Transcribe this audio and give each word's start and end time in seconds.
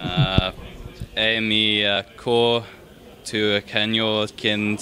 Uh, 0.00 0.52
Amy 1.16 1.84
uh, 1.86 2.02
ko 2.16 2.64
tu 3.24 3.60
kanyo 3.62 4.26
kind 4.36 4.78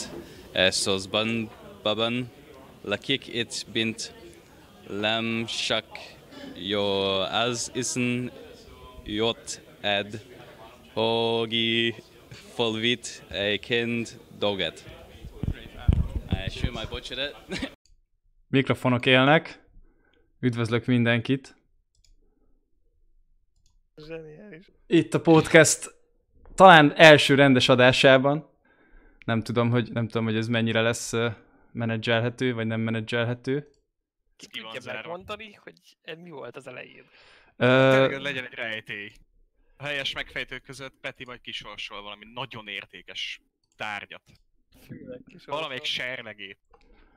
esos 0.55 1.07
ban 1.07 1.49
baban 1.85 2.27
lakik 2.85 3.29
it 3.29 3.65
bint 3.73 4.13
lam 4.89 5.47
shak 5.47 5.85
yo 6.57 7.23
az 7.23 7.71
isen 7.75 8.31
jot 9.05 9.61
ed 9.83 10.21
hogi 10.95 11.95
folvit 12.57 13.23
a 13.31 13.59
kind 13.59 14.19
doget. 14.39 14.85
Butchered 16.91 17.35
it. 17.49 17.71
Mikrofonok 18.49 19.07
élnek. 19.07 19.63
Üdvözlök 20.41 20.87
mindenkit. 20.87 21.55
Zseniális. 23.97 24.67
Itt 24.87 25.15
a 25.15 25.21
podcast 25.21 25.95
talán 26.55 26.93
első 26.97 27.35
rendes 27.35 27.69
adásában. 27.69 28.51
Nem 29.25 29.43
tudom, 29.43 29.71
hogy, 29.71 29.93
nem 29.93 30.07
tudom, 30.07 30.25
hogy 30.25 30.37
ez 30.37 30.49
mennyire 30.49 30.81
lesz 30.81 31.13
menedzselhető, 31.73 32.55
vagy 32.55 32.67
nem 32.67 32.81
menedzselhető. 32.81 33.69
Ki 34.37 34.47
tudja 34.47 34.93
megmondani, 34.93 35.53
hogy 35.53 35.79
ez 36.03 36.19
mi 36.19 36.31
volt 36.31 36.57
az 36.57 36.67
elején? 36.67 37.05
Tényleg 37.57 38.13
Uh, 38.13 38.21
legyen 38.21 38.45
egy 38.45 38.55
rejtély. 38.55 39.11
A 39.77 39.85
helyes 39.85 40.13
megfejtők 40.13 40.63
között 40.63 40.95
Peti 41.01 41.25
majd 41.25 41.41
kisorsol 41.41 42.03
valami 42.03 42.25
nagyon 42.35 42.69
értékes 42.69 43.41
tárgyat. 43.77 44.23
Valamelyik 45.47 45.85
serlegét. 45.85 46.59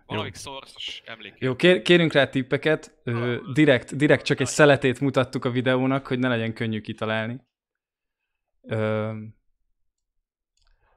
Valamelyik 0.08 0.36
szorszos 0.36 1.02
emlékét. 1.06 1.42
jó, 1.42 1.56
kér, 1.56 1.82
kérünk 1.82 2.14
rá 2.14 2.30
tippeket. 2.30 3.02
Uh, 3.06 3.54
direkt, 3.54 3.96
direkt 3.96 4.26
csak 4.26 4.40
egy 4.40 4.48
szeletét 4.48 5.00
mutattuk 5.00 5.46
a 5.46 5.50
videónak, 5.50 6.08
hogy 6.08 6.20
ne 6.20 6.28
legyen 6.28 6.54
könnyű 6.54 6.82
kitalálni. 6.82 7.42
Uh, 8.62 9.16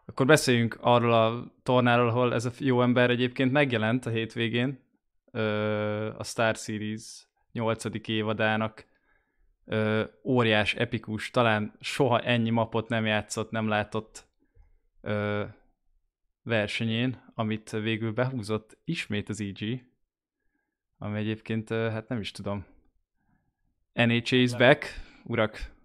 akkor 0.05 0.27
beszéljünk 0.27 0.79
arról 0.81 1.13
a 1.13 1.55
tornáról, 1.63 2.09
ahol 2.09 2.35
ez 2.35 2.45
a 2.45 2.51
jó 2.59 2.83
ember 2.83 3.11
egyébként 3.11 3.53
megjelent 3.53 4.07
a 4.07 4.11
hétvégén. 4.11 4.89
Uh, 5.33 6.15
a 6.19 6.25
Star 6.25 6.57
Series 6.57 7.29
8. 7.53 7.85
évadának 8.09 8.89
ö, 9.65 10.05
óriás, 10.25 10.75
epikus, 10.75 11.31
talán 11.31 11.77
soha 11.81 12.21
ennyi 12.21 12.51
mapot 12.51 12.89
nem 12.89 13.07
játszott, 13.07 13.51
nem 13.51 13.69
látott 13.69 14.29
ö, 15.01 15.45
versenyén, 16.51 17.33
amit 17.35 17.71
végül 17.71 18.13
behúzott 18.13 18.79
ismét 18.85 19.29
az 19.29 19.41
EG, 19.41 19.87
ami 20.99 21.19
egyébként, 21.19 21.69
hát 21.69 22.09
nem 22.09 22.21
is 22.21 22.31
tudom. 22.31 22.67
NHA 23.93 24.37
is 24.37 24.57
back, 24.57 24.85
urak. 25.25 25.79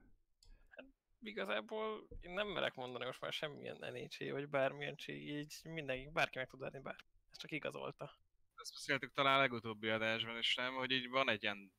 Igazából 1.19 2.08
én 2.21 2.33
nem 2.33 2.47
merek 2.47 2.75
mondani 2.75 3.05
most 3.05 3.21
már 3.21 3.33
semmilyen 3.33 3.77
NHC, 3.80 4.31
vagy 4.31 4.49
bármilyen 4.49 4.95
csí, 4.95 5.38
így 5.38 5.53
mindenki, 5.63 6.09
bárki 6.13 6.38
meg 6.38 6.47
tud 6.47 6.61
adni 6.61 6.80
bár. 6.80 6.95
Ez 7.31 7.38
csak 7.38 7.52
igazolta. 7.52 8.17
Ezt 8.55 8.73
beszéltük 8.73 9.13
talán 9.13 9.38
a 9.38 9.39
legutóbbi 9.39 9.89
adásban 9.89 10.38
is, 10.38 10.55
nem? 10.55 10.73
Hogy 10.73 10.91
így 10.91 11.09
van 11.09 11.30
egy 11.30 11.43
ilyen 11.43 11.71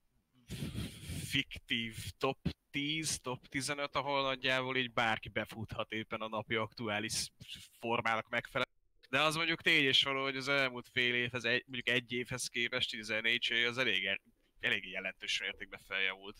fiktív 1.24 1.96
top 2.18 2.38
10, 2.70 3.20
top 3.20 3.46
15, 3.46 3.96
ahol 3.96 4.22
nagyjából 4.22 4.76
így 4.76 4.92
bárki 4.92 5.28
befuthat 5.28 5.92
éppen 5.92 6.20
a 6.20 6.28
napi 6.28 6.54
aktuális 6.54 7.30
formának 7.78 8.28
megfelelően. 8.28 8.65
De 9.08 9.20
az 9.20 9.36
mondjuk 9.36 9.62
tény 9.62 9.84
és 9.84 10.02
való, 10.02 10.22
hogy 10.22 10.36
az 10.36 10.48
elmúlt 10.48 10.88
fél 10.92 11.14
évhez, 11.14 11.44
egy, 11.44 11.64
mondjuk 11.66 11.96
egy 11.96 12.12
évhez 12.12 12.46
képest, 12.46 12.94
így 12.94 13.00
az 13.00 13.08
NHA 13.08 13.68
az 13.68 13.78
elég, 13.78 14.20
elég 14.60 14.88
jelentős 14.88 15.40
mértékben 15.40 15.80
feljavult. 15.86 16.36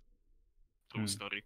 True 0.89 1.03
Hmm. 1.03 1.12
story. 1.12 1.45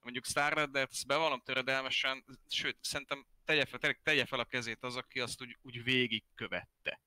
Mondjuk 0.00 0.24
Starred, 0.24 0.70
de 0.70 0.80
ezt 0.80 1.06
bevallom 1.06 1.40
töredelmesen, 1.44 2.24
sőt, 2.48 2.76
szerintem 2.80 3.26
tegye 3.44 3.64
fel, 3.64 3.94
tegye 4.02 4.24
fel 4.24 4.40
a 4.40 4.44
kezét 4.44 4.82
az, 4.82 4.96
aki 4.96 5.20
azt 5.20 5.42
úgy, 5.42 5.58
úgy 5.62 5.82
végigkövette. 5.82 7.00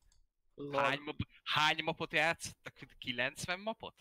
Hány, 0.72 1.00
map, 1.00 1.16
hány 1.44 1.84
mapot 1.84 2.14
játszottak? 2.14 2.74
90 2.98 3.60
mapot? 3.60 3.96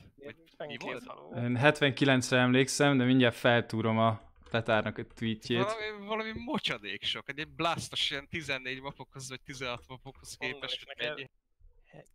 Vagy 0.56 0.66
mi 0.66 0.76
volt? 0.78 1.02
Én 1.36 1.58
79-re 1.60 2.38
emlékszem, 2.38 2.98
de 2.98 3.04
mindjárt 3.04 3.36
feltúrom 3.36 3.98
a 3.98 4.33
Petárnak 4.50 4.98
a 4.98 5.06
tweetjét. 5.06 5.62
Valami, 5.62 6.06
valami 6.06 6.32
mocsadék 6.34 7.02
sok. 7.02 7.28
Egy 7.28 7.48
blastos 7.48 8.10
ilyen 8.10 8.28
14 8.28 8.80
mapokhoz 8.80 9.28
vagy 9.28 9.40
16 9.40 9.84
mapokhoz 9.88 10.36
képest 10.36 10.84
egy... 10.88 11.30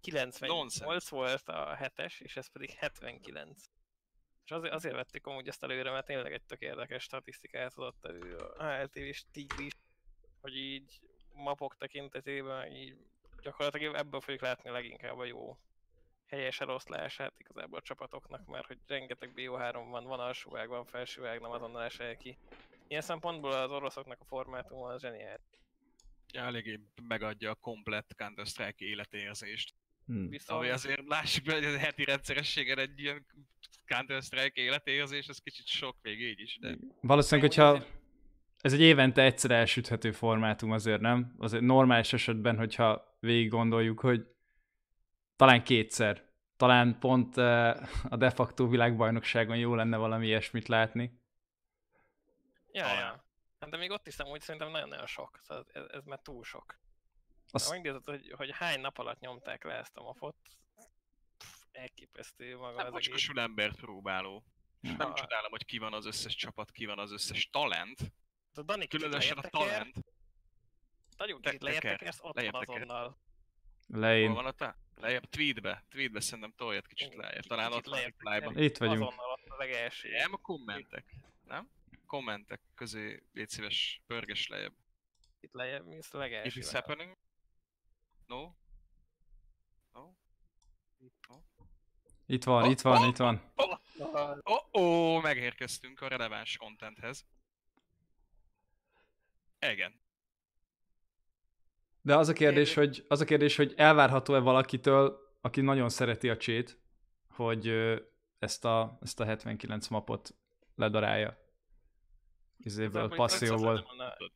98 0.02 0.78
Nonsense. 0.80 1.16
volt 1.16 1.48
a 1.48 1.78
7-es, 1.82 2.22
és 2.22 2.38
ez 2.38 2.52
pedig 2.52 2.70
79. 2.70 3.64
És 4.46 4.52
azért, 4.52 4.74
azért 4.74 4.96
vettük 4.96 5.28
amúgy 5.28 5.48
ezt 5.48 5.64
előre, 5.64 5.92
mert 5.92 6.06
tényleg 6.06 6.34
egy 6.34 6.44
tök 6.44 6.62
érdekes 6.62 7.04
statisztikát 7.04 7.74
adott 7.74 8.06
elő 8.06 8.36
a 8.36 8.64
HLTV 8.64 8.98
és 8.98 9.24
Tigris, 9.32 9.74
hogy 10.42 10.56
így 10.56 11.00
mapok 11.34 11.78
tekintetében 11.78 12.72
így 12.72 12.98
gyakorlatilag 13.42 13.96
ebből 13.96 14.22
fogjuk 14.22 14.42
látni 14.42 14.70
leginkább 14.70 15.18
a 15.18 15.26
jó 15.26 15.58
helyes 16.30 16.60
eloszlását 16.60 17.34
igazából 17.38 17.78
a 17.78 17.82
csapatoknak, 17.82 18.48
mert 18.48 18.66
hogy 18.66 18.78
rengeteg 18.88 19.32
BO3 19.36 19.88
van, 19.90 20.04
van 20.04 20.20
alsóág, 20.20 20.68
van 20.68 20.86
felsőág, 20.86 21.42
nem 21.42 21.52
azonnal 21.52 21.84
esel 21.84 22.18
ki. 22.18 22.38
Ilyen 22.88 23.02
szempontból 23.02 23.52
az 23.52 23.72
oroszoknak 23.72 24.18
a 24.22 24.26
formátuma 24.26 24.88
az 24.88 25.02
zseniális. 25.02 25.62
Ja, 26.34 26.42
eléggé 26.42 26.80
megadja 27.08 27.52
a 27.52 27.56
komplett 27.56 28.16
Counter-Strike 28.16 28.86
életérzést. 28.86 29.74
Hmm. 30.06 30.30
Viszont 30.30 30.60
Ami 30.60 30.70
azért 30.70 31.08
lássuk 31.08 31.46
be, 31.46 31.54
hogy 31.54 31.66
a 31.66 31.78
heti 31.78 32.04
rendszerességen 32.04 32.80
egy 32.80 33.00
ilyen 33.00 33.26
Counter-Strike 33.86 34.62
életérzés, 34.62 35.28
ez 35.28 35.38
kicsit 35.38 35.68
sok 35.68 35.96
még 36.02 36.22
így 36.22 36.40
is, 36.40 36.58
de 36.62 36.78
Valószínűleg, 37.02 37.50
hogyha 37.50 37.86
ez 38.62 38.74
egy 38.74 38.82
évente 38.82 39.22
egyszer 39.22 39.52
elsüthető 39.52 40.12
formátum 40.12 40.72
azért, 40.72 41.02
nem? 41.02 41.36
Azért 41.38 41.64
normális 41.64 42.14
esetben, 42.14 42.58
hogyha 42.58 43.18
végig 43.20 43.50
gondoljuk, 43.50 44.00
hogy 44.00 44.26
talán 45.40 45.64
kétszer, 45.64 46.26
talán 46.58 47.00
pont 47.00 47.38
a 47.38 48.16
de 48.18 48.30
facto 48.30 48.68
világbajnokságon 48.68 49.58
jó 49.58 49.76
lenne 49.76 49.98
valami 49.98 50.26
ilyesmit 50.26 50.68
látni. 50.68 51.22
Ja, 52.72 52.84
Talán. 52.84 53.00
ja. 53.00 53.24
Hát 53.60 53.70
de 53.70 53.78
még 53.78 53.92
ott 53.92 54.08
is 54.08 54.20
úgy 54.20 54.42
szerintem 54.42 54.72
nagyon-nagyon 54.72 55.06
sok. 55.06 55.40
Szóval 55.44 55.66
ez, 55.74 55.84
ez 55.92 56.04
már 56.04 56.20
túl 56.20 56.44
sok. 56.44 56.80
Azt, 57.52 57.66
Ha 57.66 57.72
megnézed, 57.72 58.04
hogy, 58.06 58.34
hogy 58.38 58.52
hány 58.54 58.80
nap 58.80 58.98
alatt 58.98 59.20
nyomták 59.20 59.64
le 59.64 59.74
ezt 59.74 59.98
a 59.98 60.02
mapot, 60.02 60.36
pff, 61.38 61.64
elképesztő 61.72 62.58
maga 62.58 62.84
nem 62.84 62.94
az 62.94 63.08
egész. 63.08 63.30
embert 63.36 63.76
próbáló. 63.76 64.44
És 64.82 64.90
nem 64.98 65.14
csodálom, 65.14 65.52
hogy 65.52 65.66
ki 65.66 65.78
van 65.78 65.94
az 65.94 66.06
összes 66.06 66.36
csapat, 66.36 66.72
ki 66.72 66.86
van 66.86 67.00
az 67.00 67.12
összes 67.12 67.50
talent. 67.50 68.00
A 68.54 68.62
Dani 68.62 68.88
Különösen 68.88 69.38
a 69.38 69.42
talent. 69.50 69.96
Nagyon 71.18 71.42
kicsit 71.42 71.60
teker, 71.60 71.82
tekersz, 71.82 72.20
ott 72.22 72.42
van 72.42 72.62
azonnal. 72.68 73.18
Hol 73.88 74.00
leén. 74.00 74.34
van 74.34 74.46
a 74.46 74.52
te? 74.52 74.78
Lejjebb, 75.00 75.30
tweetbe. 75.30 75.84
Tweetbe 75.90 76.20
szerintem 76.20 76.54
toljad 76.56 76.88
kicsit 76.88 77.16
lejjebb. 77.16 77.44
Talán 77.44 77.70
kicsit 77.70 77.88
ott 77.88 77.94
lejjebb 77.94 78.16
teker, 78.18 78.64
Itt 78.64 78.78
vagyunk. 78.78 79.02
Azonnal 79.02 79.32
ott 79.32 79.48
a 79.48 79.58
legelső. 79.58 80.10
Nem 80.10 80.34
a 80.34 80.38
kommentek. 80.38 81.16
Nem? 81.44 81.70
Kommentek 82.06 82.62
közé 82.76 83.24
légy 83.34 83.50
szíves, 83.50 84.02
pörges 84.08 84.48
lejjebb. 84.48 84.74
Itt 85.40 85.54
lejjebb, 85.54 85.86
mi 85.86 86.00
a 86.12 86.18
legelső. 86.18 86.62
it's 86.62 86.70
happening? 86.72 87.18
No? 88.26 88.42
No? 89.94 90.02
No? 91.28 91.36
Itt 92.26 92.44
van, 92.44 92.72
itt 92.72 92.82
van, 92.82 93.08
itt 93.08 93.18
van. 93.18 93.52
Oh, 94.44 94.64
oh, 94.72 95.22
megérkeztünk 95.22 96.02
a 96.02 96.08
releváns 96.08 96.58
contenthez. 96.58 97.26
Igen. 99.60 100.02
De 102.02 102.16
az 102.16 102.30
a 102.30 102.34
kérdés, 102.34 102.74
hogy, 102.74 103.06
az 103.08 103.22
a 103.22 103.26
kérdés, 103.26 103.56
hogy 103.56 103.74
elvárható-e 103.78 104.40
valakitől, 104.40 105.20
aki 105.42 105.62
nagyon 105.62 105.90
szereti 105.90 106.30
a 106.30 106.38
csét, 106.38 106.80
hogy 107.30 107.68
ezt 108.40 108.66
a, 108.66 108.98
ezt 109.02 109.20
a 109.20 109.26
79 109.26 109.88
mapot 109.88 110.36
ledarálja. 110.76 111.38
Izéből, 112.58 113.10
passzióból. 113.10 113.86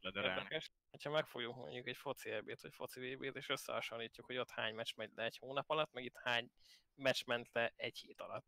Érdekes, 0.01 0.71
hogyha 0.92 1.10
megfogjuk 1.10 1.56
mondjuk 1.56 1.88
egy 1.88 1.98
foci 1.98 2.30
EB-t, 2.30 2.62
vagy 2.62 2.74
foci 2.74 3.00
VB-t, 3.00 3.36
és 3.36 3.50
összehasonlítjuk, 3.50 4.25
hogy 4.25 4.38
ott 4.38 4.50
hány 4.50 4.75
meccs 4.75 4.95
megy 4.95 5.12
le 5.15 5.24
egy 5.24 5.38
hónap 5.38 5.69
alatt, 5.69 5.94
meg 5.94 6.04
itt 6.04 6.15
hány 6.24 6.50
meccs 6.95 7.25
ment 7.25 7.50
le 7.54 7.74
egy 7.75 7.98
hét 7.98 8.21
alatt. 8.21 8.45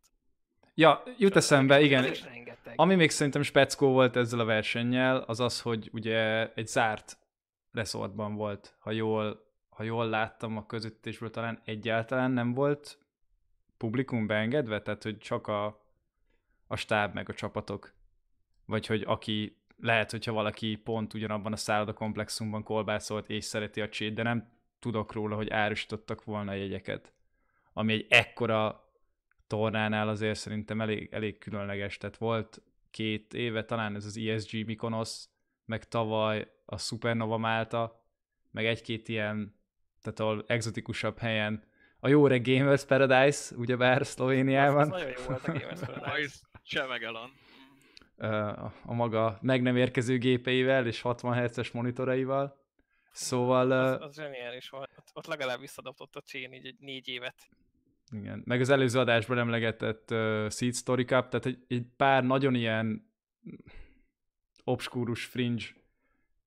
Ja, 0.74 1.04
jut 1.18 1.36
eszembe, 1.36 1.82
igen. 1.82 2.16
Ami 2.76 2.96
még 2.96 3.10
szerintem 3.10 3.42
speckó 3.42 3.92
volt 3.92 4.16
ezzel 4.16 4.40
a 4.40 4.46
versennyel, 4.46 5.18
az 5.18 5.40
az, 5.40 5.62
hogy 5.62 5.90
ugye 5.92 6.52
egy 6.54 6.68
zárt 6.68 7.18
resortban 7.76 8.36
volt, 8.36 8.76
ha 8.80 8.92
jól, 8.92 9.46
ha 9.70 9.84
jól 9.84 10.10
láttam 10.10 10.58
a 10.58 10.66
közöttésből, 10.66 11.30
talán 11.30 11.62
egyáltalán 11.64 12.32
nem 12.32 12.54
volt 12.54 13.00
publikum 13.78 14.28
beengedve, 14.28 14.82
tehát 14.82 15.04
hogy 15.04 15.18
csak 15.18 15.48
a, 15.48 15.66
a 16.68 16.76
stáb 16.76 17.14
meg 17.14 17.30
a 17.30 17.34
csapatok, 17.34 17.94
vagy 18.66 18.86
hogy 18.86 19.04
aki, 19.08 19.58
lehet, 19.78 20.12
hogyha 20.12 20.32
valaki 20.32 20.76
pont 20.76 21.14
ugyanabban 21.14 21.52
a 21.52 21.56
szállodakomplexumban 21.56 22.64
kolbászolt 22.64 23.30
és 23.30 23.46
szereti 23.46 23.82
a 23.82 23.90
csét, 23.90 24.14
de 24.14 24.24
nem 24.24 24.50
tudok 24.80 25.12
róla, 25.12 25.36
hogy 25.36 25.50
árusítottak 25.50 26.24
volna 26.24 26.54
jegyeket. 26.54 27.14
Ami 27.74 27.94
egy 27.94 28.06
ekkora 28.10 28.90
tornánál 29.48 30.08
azért 30.08 30.40
szerintem 30.40 30.82
elég, 30.82 31.10
elég 31.12 31.38
különleges, 31.38 31.98
tehát 31.98 32.18
volt 32.18 32.62
két 32.92 33.34
éve, 33.34 33.66
talán 33.66 33.96
ez 33.96 34.06
az 34.06 34.18
ESG 34.18 34.66
Mykonos, 34.66 35.24
meg 35.66 35.88
tavaly 35.88 36.48
a 36.66 36.78
Supernova 36.78 37.38
Málta, 37.38 38.04
meg 38.52 38.66
egy-két 38.66 39.08
ilyen, 39.08 39.56
tehát 40.02 40.20
ahol 40.20 40.44
exotikusabb 40.48 41.18
helyen. 41.18 41.64
A 42.00 42.08
jó 42.08 42.28
reg 42.28 42.44
Gamers 42.44 42.86
Paradise, 42.86 43.56
ugyebár 43.56 44.06
Szlovéniában. 44.06 44.82
Az 44.82 44.88
nagyon 44.88 45.10
jó 45.10 45.24
volt 45.28 45.48
a 45.48 45.52
Gamers 45.52 45.80
Paradise. 45.86 46.36
Csemegelon. 46.64 47.32
a, 48.18 48.66
a 48.86 48.94
maga 48.94 49.38
meg 49.42 49.62
nem 49.62 49.76
érkező 49.76 50.18
gépeivel 50.18 50.88
és 50.88 51.02
60 51.02 51.44
Hz-es 51.44 51.72
monitoraival. 51.72 52.64
Szóval... 53.12 53.72
Az, 53.72 54.02
az 54.02 54.16
zseniális 54.16 54.70
volt. 54.70 54.90
Ott, 55.14 55.26
legalább 55.26 55.60
visszadobott 55.60 56.16
a 56.16 56.22
Chain 56.22 56.54
így 56.54 56.66
egy 56.66 56.78
négy 56.80 57.08
évet. 57.08 57.36
Igen. 58.12 58.42
Meg 58.46 58.62
az 58.62 58.70
előző 58.70 59.00
adásban 59.00 59.38
emlegetett 59.38 60.12
uh, 60.12 60.50
Seed 60.50 60.76
Story 60.76 61.04
Cup, 61.04 61.30
tehát 61.30 61.46
egy, 61.46 61.66
egy 61.68 61.86
pár 61.98 62.24
nagyon 62.24 62.56
ilyen 62.56 63.14
obskúrus 64.66 65.26
fringe 65.26 65.66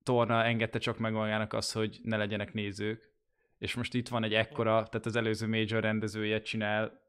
torna 0.02 0.44
engedte 0.44 0.78
csak 0.78 0.98
meg 0.98 1.12
magának 1.12 1.52
az, 1.52 1.72
hogy 1.72 2.00
ne 2.02 2.16
legyenek 2.16 2.52
nézők. 2.52 3.10
És 3.58 3.74
most 3.74 3.94
itt 3.94 4.08
van 4.08 4.24
egy 4.24 4.34
ekkora, 4.34 4.72
tehát 4.72 5.06
az 5.06 5.16
előző 5.16 5.46
major 5.46 5.82
rendezője 5.82 6.42
csinál 6.42 7.00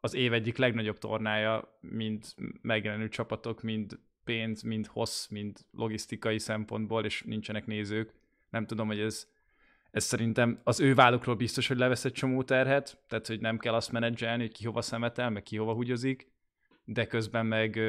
az 0.00 0.14
év 0.14 0.32
egyik 0.32 0.56
legnagyobb 0.56 0.98
tornája, 0.98 1.78
mind 1.80 2.24
megjelenő 2.62 3.08
csapatok, 3.08 3.62
mind 3.62 3.98
pénz, 4.24 4.62
mind 4.62 4.86
hossz, 4.86 5.26
mind 5.26 5.58
logisztikai 5.70 6.38
szempontból, 6.38 7.04
és 7.04 7.22
nincsenek 7.22 7.66
nézők. 7.66 8.12
Nem 8.50 8.66
tudom, 8.66 8.86
hogy 8.86 9.00
ez, 9.00 9.28
ez 9.90 10.04
szerintem 10.04 10.60
az 10.64 10.80
ő 10.80 10.94
vállukról 10.94 11.34
biztos, 11.34 11.68
hogy 11.68 11.76
levesz 11.76 12.04
egy 12.04 12.12
csomó 12.12 12.42
terhet, 12.42 12.98
tehát 13.08 13.26
hogy 13.26 13.40
nem 13.40 13.58
kell 13.58 13.74
azt 13.74 13.92
menedzselni, 13.92 14.42
hogy 14.42 14.52
ki 14.52 14.64
hova 14.64 14.82
szemetel, 14.82 15.30
meg 15.30 15.42
ki 15.42 15.56
hova 15.56 15.72
húgyozik, 15.72 16.30
de 16.84 17.06
közben 17.06 17.46
meg, 17.46 17.80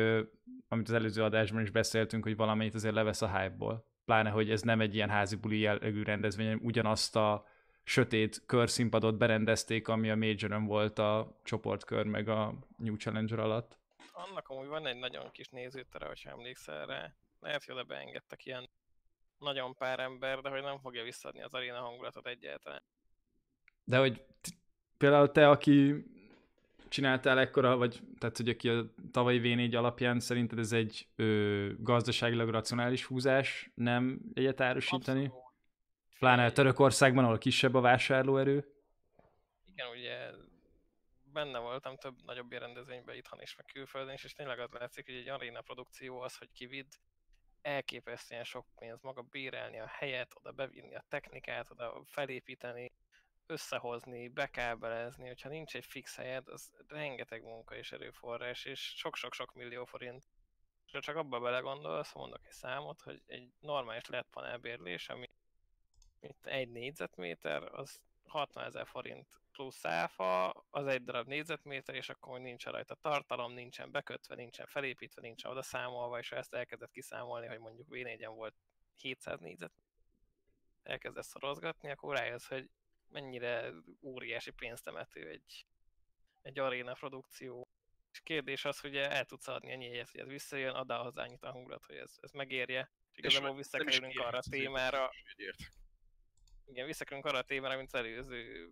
amit 0.67 0.87
az 0.87 0.93
előző 0.93 1.23
adásban 1.23 1.61
is 1.61 1.69
beszéltünk, 1.69 2.23
hogy 2.23 2.35
valamelyik 2.35 2.73
azért 2.73 2.93
levesz 2.93 3.21
a 3.21 3.37
hype-ból. 3.37 3.85
Pláne, 4.05 4.29
hogy 4.29 4.51
ez 4.51 4.61
nem 4.61 4.81
egy 4.81 4.95
ilyen 4.95 5.09
házi 5.09 5.35
buli 5.35 5.59
jellegű 5.59 6.03
rendezvény, 6.03 6.45
hanem 6.45 6.61
ugyanazt 6.63 7.15
a 7.15 7.45
sötét 7.83 8.43
körszínpadot 8.45 9.17
berendezték, 9.17 9.87
ami 9.87 10.09
a 10.09 10.15
major 10.15 10.61
volt 10.65 10.99
a 10.99 11.39
csoportkör 11.43 12.05
meg 12.05 12.29
a 12.29 12.53
New 12.77 12.95
Challenger 12.95 13.39
alatt. 13.39 13.79
Annak 14.11 14.47
amúgy 14.47 14.67
van 14.67 14.87
egy 14.87 14.97
nagyon 14.97 15.31
kis 15.31 15.49
nézőtere, 15.49 16.05
hogyha 16.05 16.29
emlékszel 16.29 16.85
rá. 16.85 17.13
Lehet, 17.39 17.63
hogy 17.63 17.75
oda 17.75 17.83
beengedtek 17.83 18.45
ilyen 18.45 18.69
nagyon 19.37 19.75
pár 19.75 19.99
ember, 19.99 20.41
de 20.41 20.49
hogy 20.49 20.61
nem 20.61 20.79
fogja 20.79 21.03
visszadni 21.03 21.41
az 21.41 21.53
aréna 21.53 21.79
hangulatot 21.79 22.27
egyáltalán. 22.27 22.81
De 23.83 23.97
hogy 23.97 24.25
például 24.97 25.31
te, 25.31 25.49
aki 25.49 26.05
csináltál 26.87 27.39
ekkora, 27.39 27.77
vagy 27.77 28.01
tehát 28.19 28.37
hogy 28.37 28.49
aki 28.49 28.69
a 28.69 28.85
tavalyi 29.11 29.41
V4 29.43 29.77
alapján 29.77 30.19
szerinted 30.19 30.59
ez 30.59 30.71
egy 30.71 31.07
ö, 31.15 31.69
gazdaságilag 31.79 32.49
racionális 32.49 33.03
húzás, 33.03 33.69
nem 33.73 34.19
egyet 34.33 34.61
árusítani? 34.61 35.25
Abszolút. 35.25 35.45
Pláne 36.19 36.51
Törökországban, 36.51 37.23
ahol 37.23 37.37
kisebb 37.37 37.73
a 37.73 37.81
vásárlóerő. 37.81 38.65
Igen, 39.65 39.87
ugye 39.87 40.31
benne 41.33 41.59
voltam 41.59 41.97
több 41.97 42.15
nagyobb 42.25 42.51
rendezvényben 42.51 43.15
itthon 43.15 43.41
is, 43.41 43.55
meg 43.55 43.65
külföldön 43.65 44.13
is, 44.13 44.23
és 44.23 44.33
tényleg 44.33 44.59
az 44.59 44.71
látszik, 44.71 45.05
hogy 45.05 45.15
egy 45.15 45.29
aréna 45.29 45.61
produkció 45.61 46.19
az, 46.19 46.37
hogy 46.37 46.51
kivid, 46.53 46.85
elképesztően 47.61 48.43
sok 48.43 48.65
pénz 48.75 49.01
maga 49.01 49.21
bérelni 49.21 49.79
a 49.79 49.87
helyet, 49.87 50.31
oda 50.33 50.51
bevinni 50.51 50.95
a 50.95 51.05
technikát, 51.09 51.71
oda 51.71 52.01
felépíteni, 52.05 52.91
összehozni, 53.47 54.27
bekábelezni, 54.27 55.27
hogyha 55.27 55.49
nincs 55.49 55.75
egy 55.75 55.85
fix 55.85 56.15
helyed, 56.15 56.47
az 56.47 56.71
rengeteg 56.87 57.43
munka 57.43 57.75
és 57.75 57.91
erőforrás, 57.91 58.65
és 58.65 58.79
sok-sok-sok 58.79 59.53
millió 59.53 59.85
forint. 59.85 60.27
És 60.85 60.91
ha 60.91 60.99
csak 60.99 61.15
abba 61.15 61.39
belegondolsz, 61.39 62.13
mondok 62.13 62.45
egy 62.45 62.51
számot, 62.51 63.01
hogy 63.01 63.21
egy 63.25 63.49
normális 63.59 64.05
LED 64.05 64.25
panelbérlés, 64.31 65.09
ami 65.09 65.29
itt 66.19 66.45
egy 66.45 66.69
négyzetméter, 66.69 67.63
az 67.63 68.01
60 68.25 68.63
ezer 68.63 68.87
forint 68.87 69.27
plusz 69.51 69.85
áfa, 69.85 70.49
az 70.69 70.87
egy 70.87 71.03
darab 71.03 71.27
négyzetméter, 71.27 71.95
és 71.95 72.09
akkor 72.09 72.39
nincs 72.39 72.65
rajta 72.65 72.95
tartalom, 72.95 73.53
nincsen 73.53 73.91
bekötve, 73.91 74.35
nincsen 74.35 74.65
felépítve, 74.65 75.21
nincsen 75.21 75.51
oda 75.51 75.61
számolva, 75.61 76.19
és 76.19 76.29
ha 76.29 76.35
ezt 76.35 76.53
elkezdett 76.53 76.91
kiszámolni, 76.91 77.47
hogy 77.47 77.59
mondjuk 77.59 77.87
v 77.87 78.25
volt 78.25 78.55
700 78.95 79.39
négyzet, 79.39 79.71
elkezdett 80.83 81.23
szorozgatni, 81.23 81.91
akkor 81.91 82.15
rájössz, 82.15 82.47
hogy 82.47 82.69
mennyire 83.09 83.73
óriási 84.01 84.51
pénztemető 84.51 85.29
egy, 85.29 85.65
egy 86.41 86.59
aréna 86.59 86.93
produkció. 86.93 87.67
És 88.11 88.19
kérdés 88.19 88.65
az, 88.65 88.79
hogy 88.79 88.95
el 88.95 89.25
tudsz 89.25 89.47
adni 89.47 89.71
ennyi 89.71 89.85
egyet, 89.85 90.09
hogy 90.09 90.19
ez 90.19 90.27
visszajön, 90.27 90.73
ad 90.73 90.91
hozzá 90.91 91.23
annyit 91.23 91.43
a 91.43 91.51
hangulat, 91.51 91.85
hogy 91.85 91.95
ez, 91.95 92.17
ez 92.21 92.31
megérje. 92.31 92.91
És 93.11 93.17
igazából 93.17 93.55
visszakerülünk 93.55 94.19
arra 94.19 94.37
a 94.37 94.43
témára. 94.49 95.09
Igen, 96.65 96.85
visszakerülünk 96.85 97.25
arra 97.25 97.37
a 97.37 97.43
témára, 97.43 97.75
mint 97.75 97.93
az 97.93 97.99
előző 97.99 98.71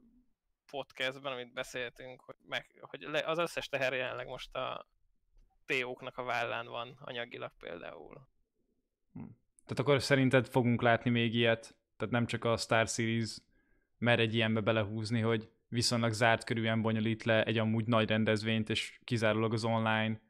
podcastben, 0.71 1.31
amit 1.31 1.53
beszéltünk, 1.53 2.21
hogy, 2.21 2.35
meg, 2.47 2.79
hogy 2.81 3.03
az 3.03 3.37
összes 3.37 3.67
teher 3.67 3.93
jelenleg 3.93 4.27
most 4.27 4.55
a 4.55 4.87
TO-knak 5.65 6.17
a 6.17 6.23
vállán 6.23 6.67
van, 6.67 6.97
anyagilag 7.01 7.51
például. 7.57 8.27
Hm. 9.13 9.23
Tehát 9.65 9.79
akkor 9.79 10.01
szerinted 10.01 10.47
fogunk 10.47 10.81
látni 10.81 11.09
még 11.09 11.33
ilyet? 11.33 11.75
Tehát 11.97 12.13
nem 12.13 12.25
csak 12.25 12.43
a 12.43 12.57
Star 12.57 12.87
Series 12.87 13.37
mer 13.97 14.19
egy 14.19 14.33
ilyenbe 14.33 14.61
belehúzni, 14.61 15.19
hogy 15.19 15.49
viszonylag 15.67 16.11
zárt 16.11 16.43
körülön 16.43 16.81
bonyolít 16.81 17.23
le 17.23 17.43
egy 17.43 17.57
amúgy 17.57 17.85
nagy 17.85 18.09
rendezvényt, 18.09 18.69
és 18.69 18.99
kizárólag 19.03 19.53
az 19.53 19.63
online 19.63 20.21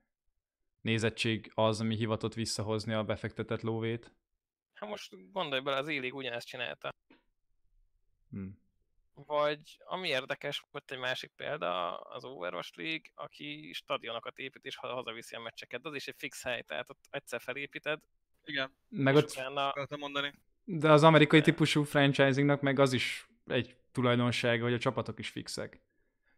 nézettség 0.82 1.52
az, 1.54 1.82
ami 1.82 1.96
hivatott 1.96 2.34
visszahozni 2.34 2.94
a 2.94 3.04
befektetett 3.04 3.62
lóvét. 3.62 4.14
Hát 4.74 4.90
most 4.90 5.32
gondolj 5.32 5.62
bele, 5.62 5.78
az 5.78 5.88
élig 5.88 6.16
ugyanezt 6.16 6.48
csinálta. 6.48 6.90
Hmm. 8.30 8.64
Vagy 9.14 9.60
ami 9.86 10.08
érdekes, 10.08 10.66
volt 10.72 10.92
egy 10.92 10.98
másik 10.98 11.32
példa, 11.36 11.98
az 11.98 12.26
Overwatch 12.26 12.78
League, 12.78 13.12
aki 13.14 13.72
stadionokat 13.74 14.38
épít 14.38 14.66
és 14.66 14.76
hazaviszi 14.76 15.36
a 15.36 15.40
meccseket. 15.40 15.86
Az 15.86 15.94
is 15.94 16.08
egy 16.08 16.16
fix 16.18 16.44
hely, 16.44 16.62
tehát 16.62 16.90
ott 16.90 17.06
egyszer 17.10 17.42
felépíted. 17.42 18.00
Igen. 18.44 18.76
Meg 18.90 19.16
ott... 19.16 19.30
Utána... 19.30 19.74
mondani. 19.98 20.34
De 20.64 20.92
az 20.92 21.04
amerikai 21.04 21.42
típusú 21.42 21.84
franchisingnak 21.84 22.62
meg 22.62 22.80
az 22.80 22.94
is 22.94 23.28
egy 23.48 23.76
tulajdonsága, 23.92 24.64
hogy 24.64 24.74
a 24.74 24.78
csapatok 24.78 25.20
is 25.20 25.30
fixek. 25.30 25.82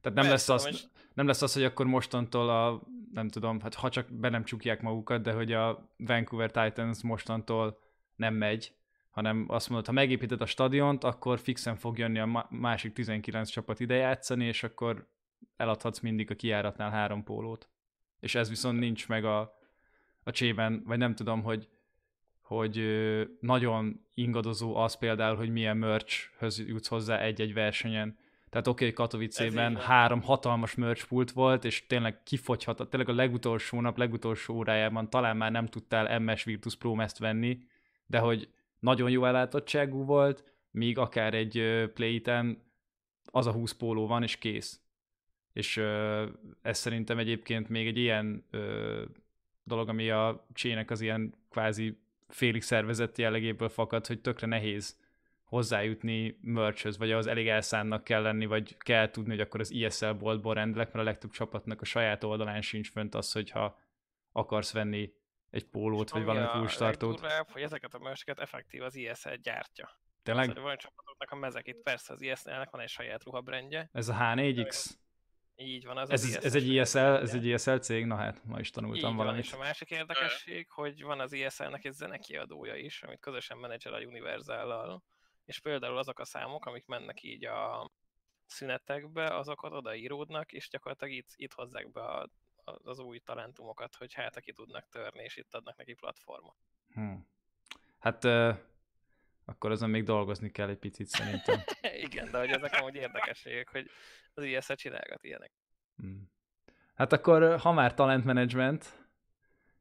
Tehát 0.01 0.17
nem, 0.17 0.27
Persze, 0.27 0.51
lesz 0.53 0.65
az, 0.65 0.89
nem 1.13 1.27
lesz 1.27 1.41
az, 1.41 1.53
hogy 1.53 1.63
akkor 1.63 1.85
mostantól 1.85 2.49
a, 2.49 2.81
nem 3.13 3.27
tudom, 3.27 3.59
hát 3.59 3.73
ha 3.73 3.89
csak 3.89 4.11
be 4.11 4.29
nem 4.29 4.43
csukják 4.43 4.81
magukat, 4.81 5.21
de 5.21 5.31
hogy 5.31 5.51
a 5.51 5.93
Vancouver 5.97 6.51
Titans 6.51 7.01
mostantól 7.01 7.79
nem 8.15 8.33
megy, 8.33 8.75
hanem 9.09 9.45
azt 9.47 9.69
mondod, 9.69 9.87
ha 9.87 9.91
megépíted 9.91 10.41
a 10.41 10.45
stadiont, 10.45 11.03
akkor 11.03 11.39
fixen 11.39 11.75
fog 11.75 11.97
jönni 11.97 12.19
a 12.19 12.47
másik 12.49 12.93
19 12.93 13.49
csapat 13.49 13.79
ide 13.79 13.95
játszani, 13.95 14.45
és 14.45 14.63
akkor 14.63 15.07
eladhatsz 15.55 15.99
mindig 15.99 16.31
a 16.31 16.35
kiáratnál 16.35 16.91
három 16.91 17.23
pólót. 17.23 17.69
És 18.19 18.35
ez 18.35 18.49
viszont 18.49 18.79
nincs 18.79 19.07
meg 19.07 19.25
a, 19.25 19.57
a 20.23 20.31
csében, 20.31 20.83
vagy 20.85 20.97
nem 20.97 21.15
tudom, 21.15 21.43
hogy 21.43 21.67
hogy 22.47 22.81
nagyon 23.39 24.05
ingadozó 24.13 24.75
az 24.75 24.97
például, 24.97 25.35
hogy 25.35 25.49
milyen 25.49 25.77
merchhöz 25.77 26.63
jutsz 26.67 26.87
hozzá 26.87 27.19
egy-egy 27.19 27.53
versenyen. 27.53 28.17
Tehát 28.49 28.67
oké, 28.67 28.83
okay, 28.83 28.95
Katowice-ben 28.95 29.75
három 29.75 30.21
hatalmas 30.21 30.75
merch 30.75 31.07
pult 31.07 31.31
volt, 31.31 31.65
és 31.65 31.87
tényleg 31.87 32.23
kifogyhat, 32.23 32.89
tényleg 32.89 33.09
a 33.09 33.13
legutolsó 33.13 33.81
nap, 33.81 33.97
legutolsó 33.97 34.55
órájában 34.55 35.09
talán 35.09 35.37
már 35.37 35.51
nem 35.51 35.65
tudtál 35.65 36.19
MS 36.19 36.43
Virtus 36.43 36.75
Pro 36.75 36.99
ezt 36.99 37.17
venni, 37.17 37.59
de 38.05 38.19
hogy 38.19 38.49
nagyon 38.79 39.09
jó 39.09 39.25
ellátottságú 39.25 40.05
volt, 40.05 40.43
míg 40.71 40.97
akár 40.97 41.33
egy 41.33 41.87
Playten 41.93 42.63
az 43.25 43.47
a 43.47 43.51
20 43.51 43.71
póló 43.71 44.07
van, 44.07 44.23
és 44.23 44.37
kész. 44.37 44.81
És 45.53 45.77
ez 46.61 46.77
szerintem 46.77 47.17
egyébként 47.17 47.69
még 47.69 47.87
egy 47.87 47.97
ilyen 47.97 48.45
dolog, 49.63 49.89
ami 49.89 50.09
a 50.09 50.45
csének 50.53 50.91
az 50.91 51.01
ilyen 51.01 51.33
kvázi 51.49 51.97
félig 52.27 52.61
szervezett 52.61 53.17
jellegéből 53.17 53.69
fakad, 53.69 54.07
hogy 54.07 54.21
tökre 54.21 54.47
nehéz 54.47 54.99
hozzájutni 55.43 56.37
merchhöz, 56.41 56.97
vagy 56.97 57.11
az 57.11 57.27
elég 57.27 57.47
elszánnak 57.47 58.03
kell 58.03 58.21
lenni, 58.21 58.45
vagy 58.45 58.77
kell 58.77 59.09
tudni, 59.09 59.29
hogy 59.29 59.39
akkor 59.39 59.59
az 59.59 59.71
ISL 59.71 60.11
boltból 60.11 60.53
rendelek, 60.53 60.87
mert 60.87 61.05
a 61.05 61.09
legtöbb 61.09 61.31
csapatnak 61.31 61.81
a 61.81 61.85
saját 61.85 62.23
oldalán 62.23 62.61
sincs 62.61 62.91
fönt 62.91 63.15
az, 63.15 63.31
hogyha 63.31 63.79
akarsz 64.31 64.73
venni 64.73 65.13
egy 65.49 65.65
pólót, 65.65 66.09
vagy 66.09 66.23
valami 66.23 66.47
kulcstartót. 66.47 67.19
hogy 67.51 67.61
ezeket 67.61 67.93
a 67.93 67.99
mercheket 67.99 68.39
effektív 68.39 68.83
az 68.83 68.95
ISL 68.95 69.33
gyártja. 69.43 69.89
Tényleg? 70.23 70.45
Szóval 70.45 70.63
van 70.63 70.77
csapatoknak 70.77 71.31
a 71.31 71.35
mezek 71.35 71.67
itt, 71.67 71.83
persze 71.83 72.13
az 72.13 72.21
ISL-nek 72.21 72.69
van 72.69 72.81
egy 72.81 72.89
saját 72.89 73.23
ruhabrendje. 73.23 73.89
Ez 73.93 74.09
a 74.09 74.13
H4X? 74.13 74.89
Így 75.59 75.85
van, 75.85 75.97
az 75.97 76.09
ez, 76.09 76.23
az 76.23 76.43
ez, 76.43 76.55
egy 76.55 76.67
ISL, 76.67 76.97
ez 76.97 77.33
egy 77.33 77.45
ISL 77.45 77.75
cég? 77.75 78.05
Na 78.05 78.15
hát, 78.15 78.43
ma 78.43 78.59
is 78.59 78.69
tanultam 78.69 79.11
Így 79.11 79.15
valamit. 79.17 79.49
Van, 79.49 79.59
és 79.59 79.65
a 79.65 79.67
másik 79.67 79.89
érdekesség, 79.89 80.69
hogy 80.69 81.03
van 81.03 81.19
az 81.19 81.33
ISL-nek 81.33 81.85
egy 81.85 81.93
zenekiadója 81.93 82.75
is, 82.75 83.03
amit 83.03 83.19
közösen 83.19 83.57
menedzsel 83.57 83.93
a 83.93 83.99
universal 83.99 85.03
és 85.47 85.59
például 85.59 85.97
azok 85.97 86.19
a 86.19 86.25
számok, 86.25 86.65
amik 86.65 86.85
mennek 86.85 87.23
így 87.23 87.45
a 87.45 87.91
szünetekbe, 88.45 89.35
azokat 89.37 89.71
odaíródnak, 89.71 90.51
és 90.51 90.69
gyakorlatilag 90.69 91.13
itt, 91.13 91.29
itt 91.35 91.53
hozzák 91.53 91.91
be 91.91 92.01
a, 92.01 92.29
az 92.63 92.99
új 92.99 93.19
talentumokat, 93.19 93.95
hogy 93.95 94.13
hát 94.13 94.35
aki 94.35 94.53
tudnak 94.53 94.89
törni, 94.89 95.23
és 95.23 95.37
itt 95.37 95.53
adnak 95.53 95.77
neki 95.77 95.93
platformot. 95.93 96.57
Hm. 96.93 97.15
Hát 97.99 98.23
uh, 98.23 98.57
akkor 99.49 99.71
azon 99.71 99.89
még 99.89 100.03
dolgozni 100.03 100.51
kell 100.51 100.69
egy 100.69 100.77
picit 100.77 101.07
szerintem. 101.07 101.63
Igen, 102.05 102.31
de 102.31 102.37
hogy 102.37 102.49
ezek 102.49 102.77
amúgy 102.79 102.95
érdekességek, 102.95 103.69
hogy 103.69 103.89
az 104.33 104.43
ISZ 104.43 104.75
csinálgat 104.75 105.23
ilyenek. 105.23 105.51
Hm. 105.95 106.15
Hát 106.95 107.13
akkor, 107.13 107.59
ha 107.59 107.71
már 107.71 107.93
talentmanagement, 107.93 109.07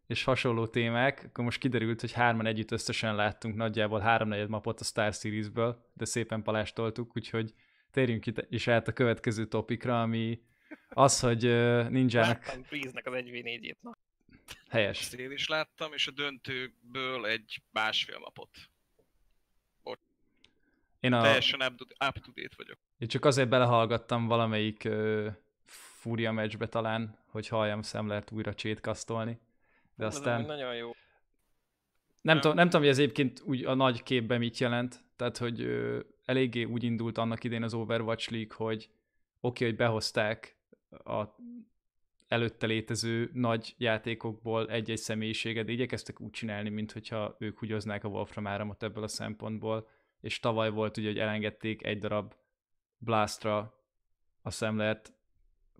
és 0.06 0.25
hasonló 0.25 0.66
témák, 0.66 1.25
akkor 1.25 1.44
most 1.44 1.58
kiderült, 1.58 2.00
hogy 2.00 2.12
hárman 2.12 2.46
együtt 2.46 2.70
összesen 2.70 3.14
láttunk 3.14 3.54
nagyjából 3.56 4.00
háromnegyed 4.00 4.49
mapot 4.49 4.80
a 4.80 4.85
Star 4.85 5.12
Series-ből, 5.12 5.90
de 5.94 6.04
szépen 6.04 6.42
palástoltuk, 6.42 7.16
úgyhogy 7.16 7.54
térjünk 7.90 8.26
itt 8.26 8.46
is 8.49 8.68
át 8.68 8.88
a 8.88 8.92
következő 8.92 9.46
topikra, 9.46 10.02
ami 10.02 10.42
az, 10.88 11.20
hogy 11.20 11.42
ninjának... 11.90 12.46
Láttam 12.46 12.62
Breeze-nek 12.68 13.06
az 13.06 13.12
1v4-ét, 13.16 13.76
na. 13.80 13.99
Helyes. 14.68 15.00
Ezt 15.00 15.14
én 15.14 15.30
is 15.30 15.49
láttam, 15.49 15.92
és 15.92 16.06
a 16.06 16.11
döntőből 16.11 17.26
egy 17.26 17.62
másfél 17.70 18.18
napot. 18.18 18.50
Én, 21.06 21.12
a, 21.12 21.22
Teljesen 21.22 21.60
up 21.60 21.76
to, 21.76 22.06
up 22.06 22.18
to 22.18 22.30
date 22.34 22.54
vagyok. 22.56 22.78
én 22.98 23.08
csak 23.08 23.25
azért 23.25 23.48
belehallgattam 23.48 24.26
valamelyik 24.26 24.82
uh, 24.84 25.26
Fúria 25.64 26.32
meccsbe 26.32 26.66
talán, 26.66 27.18
hogy 27.26 27.48
halljam 27.48 27.82
Szemlert 27.82 28.30
újra 28.30 28.54
csétkasztolni. 28.54 29.38
De 29.94 30.04
Ez 30.04 30.14
aztán... 30.14 30.34
amúgy 30.34 30.46
nagyon 30.46 30.75
jó. 30.75 30.90
Nem, 32.20 32.40
tudom, 32.40 32.56
nem 32.56 32.64
tudom, 32.64 32.80
hogy 32.80 32.90
ez 32.90 32.98
egyébként 32.98 33.42
úgy 33.44 33.64
a 33.64 33.75
nagy 33.75 34.02
képben 34.02 34.38
mit 34.38 34.58
jelent, 34.58 35.04
tehát 35.16 35.36
hogy 35.36 35.60
ö, 35.60 36.00
eléggé 36.25 36.64
úgy 36.64 36.84
indult 36.84 37.18
annak 37.18 37.44
idén 37.44 37.62
az 37.62 37.75
Overwatch 37.75 38.30
League, 38.30 38.54
hogy 38.56 38.76
oké, 38.76 38.88
okay, 39.40 39.68
hogy 39.68 39.76
behozták 39.76 40.56
a 40.90 41.25
előtte 42.28 42.66
létező 42.66 43.30
nagy 43.32 43.75
játékokból 43.78 44.70
egy-egy 44.70 44.98
személyiséget, 44.98 45.66
de 45.66 45.72
igyekeztek 45.72 46.20
úgy 46.20 46.30
csinálni, 46.30 46.68
mintha 46.68 47.36
ők 47.38 47.58
húgyoznák 47.58 48.04
a 48.04 48.08
Wolfram 48.08 48.46
áramot 48.46 48.82
ebből 48.82 49.02
a 49.02 49.08
szempontból, 49.08 49.88
és 50.20 50.40
tavaly 50.40 50.70
volt 50.70 50.96
ugye, 50.96 51.08
hogy 51.08 51.18
elengedték 51.18 51.85
egy 51.85 51.99
darab 51.99 52.35
Blastra 52.99 53.80
a 54.42 54.50
szemlert 54.50 55.12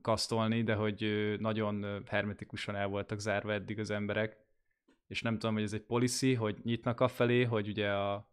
kasztolni, 0.01 0.63
de 0.63 0.75
hogy 0.75 1.35
nagyon 1.39 2.05
hermetikusan 2.07 2.77
el 2.77 2.87
voltak 2.87 3.19
zárva 3.19 3.53
eddig 3.53 3.79
az 3.79 3.91
emberek, 3.91 4.37
és 5.07 5.23
nem 5.23 5.39
tudom, 5.39 5.55
hogy 5.55 5.63
ez 5.63 5.73
egy 5.73 5.83
policy, 5.83 6.35
hogy 6.35 6.57
nyitnak 6.63 7.01
afelé, 7.01 7.43
hogy 7.43 7.69
ugye 7.69 7.93
a 7.93 8.29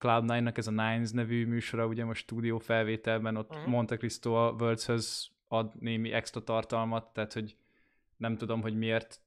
Cloud9-nak 0.00 0.56
ez 0.56 0.66
a 0.66 0.70
Nines 0.70 1.10
nevű 1.10 1.46
műsora, 1.46 1.86
ugye 1.86 2.04
most 2.04 2.22
stúdió 2.22 2.58
felvételben 2.58 3.36
ott 3.36 3.50
uh-huh. 3.50 3.66
Monte 3.66 3.96
Cristo 3.96 4.34
a 4.34 4.52
worlds 4.52 5.30
ad 5.48 5.72
némi 5.80 6.12
extra 6.12 6.44
tartalmat, 6.44 7.12
tehát 7.12 7.32
hogy 7.32 7.56
nem 8.16 8.36
tudom, 8.36 8.60
hogy 8.60 8.76
miért 8.76 9.20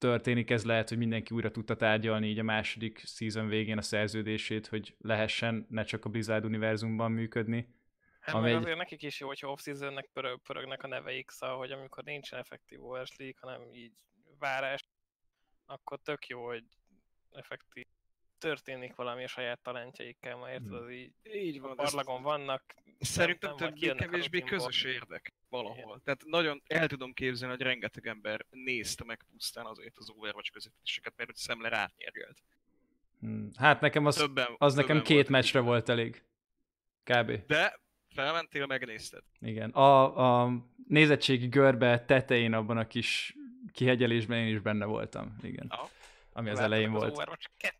történik 0.00 0.50
ez, 0.50 0.64
lehet, 0.64 0.88
hogy 0.88 0.98
mindenki 0.98 1.34
újra 1.34 1.50
tudta 1.50 1.76
tárgyalni 1.76 2.28
így 2.28 2.38
a 2.38 2.42
második 2.42 2.98
season 3.06 3.48
végén 3.48 3.78
a 3.78 3.82
szerződését, 3.82 4.66
hogy 4.66 4.94
lehessen 5.00 5.66
ne 5.68 5.82
csak 5.82 6.04
a 6.04 6.08
Blizzard 6.08 6.44
univerzumban 6.44 7.12
működni. 7.12 7.74
Hát 8.20 8.34
Ami 8.34 8.44
meg 8.44 8.52
egy- 8.54 8.62
azért 8.62 8.76
nekik 8.76 9.02
is 9.02 9.20
jó, 9.20 9.26
hogyha 9.26 9.50
off-seasonnek 9.50 10.08
pörög, 10.12 10.40
pörögnek 10.42 10.82
a 10.82 10.86
neveik, 10.86 11.30
szóval, 11.30 11.56
hogy 11.56 11.70
amikor 11.70 12.04
nincsen 12.04 12.38
effektív 12.38 12.84
OS 12.84 13.16
League, 13.16 13.38
hanem 13.40 13.74
így 13.74 13.92
várás, 14.38 14.80
akkor 15.66 15.98
tök 16.02 16.26
jó, 16.26 16.46
hogy 16.46 16.64
effektív 17.32 17.84
történik 18.38 18.94
valami 18.94 19.24
a 19.24 19.28
saját 19.28 19.60
talentjaikkel, 19.62 20.36
ma 20.36 20.50
érted, 20.50 20.66
Hmm. 20.68 20.76
az 20.84 20.90
így 20.90 21.12
Így 21.22 21.60
van. 21.60 21.76
parlagon 21.76 22.22
vannak, 22.22 22.74
Szerintem 22.98 23.56
többé-kevésbé 23.56 24.40
közös 24.40 24.82
érdek 24.84 25.32
valahol. 25.50 26.00
Tehát 26.04 26.24
nagyon 26.24 26.62
el 26.66 26.86
tudom 26.86 27.12
képzelni, 27.12 27.54
hogy 27.56 27.64
rengeteg 27.64 28.06
ember 28.06 28.46
nézte 28.50 29.04
meg 29.04 29.24
pusztán 29.32 29.66
azért 29.66 29.96
az 29.96 30.10
Overwatch 30.10 30.52
közvetítéseket, 30.52 31.12
mert 31.16 31.28
hogy 31.28 31.38
Szemler 31.38 31.72
átnyergelt. 31.72 32.42
Hmm. 33.20 33.50
Hát 33.56 33.80
nekem 33.80 34.06
az, 34.06 34.14
Többen, 34.14 34.54
az 34.58 34.74
nekem 34.74 34.88
többen 34.88 35.04
két 35.04 35.14
voltak 35.14 35.32
meccsre 35.32 35.58
így. 35.58 35.64
volt 35.64 35.88
elég. 35.88 36.22
Kb. 37.04 37.46
De 37.46 37.80
felmentél, 38.14 38.66
megnézted. 38.66 39.22
Igen. 39.40 39.70
A, 39.70 40.42
a 40.42 40.52
nézettségi 40.88 41.48
görbe 41.48 42.04
tetején 42.04 42.52
abban 42.52 42.76
a 42.76 42.86
kis 42.86 43.34
kihegyelésben 43.72 44.38
én 44.38 44.54
is 44.54 44.60
benne 44.60 44.84
voltam. 44.84 45.36
Igen. 45.42 45.66
Aha. 45.68 45.90
Ami 46.32 46.50
az 46.50 46.58
láttátok 46.58 46.72
elején 46.72 46.94
az 46.94 47.00
volt. 47.00 47.12
Overwatch 47.12 47.46
2-t. 47.58 47.72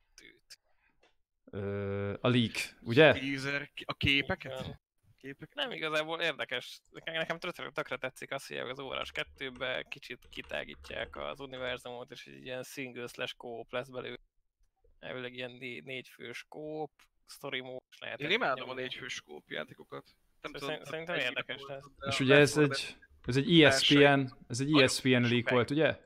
Ö, 1.50 2.16
a 2.20 2.28
leak, 2.28 2.52
ugye? 2.82 3.12
Teaser, 3.12 3.70
a 3.84 3.94
képeket? 3.94 4.80
Képeket? 5.20 5.54
Nem 5.54 5.70
igazából 5.70 6.20
érdekes. 6.20 6.80
Nekem, 6.90 7.14
nekem 7.14 7.38
tökre, 7.38 7.70
tökre 7.70 7.96
tetszik 7.96 8.30
az, 8.32 8.46
hogy 8.46 8.56
az 8.56 8.78
Overwatch 8.78 9.12
2-be 9.38 9.82
kicsit 9.88 10.26
kitágítják 10.30 11.16
az 11.16 11.40
univerzumot, 11.40 12.10
és 12.10 12.26
egy 12.26 12.44
ilyen 12.44 12.62
single 12.62 13.06
slash 13.06 13.34
co-op 13.36 13.72
lesz 13.72 13.88
belőle. 13.88 14.16
Elvileg 14.98 15.34
ilyen 15.34 15.50
né- 15.50 15.84
négy 15.84 16.08
fős 16.08 16.46
co-op, 16.48 16.90
story 17.26 17.60
mode 17.60 17.84
lehet. 18.00 18.20
Én 18.20 18.30
imádom 18.30 18.68
a 18.68 18.74
négy 18.74 18.94
fős 18.94 19.20
kóp 19.20 19.50
játékokat. 19.50 20.04
Nem 20.40 20.52
Szerint- 20.52 20.72
tudom, 20.72 20.84
szerintem 20.90 21.16
érdekes 21.18 21.62
lesz. 21.66 21.84
És 22.08 22.20
ugye 22.20 22.36
ez 22.36 22.54
Left 22.56 22.70
4 22.70 22.78
egy, 22.78 22.96
ez 23.26 23.36
egy 23.36 23.62
ESPN, 23.62 24.34
ez 24.48 24.60
egy 24.60 24.72
ESPN 24.80 25.08
leak 25.08 25.24
sokáig. 25.24 25.48
volt, 25.48 25.70
ugye? 25.70 25.98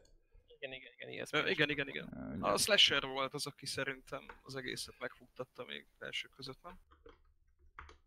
Igen, 0.58 0.72
igen, 0.72 0.92
igen, 1.08 1.26
Ö, 1.32 1.48
Igen, 1.48 1.70
igen, 1.70 1.88
igen. 1.88 2.06
A 2.40 2.56
Slasher 2.56 3.02
volt 3.02 3.34
az, 3.34 3.46
aki 3.46 3.66
szerintem 3.66 4.26
az 4.42 4.56
egészet 4.56 4.94
megfogtatta 4.98 5.64
még 5.64 5.86
elsők 5.98 6.30
között, 6.30 6.62
nem? 6.62 6.78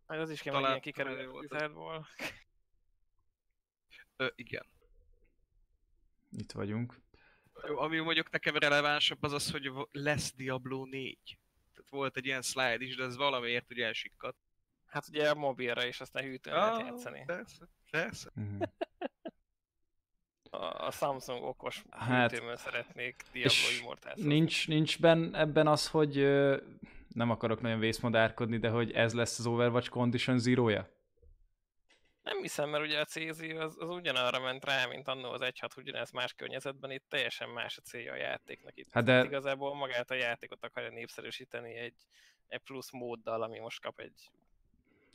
Hát 0.08 0.18
az 0.18 0.30
is 0.30 0.40
hogy 0.42 0.52
ilyen 0.52 0.62
talán 0.62 0.80
kikerül 0.80 1.20
jó 1.20 1.28
a 1.28 1.30
volt 1.30 1.44
az. 1.44 1.48
Blizzardból. 1.48 2.06
Ö, 4.16 4.26
igen. 4.34 4.66
Itt 6.30 6.52
vagyunk. 6.52 7.00
Jó, 7.66 7.78
Ami 7.78 7.98
mondjuk 7.98 8.30
nekem 8.30 8.56
relevánsabb 8.56 9.22
az 9.22 9.32
az, 9.32 9.50
hogy 9.50 9.70
lesz 9.90 10.34
Diablo 10.34 10.84
4. 10.84 11.18
Tehát 11.74 11.90
volt 11.90 12.16
egy 12.16 12.26
ilyen 12.26 12.42
slide 12.42 12.84
is, 12.84 12.96
de 12.96 13.04
ez 13.04 13.16
valamiért 13.16 13.70
ugye 13.70 13.86
elsikadt. 13.86 14.38
Hát 14.86 15.08
ugye 15.08 15.30
a 15.30 15.34
mobilra 15.34 15.84
is 15.84 16.00
aztán 16.00 16.22
hűtőn 16.22 16.54
lehet 16.54 16.80
játszani. 16.80 17.22
persze, 17.26 17.68
persze. 17.90 18.30
Mhm. 18.34 18.62
A, 20.50 20.86
a 20.86 20.90
Samsung 20.90 21.44
okos 21.44 21.82
Hát, 21.90 22.30
hűtőmön 22.30 22.56
szeretnék 22.56 23.22
Diablo 23.32 23.68
immortals 23.78 24.20
Nincs, 24.20 24.68
nincs 24.68 25.00
ben, 25.00 25.34
ebben 25.34 25.66
az, 25.66 25.88
hogy 25.88 26.18
ö, 26.18 26.56
nem 27.14 27.30
akarok 27.30 27.60
nagyon 27.60 27.78
vészmadárkodni, 27.78 28.58
de 28.58 28.68
hogy 28.68 28.92
ez 28.92 29.14
lesz 29.14 29.38
az 29.38 29.46
Overwatch 29.46 29.90
Condition 29.90 30.38
Zero-ja? 30.38 30.88
Nem 32.22 32.40
hiszem, 32.40 32.70
mert 32.70 32.84
ugye 32.84 33.00
a 33.00 33.04
CZ 33.04 33.40
az, 33.40 33.76
az 33.78 33.88
ugyanarra 33.88 34.40
ment 34.40 34.64
rá, 34.64 34.86
mint 34.86 35.08
annó 35.08 35.30
az 35.30 35.40
1.6 35.40 35.76
ugyanez 35.76 36.10
más 36.10 36.32
környezetben, 36.32 36.90
itt 36.90 37.04
teljesen 37.08 37.48
más 37.48 37.76
a 37.78 37.80
célja 37.80 38.12
a 38.12 38.16
játéknak. 38.16 38.76
Itt, 38.76 38.88
Hát 38.90 39.04
de- 39.04 39.18
itt 39.18 39.24
igazából 39.24 39.74
magát 39.74 40.10
a 40.10 40.14
játékot 40.14 40.64
akarja 40.64 40.90
népszerűsíteni 40.90 41.74
egy, 41.74 41.94
egy 42.48 42.60
plusz 42.60 42.90
móddal, 42.90 43.42
ami 43.42 43.58
most 43.58 43.80
kap 43.80 44.00
egy... 44.00 44.30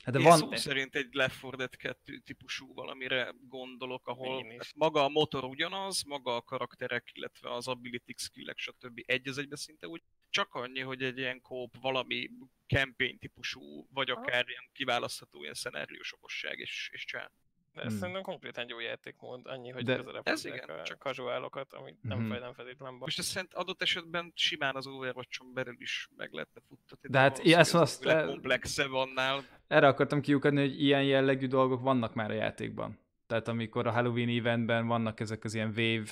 Hát 0.04 0.14
de 0.14 0.20
Én 0.20 0.24
van, 0.24 0.38
szó 0.38 0.54
szerint 0.54 0.94
egy 0.94 1.08
Left 1.12 1.42
4 1.42 1.52
Dead 1.52 1.76
2 1.76 2.18
típusú 2.18 2.74
valamire 2.74 3.34
gondolok, 3.48 4.06
ahol 4.06 4.46
maga 4.74 5.04
a 5.04 5.08
motor 5.08 5.44
ugyanaz, 5.44 6.02
maga 6.02 6.36
a 6.36 6.42
karakterek, 6.42 7.10
illetve 7.12 7.54
az 7.54 7.68
ability 7.68 8.14
skillek, 8.16 8.58
stb. 8.58 9.02
egy 9.06 9.28
az 9.28 9.38
egybe 9.38 9.56
szinte 9.56 9.88
úgy. 9.88 10.02
Csak 10.30 10.54
annyi, 10.54 10.80
hogy 10.80 11.02
egy 11.02 11.18
ilyen 11.18 11.40
kóp 11.40 11.76
valami 11.80 12.30
campaign 12.66 13.18
típusú, 13.18 13.86
vagy 13.90 14.10
akár 14.10 14.48
ilyen 14.48 14.68
kiválasztható 14.72 15.42
ilyen 15.42 15.54
szenáriós 15.54 16.12
okosság, 16.12 16.58
és, 16.58 16.90
és 16.92 17.04
csá. 17.04 17.30
De 17.74 17.82
ez 17.82 17.88
Hmm. 17.90 17.98
szerintem 17.98 18.22
konkrétan 18.22 18.64
jó 18.68 18.80
játékmód, 18.80 19.46
annyi, 19.46 19.70
hogy 19.70 19.84
De- 19.84 19.96
közelebb 19.96 20.26
Ez 20.28 20.44
igen, 20.44 20.68
a 20.68 20.82
csak- 20.82 20.98
casuálokat, 20.98 21.72
amit 21.72 22.02
nem, 22.02 22.28
fel, 22.28 22.38
nem 22.38 22.52
feltétlenül. 22.52 22.98
Most 22.98 23.18
ezt 23.18 23.28
szerint 23.28 23.54
adott 23.54 23.82
esetben 23.82 24.32
simán 24.34 24.76
az 24.76 24.86
Overwatch-on 24.86 25.52
belül 25.54 25.76
is 25.78 26.08
meg 26.16 26.32
lehetne 26.32 26.60
futtatni. 26.68 27.08
De 27.08 27.18
hát 27.18 27.30
valószínűleg 27.30 27.60
ezt 27.60 27.74
ez 27.74 27.80
azt- 27.80 28.06
a 28.06 28.26
komplexebb 28.26 28.92
annál. 28.92 29.44
erre 29.66 29.86
akartam 29.86 30.20
kiukadni, 30.20 30.60
hogy 30.60 30.82
ilyen 30.82 31.04
jellegű 31.04 31.46
dolgok 31.46 31.80
vannak 31.80 32.14
már 32.14 32.30
a 32.30 32.34
játékban. 32.34 32.98
Tehát 33.26 33.48
amikor 33.48 33.86
a 33.86 33.90
Halloween 33.90 34.38
eventben 34.38 34.86
vannak 34.86 35.20
ezek 35.20 35.44
az 35.44 35.54
ilyen 35.54 35.68
wave 35.76 36.10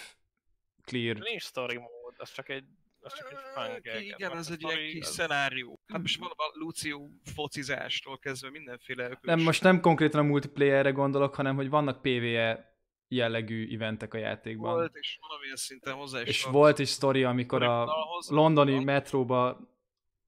clear 0.85 1.17
Nincs 1.17 1.43
story 1.43 1.77
mód, 1.77 2.15
az 2.17 2.33
csak 2.33 2.49
egy, 2.49 2.65
az 3.03 3.15
csak 3.17 3.31
egy 3.31 3.39
fun 3.55 3.81
gag. 3.83 4.03
Igen, 4.03 4.29
Van 4.29 4.39
ez 4.39 4.51
egy 4.51 4.63
ilyen 4.63 4.91
kis 4.91 5.07
szenárió. 5.07 5.81
Hát 5.87 6.01
most 6.01 6.19
van 6.19 6.31
a 6.31 6.59
Lucio 6.59 7.09
focizástól 7.35 8.19
kezdve 8.19 8.51
mindenféle. 8.51 9.19
Nem, 9.21 9.41
most 9.41 9.63
nem 9.63 9.81
konkrétan 9.81 10.21
a 10.21 10.29
multiplayerre 10.29 10.91
gondolok, 10.91 11.35
hanem 11.35 11.55
hogy 11.55 11.69
vannak 11.69 12.03
PvE 12.03 12.71
jellegű 13.09 13.75
eventek 13.75 14.15
a 14.15 14.19
játékban. 14.19 14.75
volt, 14.75 14.97
és 14.97 15.19
valamilyen 15.21 15.57
szinten 15.57 15.95
hozzá 15.95 16.21
is 16.21 16.29
és 16.29 16.43
tartozik 16.43 16.61
volt 16.61 16.79
is 16.79 16.89
sztori, 16.89 17.25
amikor 17.25 17.63
a 17.63 17.89
londoni 18.29 18.73
Van. 18.73 18.85
metróba 18.85 19.61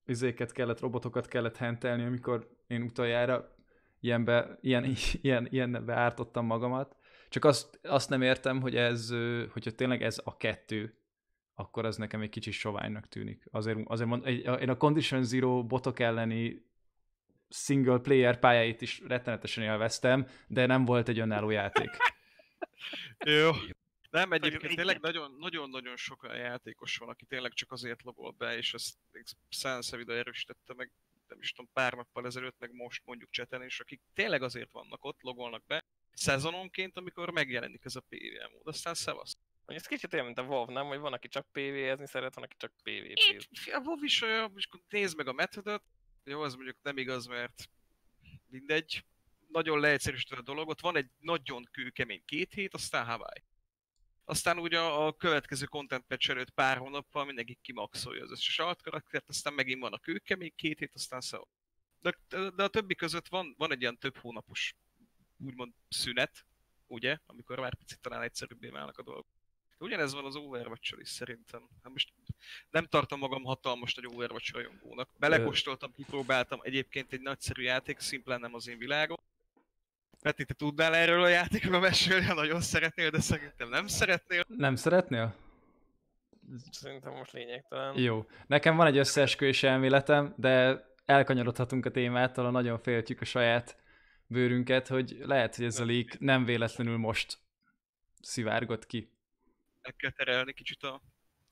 izéket 0.07 0.53
kellett, 0.53 0.81
robotokat 0.81 1.29
kellett 1.29 1.57
hentelni, 1.57 2.05
amikor 2.05 2.49
én 2.67 2.83
utoljára 2.83 3.57
ilyenbe, 4.01 4.59
ilyen, 4.61 4.95
ilyen, 5.23 5.47
ilyenbe 5.51 5.95
ártottam 5.95 6.47
magamat. 6.47 6.97
Csak 7.29 7.45
azt, 7.45 7.79
azt 7.83 8.09
nem 8.09 8.23
értem, 8.23 8.61
hogy 8.61 8.77
ez, 8.77 9.09
hogyha 9.53 9.71
tényleg 9.71 10.03
ez 10.03 10.21
a 10.25 10.37
kettő, 10.37 11.04
akkor 11.55 11.85
az 11.85 11.97
nekem 11.97 12.21
egy 12.21 12.29
kicsit 12.29 12.53
soványnak 12.53 13.09
tűnik. 13.09 13.47
Azért, 13.51 13.79
azért 13.85 14.09
mond, 14.09 14.27
egy- 14.27 14.61
én 14.61 14.69
a 14.69 14.77
Condition 14.77 15.25
Zero 15.25 15.65
botok 15.65 15.99
elleni 15.99 16.65
single 17.49 17.99
player 17.99 18.39
pályáit 18.39 18.81
is 18.81 19.01
rettenetesen 19.01 19.65
élveztem, 19.65 20.27
de 20.47 20.67
nem 20.67 20.85
volt 20.85 21.09
egy 21.09 21.19
önálló 21.19 21.51
játék. 21.51 21.91
Jó. 23.25 23.51
Nem, 24.11 24.33
egyébként 24.33 24.75
tényleg 24.75 25.01
nagyon- 25.01 25.37
nagyon-nagyon 25.39 25.97
sok 25.97 26.23
olyan 26.23 26.37
játékos 26.37 26.97
van, 26.97 27.09
aki 27.09 27.25
tényleg 27.25 27.53
csak 27.53 27.73
azért 27.73 28.03
logol 28.03 28.31
be, 28.39 28.57
és 28.57 28.75
ezt 28.75 28.95
Sansa 29.49 29.99
erősítette 30.07 30.75
meg, 30.77 30.91
nem 31.29 31.39
is 31.41 31.51
tudom, 31.53 31.71
pár 31.73 31.93
nappal 31.93 32.27
ezelőtt, 32.27 32.57
meg 32.59 32.73
most 32.75 33.03
mondjuk 33.05 33.31
cseten, 33.31 33.63
és 33.63 33.81
akik 33.81 34.01
tényleg 34.15 34.43
azért 34.43 34.73
vannak 34.73 35.05
ott, 35.05 35.21
logolnak 35.21 35.65
be, 35.67 35.85
szezononként, 36.13 36.97
amikor 36.97 37.31
megjelenik 37.31 37.85
ez 37.85 37.97
a 37.97 38.01
PvE 38.09 38.49
mód, 38.53 38.67
aztán 38.67 38.95
szevasz. 38.95 39.37
Ez 39.67 39.87
kicsit 39.87 40.13
olyan, 40.13 40.25
mint 40.25 40.39
a 40.39 40.43
WoW, 40.43 40.71
nem? 40.71 40.87
Hogy 40.87 40.99
van, 40.99 41.13
aki 41.13 41.29
csak 41.29 41.47
PvE-zni 41.53 42.07
szeret, 42.07 42.35
van, 42.35 42.45
aki 42.45 42.57
csak 42.57 42.73
PvP. 42.83 43.75
a 43.75 43.81
WoW 43.85 44.03
is 44.03 44.23
olyan, 44.23 44.45
akkor 44.45 44.81
nézd 44.89 45.17
meg 45.17 45.29
a 45.29 45.33
metodot, 45.33 45.83
jó, 46.25 46.41
az 46.41 46.55
mondjuk 46.55 46.77
nem 46.83 46.99
igaz, 46.99 47.27
mert 47.27 47.71
mindegy, 48.47 49.05
nagyon 49.49 49.81
leegyszerűsítve 49.81 50.37
a 50.37 50.43
dolgot, 50.43 50.81
van 50.81 50.97
egy 50.97 51.11
nagyon 51.19 51.65
kőkemény 51.71 52.23
két 52.25 52.53
hét, 52.53 52.75
aztán 52.75 53.05
Hawaii. 53.05 53.45
Aztán 54.25 54.59
ugye 54.59 54.81
a, 54.81 55.07
a 55.07 55.13
következő 55.13 55.65
content 55.65 56.05
patch 56.07 56.31
előtt 56.31 56.51
pár 56.51 56.77
hónappal 56.77 57.25
mindenki 57.25 57.59
kimaxolja 57.63 58.23
az 58.23 58.31
összes 58.31 58.59
altkaraktert, 58.59 59.29
aztán 59.29 59.55
megint 59.55 59.81
van 59.81 59.93
a 59.93 59.99
kőkemény 59.99 60.53
két 60.55 60.79
hét, 60.79 60.95
aztán 60.95 61.21
szó. 61.21 61.49
De, 62.01 62.19
de, 62.29 62.51
de 62.51 62.63
a 62.63 62.69
többi 62.69 62.95
között 62.95 63.29
van, 63.29 63.55
van 63.59 63.73
egy 63.73 63.81
ilyen 63.81 63.99
több 63.99 64.17
hónapos 64.17 64.75
úgymond 65.37 65.73
szünet, 65.89 66.47
ugye, 66.87 67.19
amikor 67.27 67.59
már 67.59 67.77
picit 67.77 68.01
talán 68.01 68.23
egyszerűbbé 68.23 68.69
válnak 68.69 68.99
a 68.99 69.03
dolgok. 69.03 69.27
Ugyanez 69.85 70.15
van 70.15 70.25
az 70.25 70.37
overwatch 70.37 70.95
is 71.01 71.09
szerintem. 71.09 71.69
Hát 71.83 71.93
most 71.93 72.13
nem 72.71 72.87
tartom 72.87 73.19
magam 73.19 73.45
hatalmas 73.45 73.95
nagy 73.95 74.07
Overwatch 74.07 74.53
rajongónak. 74.53 75.09
Belekóstoltam, 75.19 75.93
kipróbáltam, 75.93 76.61
egyébként 76.63 77.13
egy 77.13 77.21
nagyszerű 77.21 77.63
játék, 77.63 77.99
szimplán 77.99 78.41
nem 78.41 78.55
az 78.55 78.69
én 78.69 78.79
világom. 78.79 79.17
Peti, 80.23 80.45
te 80.45 80.55
tudnál 80.55 80.95
erről 80.95 81.23
a 81.23 81.29
játékról 81.29 81.81
mesélni, 81.81 82.25
ha 82.25 82.35
nagyon 82.35 82.61
szeretnél, 82.61 83.11
de 83.11 83.21
szerintem 83.21 83.69
nem 83.69 83.87
szeretnél. 83.87 84.45
Nem 84.49 84.77
szeretnél? 84.77 85.37
Szerintem 86.71 87.13
most 87.13 87.33
lényegtelen. 87.33 87.99
Jó. 87.99 88.27
Nekem 88.47 88.77
van 88.77 88.87
egy 88.87 88.99
összeesküvés 88.99 89.63
elméletem, 89.63 90.35
de 90.37 90.85
elkanyarodhatunk 91.05 91.87
a 91.87 91.91
témától, 91.91 92.47
a 92.47 92.51
nagyon 92.51 92.79
féltjük 92.79 93.21
a 93.21 93.25
saját 93.25 93.77
bőrünket, 94.27 94.89
hogy 94.89 95.17
lehet, 95.21 95.57
hogy 95.57 95.65
ez 95.65 95.81
a 95.81 95.85
leak 95.85 96.19
nem 96.19 96.45
véletlenül 96.45 96.97
most 96.97 97.39
szivárgott 98.21 98.87
ki. 98.87 99.14
Meg 99.85 99.97
kell 99.97 100.11
terelni 100.11 100.53
kicsit 100.53 100.83
a... 100.83 101.03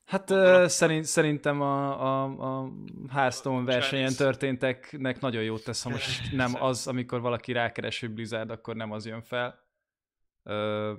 Hát 0.05 0.29
ö, 0.29 0.65
szerint, 0.67 1.05
szerintem 1.05 1.61
a, 1.61 2.01
a, 2.01 2.23
a 2.23 2.71
Hearthstone 3.09 3.65
versenyen 3.65 4.13
történteknek 4.13 5.19
nagyon 5.19 5.43
jót 5.43 5.63
tesz, 5.63 5.83
ha 5.83 5.89
most 5.89 6.31
nem 6.31 6.61
az, 6.61 6.87
amikor 6.87 7.21
valaki 7.21 7.51
rákeres, 7.51 7.99
hogy 7.99 8.09
Blizzard, 8.09 8.49
akkor 8.49 8.75
nem 8.75 8.91
az 8.91 9.05
jön 9.05 9.21
fel. 9.21 9.67
Ö, 10.43 10.93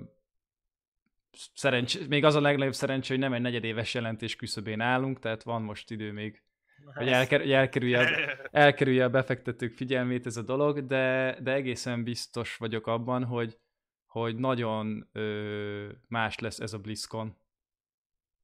szerencs, 1.53 2.07
még 2.07 2.23
az 2.23 2.35
a 2.35 2.41
legnagyobb 2.41 2.73
szerencsé, 2.73 3.13
hogy 3.13 3.21
nem 3.21 3.33
egy 3.33 3.41
negyedéves 3.41 3.93
jelentés 3.93 4.35
küszöbén 4.35 4.81
állunk, 4.81 5.19
tehát 5.19 5.43
van 5.43 5.61
most 5.61 5.91
idő 5.91 6.11
még, 6.11 6.43
hogy, 6.93 7.07
elker, 7.07 7.39
hogy 7.39 7.51
elkerülje, 7.51 7.99
a, 7.99 8.37
elkerülje 8.51 9.03
a 9.03 9.09
befektetők 9.19 9.73
figyelmét 9.73 10.25
ez 10.25 10.37
a 10.37 10.41
dolog, 10.41 10.85
de, 10.85 11.37
de 11.41 11.53
egészen 11.53 12.03
biztos 12.03 12.57
vagyok 12.57 12.87
abban, 12.87 13.23
hogy, 13.23 13.57
hogy 14.21 14.35
nagyon 14.35 15.07
ö, 15.11 15.91
más 16.07 16.39
lesz 16.39 16.59
ez 16.59 16.73
a 16.73 16.79
BlizzCon. 16.79 17.35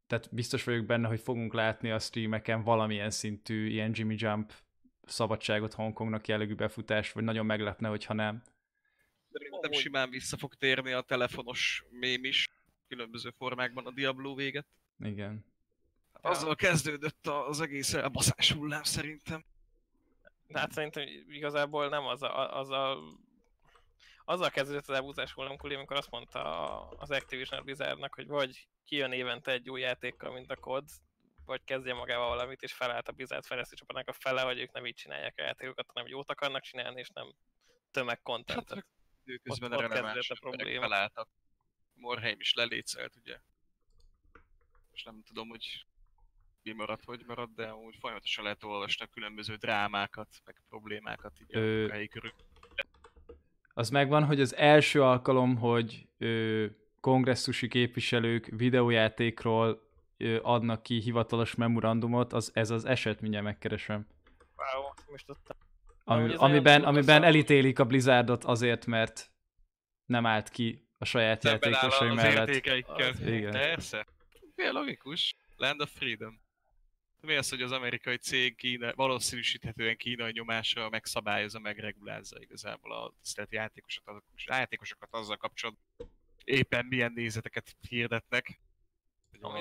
Tehát 0.07 0.33
biztos 0.33 0.63
vagyok 0.63 0.85
benne, 0.85 1.07
hogy 1.07 1.19
fogunk 1.19 1.53
látni 1.53 1.91
a 1.91 1.99
streameken 1.99 2.63
valamilyen 2.63 3.09
szintű 3.11 3.67
ilyen 3.69 3.91
Jimmy 3.93 4.15
Jump 4.17 4.53
szabadságot 5.05 5.73
Hongkongnak 5.73 6.27
jellegű 6.27 6.55
befutás, 6.55 7.11
vagy 7.11 7.23
nagyon 7.23 7.45
meglepne, 7.45 7.87
hogyha 7.87 8.13
nem. 8.13 8.41
Szerintem 9.31 9.59
Ahogy- 9.63 9.75
simán 9.81 10.09
vissza 10.09 10.37
fog 10.37 10.53
térni 10.55 10.91
a 10.91 11.01
telefonos 11.01 11.85
mém 11.89 12.23
is, 12.25 12.47
különböző 12.87 13.29
formákban 13.37 13.85
a 13.85 13.91
Diablo 13.91 14.35
véget. 14.35 14.65
Igen. 14.99 15.45
Hát 16.13 16.25
azzal 16.25 16.55
kezdődött 16.55 17.27
a- 17.27 17.47
az 17.47 17.61
egész 17.61 17.93
elbaszás 17.93 18.51
hullám 18.51 18.83
szerintem. 18.83 19.43
De 20.47 20.59
hát 20.59 20.71
szerintem 20.71 21.03
igazából 21.29 21.89
nem 21.89 22.05
az 22.05 22.21
a, 22.23 22.59
az 22.59 22.69
a 22.69 22.97
azzal 24.31 24.49
kezdődött 24.49 24.87
az 24.87 24.95
elbúzás 24.95 25.31
hullámkuli, 25.33 25.75
amikor 25.75 25.97
azt 25.97 26.09
mondta 26.11 26.41
a- 26.43 26.95
az 26.97 27.11
Activision 27.11 27.59
a 27.59 27.63
Blizzardnak, 27.63 28.15
hogy 28.15 28.27
vagy 28.27 28.67
kijön 28.85 29.11
évente 29.11 29.51
egy 29.51 29.69
új 29.69 29.81
játékkal, 29.81 30.31
mint 30.31 30.51
a 30.51 30.55
COD, 30.55 30.89
vagy 31.45 31.63
kezdje 31.63 31.93
magával 31.93 32.27
valamit, 32.27 32.61
és 32.61 32.73
felállt 32.73 33.07
a 33.07 33.11
Blizzard 33.11 33.45
fejlesztő 33.45 33.75
csapatnak 33.75 34.07
a 34.07 34.13
fele, 34.13 34.41
hogy 34.41 34.59
ők 34.59 34.71
nem 34.71 34.85
így 34.85 34.95
csinálják 34.95 35.33
a 35.37 35.41
játékokat, 35.41 35.89
hanem 35.93 36.07
jót 36.09 36.29
akarnak 36.29 36.61
csinálni, 36.61 36.99
és 36.99 37.09
nem 37.09 37.33
tömegkontentet. 37.91 38.73
Hát, 38.75 38.85
Időközben 39.25 39.71
Ott- 39.71 39.77
ott 39.83 39.87
releváns 39.87 40.13
kezdődött 40.27 40.43
a 40.43 40.49
probléma. 40.49 40.81
felálltak. 40.81 41.27
Morheim 41.93 42.39
is 42.39 42.53
lelécelt, 42.53 43.15
ugye. 43.15 43.39
És 44.91 45.03
nem 45.03 45.23
tudom, 45.23 45.49
hogy 45.49 45.85
mi 46.63 46.71
maradt, 46.71 47.03
hogy 47.03 47.23
maradt, 47.25 47.53
de 47.55 47.73
úgy 47.73 47.95
folyamatosan 47.99 48.43
lehet 48.43 48.63
olvasni 48.63 49.05
a 49.05 49.07
különböző 49.07 49.55
drámákat, 49.55 50.27
meg 50.45 50.61
problémákat 50.69 51.39
így 51.39 51.55
Ö, 51.55 51.87
a 51.87 51.91
helyi 51.91 52.07
körül. 52.07 52.33
Az 53.73 53.89
megvan, 53.89 54.23
hogy 54.25 54.41
az 54.41 54.55
első 54.55 55.01
alkalom, 55.03 55.55
hogy 55.57 56.07
ö, 56.17 56.65
kongresszusi 56.99 57.67
képviselők 57.67 58.45
videójátékról 58.55 59.89
ö, 60.17 60.39
adnak 60.41 60.83
ki 60.83 60.99
hivatalos 60.99 61.55
memorandumot, 61.55 62.33
az 62.33 62.51
ez 62.53 62.69
az 62.69 62.85
eset, 62.85 63.21
mindjárt 63.21 63.45
megkeresem. 63.45 64.07
Wow, 64.55 64.83
most 65.11 65.25
tudtam. 65.25 65.57
Ami, 66.03 66.33
amiben, 66.35 66.83
amiben 66.83 67.23
elítélik 67.23 67.79
a 67.79 67.85
Blizzardot 67.85 68.43
azért, 68.43 68.85
mert 68.85 69.31
nem 70.05 70.25
állt 70.25 70.49
ki 70.49 70.87
a 70.97 71.05
saját 71.05 71.43
játékosai 71.43 72.09
az 72.09 72.15
mellett. 72.15 72.47
értékeikkel. 72.47 73.09
Az- 73.09 73.21
Igen. 73.21 73.51
Persze. 73.51 74.05
Milyen 74.55 74.73
logikus. 74.73 75.35
Land 75.55 75.81
of 75.81 75.91
Freedom. 75.93 76.41
Mi 77.21 77.35
az, 77.35 77.49
hogy 77.49 77.61
az 77.61 77.71
amerikai 77.71 78.17
cég 78.17 78.55
Kína, 78.55 78.93
valószínűsíthetően 78.95 79.97
kínai 79.97 80.31
nyomással 80.31 80.89
megszabályozza, 80.89 81.59
megregulázza 81.59 82.41
igazából 82.41 82.91
a 82.91 83.13
tisztelt 83.21 83.51
játékosokat, 83.51 84.23
a 84.35 84.53
játékosokat 84.53 85.13
azzal 85.13 85.37
kapcsolatban, 85.37 86.11
éppen 86.43 86.85
milyen 86.85 87.11
nézeteket 87.15 87.75
hirdetnek. 87.87 88.59
Ami 89.39 89.59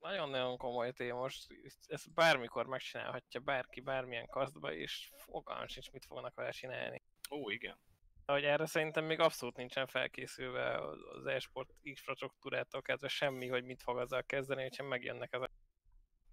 nagyon-nagyon 0.00 0.56
komoly 0.56 0.92
téma 0.92 1.18
most, 1.20 1.46
ezt 1.86 2.12
bármikor 2.12 2.66
megcsinálhatja 2.66 3.40
bárki, 3.40 3.80
bármilyen 3.80 4.26
kasztba, 4.26 4.72
és 4.72 5.10
fogalmam 5.16 5.66
sincs, 5.66 5.90
mit 5.90 6.04
fognak 6.04 6.34
vele 6.34 6.50
csinálni. 6.50 7.02
Ó, 7.30 7.50
igen. 7.50 7.78
Hogy 8.26 8.44
erre 8.44 8.66
szerintem 8.66 9.04
még 9.04 9.20
abszolút 9.20 9.56
nincsen 9.56 9.86
felkészülve 9.86 10.78
az 10.78 11.26
e-sport 11.26 11.70
infrastruktúrától 11.82 12.82
kezdve 12.82 13.08
semmi, 13.08 13.48
hogy 13.48 13.64
mit 13.64 13.82
fog 13.82 13.98
azzal 13.98 14.22
kezdeni, 14.22 14.62
hogyha 14.62 14.84
megjönnek 14.84 15.32
ez 15.32 15.40
a 15.40 15.49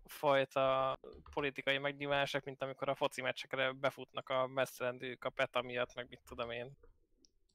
fajta 0.07 0.97
politikai 1.33 1.77
megnyilvánások, 1.77 2.43
mint 2.43 2.61
amikor 2.61 2.89
a 2.89 2.95
foci 2.95 3.21
meccsekre 3.21 3.71
befutnak 3.71 4.29
a 4.29 4.47
messzelendők 4.47 5.23
a 5.23 5.29
PETA 5.29 5.61
miatt, 5.61 5.95
meg 5.95 6.07
mit 6.09 6.21
tudom 6.27 6.51
én. 6.51 6.71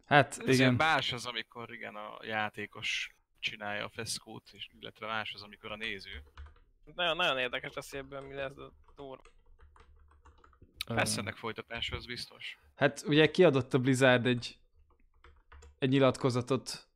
Hát 0.05 0.39
Ez 0.47 0.59
igen, 0.59 0.75
más 0.75 1.13
az, 1.13 1.27
amikor 1.27 1.73
igen, 1.73 1.95
a 1.95 2.19
játékos 2.25 3.15
csinálja 3.39 3.85
a 3.85 3.89
feszkót, 3.89 4.51
és 4.53 4.69
illetve 4.81 5.07
más 5.07 5.33
az, 5.35 5.43
amikor 5.43 5.73
a 5.73 5.77
néző. 5.77 6.23
Nagyon, 6.95 7.17
nagyon 7.17 7.39
érdekes 7.39 7.73
lesz, 7.75 7.93
ebből 7.93 8.21
mi 8.21 8.35
lesz, 8.35 8.55
de 8.55 8.63
durva. 8.97 9.23
Lesz 10.87 11.17
ennek 11.17 11.37
folytatása, 11.37 11.97
az 11.97 12.07
biztos. 12.07 12.59
Hát 12.75 13.03
ugye 13.07 13.31
kiadott 13.31 13.75
a 13.75 13.79
Blizzard 13.79 14.27
egy, 14.27 14.59
egy 15.79 15.89
nyilatkozatot 15.89 16.89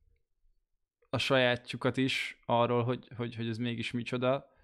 a 1.10 1.18
sajátjukat 1.18 1.96
is 1.96 2.38
arról, 2.44 2.84
hogy, 2.84 3.08
hogy, 3.16 3.34
hogy 3.34 3.48
ez 3.48 3.58
mégis 3.58 3.90
micsoda. 3.90 4.54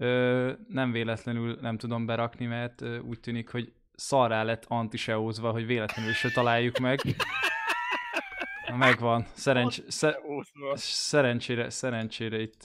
Ö, 0.00 0.52
nem 0.68 0.92
véletlenül 0.92 1.58
nem 1.60 1.78
tudom 1.78 2.06
berakni, 2.06 2.46
mert 2.46 2.80
ö, 2.80 2.98
úgy 2.98 3.20
tűnik, 3.20 3.50
hogy 3.50 3.72
szarrá 3.94 4.42
lett 4.42 4.64
antiseózva, 4.68 5.50
hogy 5.50 5.66
véletlenül 5.66 6.12
se 6.12 6.30
találjuk 6.30 6.78
meg. 6.78 6.98
Megvan. 8.76 9.26
Szerencs, 9.34 9.80
sze, 9.88 10.18
szerencsére, 10.74 11.70
szerencsére 11.70 12.40
itt 12.40 12.62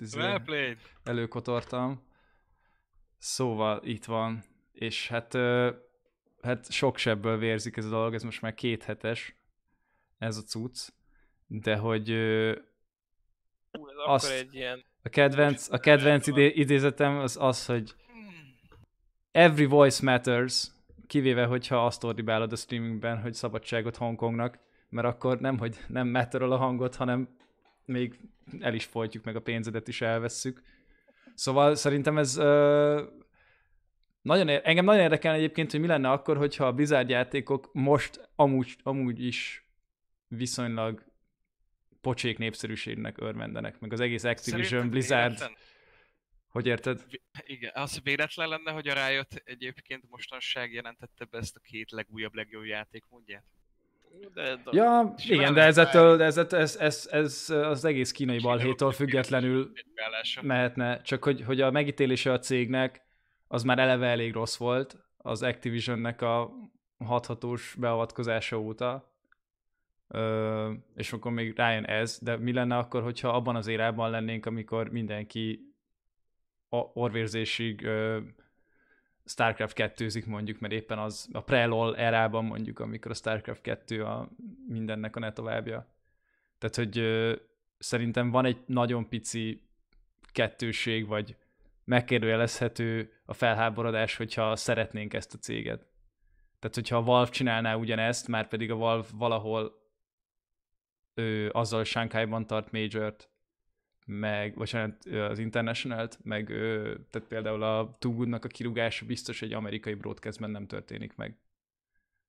előkotortam. 1.03 2.03
Szóval 3.17 3.79
itt 3.83 4.05
van. 4.05 4.43
És 4.71 5.07
hát, 5.07 5.33
ö, 5.33 5.71
hát 6.41 6.71
sok 6.71 6.97
sebből 6.97 7.37
vérzik 7.37 7.77
ez 7.77 7.85
a 7.85 7.89
dolog, 7.89 8.13
ez 8.13 8.23
most 8.23 8.41
már 8.41 8.53
két 8.53 8.83
hetes, 8.83 9.35
ez 10.17 10.37
a 10.37 10.41
cucc. 10.41 10.87
De 11.47 11.75
hogy 11.75 12.09
ö, 12.09 12.55
Hú, 13.71 13.87
ez 13.87 13.95
Azt- 14.05 14.25
akkor 14.25 14.37
egy 14.37 14.55
ilyen 14.55 14.85
a 15.03 15.09
kedvenc, 15.09 15.71
a 15.71 15.77
kedvenc 15.77 16.27
idé, 16.27 16.47
idézetem 16.47 17.17
az 17.17 17.37
az, 17.39 17.65
hogy 17.65 17.95
every 19.31 19.65
voice 19.65 20.03
matters, 20.03 20.67
kivéve, 21.07 21.45
hogyha 21.45 21.85
azt 21.85 22.03
ordibálod 22.03 22.51
a 22.51 22.55
streamingben, 22.55 23.21
hogy 23.21 23.33
szabadságot 23.33 23.95
Hongkongnak, 23.95 24.59
mert 24.89 25.07
akkor 25.07 25.39
nem, 25.39 25.57
hogy 25.57 25.77
nem 25.87 26.07
matterol 26.07 26.51
a 26.51 26.57
hangot, 26.57 26.95
hanem 26.95 27.29
még 27.85 28.19
el 28.59 28.73
is 28.73 28.85
folytjuk, 28.85 29.23
meg 29.23 29.35
a 29.35 29.41
pénzedet 29.41 29.87
is 29.87 30.01
elvesszük. 30.01 30.61
Szóval 31.33 31.75
szerintem 31.75 32.17
ez 32.17 32.37
ö, 32.37 33.03
nagyon 34.21 34.47
ér- 34.47 34.65
engem 34.65 34.85
nagyon 34.85 35.01
érdekel 35.01 35.33
egyébként, 35.33 35.71
hogy 35.71 35.79
mi 35.79 35.87
lenne 35.87 36.11
akkor, 36.11 36.37
hogyha 36.37 36.65
a 36.65 36.73
Blizzard 36.73 37.09
játékok 37.09 37.69
most 37.73 38.29
amúgy, 38.35 38.75
amúgy 38.83 39.25
is 39.25 39.67
viszonylag 40.27 41.03
pocsék 42.03 42.37
népszerűségnek 42.37 43.21
örvendenek, 43.21 43.79
meg 43.79 43.93
az 43.93 43.99
egész 43.99 44.23
Activision, 44.23 44.65
Szerinted 44.65 44.91
Blizzard, 44.91 45.37
véletlen? 45.37 45.57
hogy 46.47 46.65
érted? 46.65 47.05
Igen, 47.45 47.71
az 47.73 47.99
véletlen 48.03 48.47
lenne, 48.47 48.71
hogy 48.71 48.87
a 48.87 49.07
Riot 49.07 49.41
egyébként 49.45 50.03
mostanság 50.09 50.73
jelentette 50.73 51.25
be 51.25 51.37
ezt 51.37 51.55
a 51.55 51.59
két 51.59 51.91
legújabb, 51.91 52.33
legjobb 52.33 52.65
játékmódját? 52.65 53.43
De, 54.33 54.55
de 54.55 54.61
Ja, 54.71 55.13
igen, 55.27 55.53
de 55.53 55.59
lehet 55.59 55.69
ezettől, 55.69 56.17
de 56.17 56.23
ez, 56.23 56.37
ez, 56.37 56.75
ez, 56.75 57.07
ez, 57.11 57.49
az 57.49 57.85
egész 57.85 58.11
kínai 58.11 58.39
balhétól 58.39 58.91
függetlenül 58.91 59.71
mehetne, 60.41 61.01
csak 61.01 61.23
hogy, 61.23 61.41
hogy 61.41 61.61
a 61.61 61.71
megítélése 61.71 62.31
a 62.31 62.39
cégnek 62.39 63.01
az 63.47 63.63
már 63.63 63.79
eleve 63.79 64.07
elég 64.07 64.33
rossz 64.33 64.57
volt 64.57 64.97
az 65.17 65.43
Activisionnek 65.43 66.21
a 66.21 66.53
hathatós 66.97 67.75
beavatkozása 67.79 68.59
óta, 68.59 69.12
Ö, 70.07 70.71
és 70.95 71.13
akkor 71.13 71.31
még 71.31 71.55
rájön 71.55 71.83
ez, 71.83 72.19
de 72.21 72.37
mi 72.37 72.53
lenne 72.53 72.77
akkor, 72.77 73.03
hogyha 73.03 73.29
abban 73.29 73.55
az 73.55 73.67
érában 73.67 74.09
lennénk, 74.09 74.45
amikor 74.45 74.89
mindenki 74.89 75.73
a 76.69 76.77
orvérzésig 76.77 77.87
Starcraft 79.25 79.73
2 79.73 80.07
mondjuk, 80.25 80.59
mert 80.59 80.73
éppen 80.73 80.99
az 80.99 81.29
a 81.31 81.41
pre-LOL 81.41 81.97
erában 81.97 82.45
mondjuk, 82.45 82.79
amikor 82.79 83.11
a 83.11 83.13
Starcraft 83.13 83.61
2 83.61 84.03
a 84.03 84.29
mindennek 84.67 85.15
a 85.15 85.19
ne 85.19 85.33
továbbja. 85.33 85.87
Tehát, 86.57 86.75
hogy 86.75 87.01
szerintem 87.77 88.31
van 88.31 88.45
egy 88.45 88.57
nagyon 88.65 89.09
pici 89.09 89.67
kettőség, 90.31 91.07
vagy 91.07 91.35
megkérdőjelezhető 91.83 93.11
a 93.25 93.33
felháborodás, 93.33 94.15
hogyha 94.15 94.55
szeretnénk 94.55 95.13
ezt 95.13 95.33
a 95.33 95.37
céget. 95.37 95.87
Tehát, 96.59 96.75
hogyha 96.75 96.97
a 96.97 97.03
Valve 97.03 97.31
csinálná 97.31 97.75
ugyanezt, 97.75 98.27
már 98.27 98.47
pedig 98.47 98.71
a 98.71 98.75
Valve 98.75 99.07
valahol 99.13 99.82
ő, 101.13 101.49
azzal 101.49 101.83
Shanghai-ban 101.83 102.47
tart 102.47 102.71
Major-t, 102.71 103.29
meg, 104.05 104.53
bocsánat, 104.53 105.05
az 105.05 105.39
International-t, 105.39 106.19
meg 106.23 106.49
ö, 106.49 106.95
tehát 107.09 107.27
például 107.27 107.63
a 107.63 107.97
Too 107.99 108.13
Good-nak 108.13 108.45
a 108.45 108.47
kirúgása 108.47 109.05
biztos 109.05 109.41
egy 109.41 109.53
amerikai 109.53 109.93
broadcastben 109.93 110.49
nem 110.49 110.67
történik 110.67 111.15
meg. 111.15 111.37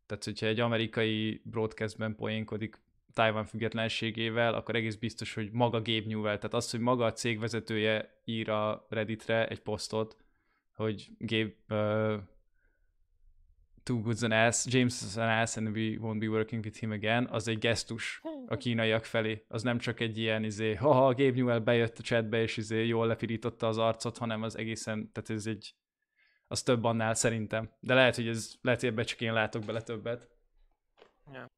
Tehát, 0.06 0.24
hogyha 0.24 0.46
egy 0.46 0.60
amerikai 0.60 1.40
broadcastben 1.44 2.14
poénkodik 2.14 2.76
Taiwan 3.12 3.44
függetlenségével, 3.44 4.54
akkor 4.54 4.74
egész 4.74 4.94
biztos, 4.94 5.34
hogy 5.34 5.50
maga 5.52 5.78
Gabe 5.82 6.06
Newell, 6.06 6.36
tehát 6.36 6.54
az, 6.54 6.70
hogy 6.70 6.80
maga 6.80 7.04
a 7.04 7.12
cég 7.12 7.38
vezetője 7.38 8.20
ír 8.24 8.50
a 8.50 8.86
Redditre 8.88 9.48
egy 9.48 9.60
posztot, 9.60 10.16
hogy 10.72 11.10
Gabe 11.18 11.52
uh, 11.68 12.22
too 13.84 14.00
good's 14.02 14.22
an 14.22 14.32
ass, 14.32 14.66
James 14.66 15.02
is 15.02 15.16
an 15.16 15.28
ass, 15.28 15.56
and 15.56 15.74
we 15.74 15.98
won't 16.00 16.18
be 16.18 16.28
working 16.28 16.64
with 16.64 16.78
him 16.78 16.90
again, 16.90 17.26
az 17.30 17.48
egy 17.48 17.58
gesztus 17.58 18.20
a 18.46 18.56
kínaiak 18.56 19.04
felé. 19.04 19.44
Az 19.48 19.62
nem 19.62 19.78
csak 19.78 20.00
egy 20.00 20.18
ilyen, 20.18 20.44
izé, 20.44 20.74
haha, 20.74 21.14
Gabe 21.14 21.34
Newell 21.34 21.58
bejött 21.58 21.98
a 21.98 22.02
chatbe, 22.02 22.42
és 22.42 22.56
izé, 22.56 22.86
jól 22.86 23.06
lepirította 23.06 23.66
az 23.66 23.78
arcot, 23.78 24.18
hanem 24.18 24.42
az 24.42 24.56
egészen, 24.56 25.12
tehát 25.12 25.30
ez 25.30 25.46
egy, 25.46 25.74
az 26.46 26.62
több 26.62 26.84
annál 26.84 27.14
szerintem. 27.14 27.70
De 27.80 27.94
lehet, 27.94 28.14
hogy 28.14 28.28
ez, 28.28 28.54
lehet, 28.60 28.80
hogy 28.80 28.88
ebbe 28.88 29.02
csak 29.02 29.20
én 29.20 29.32
látok 29.32 29.64
bele 29.64 29.82
többet. 29.82 30.28
Ja. 31.32 31.50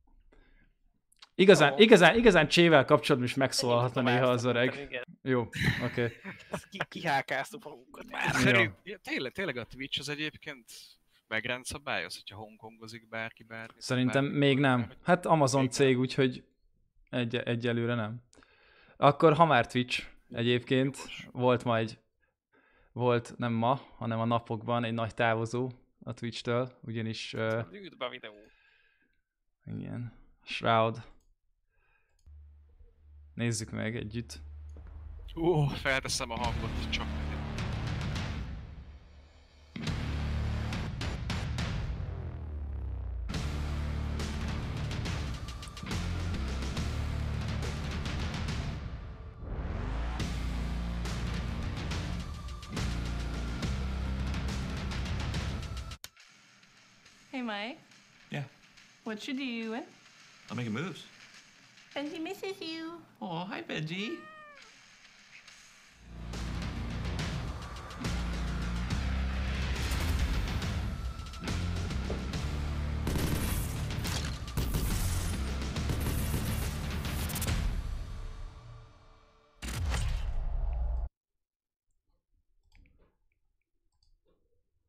Igazán, 1.38 1.70
Jó. 1.70 1.78
igazán, 1.78 2.16
igazán 2.16 2.48
csével 2.48 2.84
kapcsolatban 2.84 3.30
is 3.30 3.34
megszólalhatna 3.34 4.00
néha 4.00 4.26
az 4.26 4.44
öreg. 4.44 4.98
Jó, 5.22 5.40
oké. 5.40 5.62
Okay. 5.86 6.08
ki, 6.70 6.78
kihákáztuk 6.88 7.64
magunkat 7.64 8.10
már. 8.10 8.30
Tényleg, 9.02 9.32
tényleg 9.32 9.56
a 9.56 9.64
Twitch 9.64 9.98
az 10.00 10.08
egyébként 10.08 10.64
megrendszabályoz, 11.28 12.16
hogyha 12.16 12.36
hongkongozik 12.36 13.08
bárki 13.08 13.44
bármi. 13.44 13.80
Szerintem 13.80 14.24
bármi, 14.24 14.38
még 14.38 14.58
nem. 14.58 14.78
bármi. 14.80 14.94
Hát 15.02 15.26
Amazon 15.26 15.60
Még 15.60 15.70
cég, 15.70 15.98
úgyhogy 15.98 16.44
egy, 17.10 17.36
egyelőre 17.36 17.94
nem. 17.94 18.22
Akkor 18.96 19.34
ha 19.34 19.44
már 19.44 19.66
Twitch 19.66 20.06
egyébként, 20.30 20.96
Jogos. 20.96 21.28
volt 21.32 21.64
majd, 21.64 21.98
volt 22.92 23.34
nem 23.36 23.52
ma, 23.52 23.74
hanem 23.96 24.20
a 24.20 24.24
napokban 24.24 24.84
egy 24.84 24.92
nagy 24.94 25.14
távozó 25.14 25.70
a 26.02 26.12
Twitch-től, 26.12 26.78
ugyanis 26.82 27.32
uh, 27.32 27.70
Lőd 27.70 27.96
be 27.96 28.04
a 28.04 28.08
videó. 28.08 28.34
igen, 29.64 30.12
Shroud. 30.44 31.02
Nézzük 33.34 33.70
meg 33.70 33.96
együtt. 33.96 34.40
Ó, 35.36 35.66
felteszem 35.66 36.30
a 36.30 36.36
hangot, 36.38 36.90
csak 36.90 37.06
What 59.16 59.26
you 59.26 59.32
doing? 59.32 59.82
I'm 60.50 60.58
making 60.58 60.74
moves. 60.74 61.02
Benji 61.94 62.22
misses 62.22 62.60
you. 62.60 63.00
Oh, 63.22 63.46
hi, 63.48 63.62
Benji. 63.62 64.10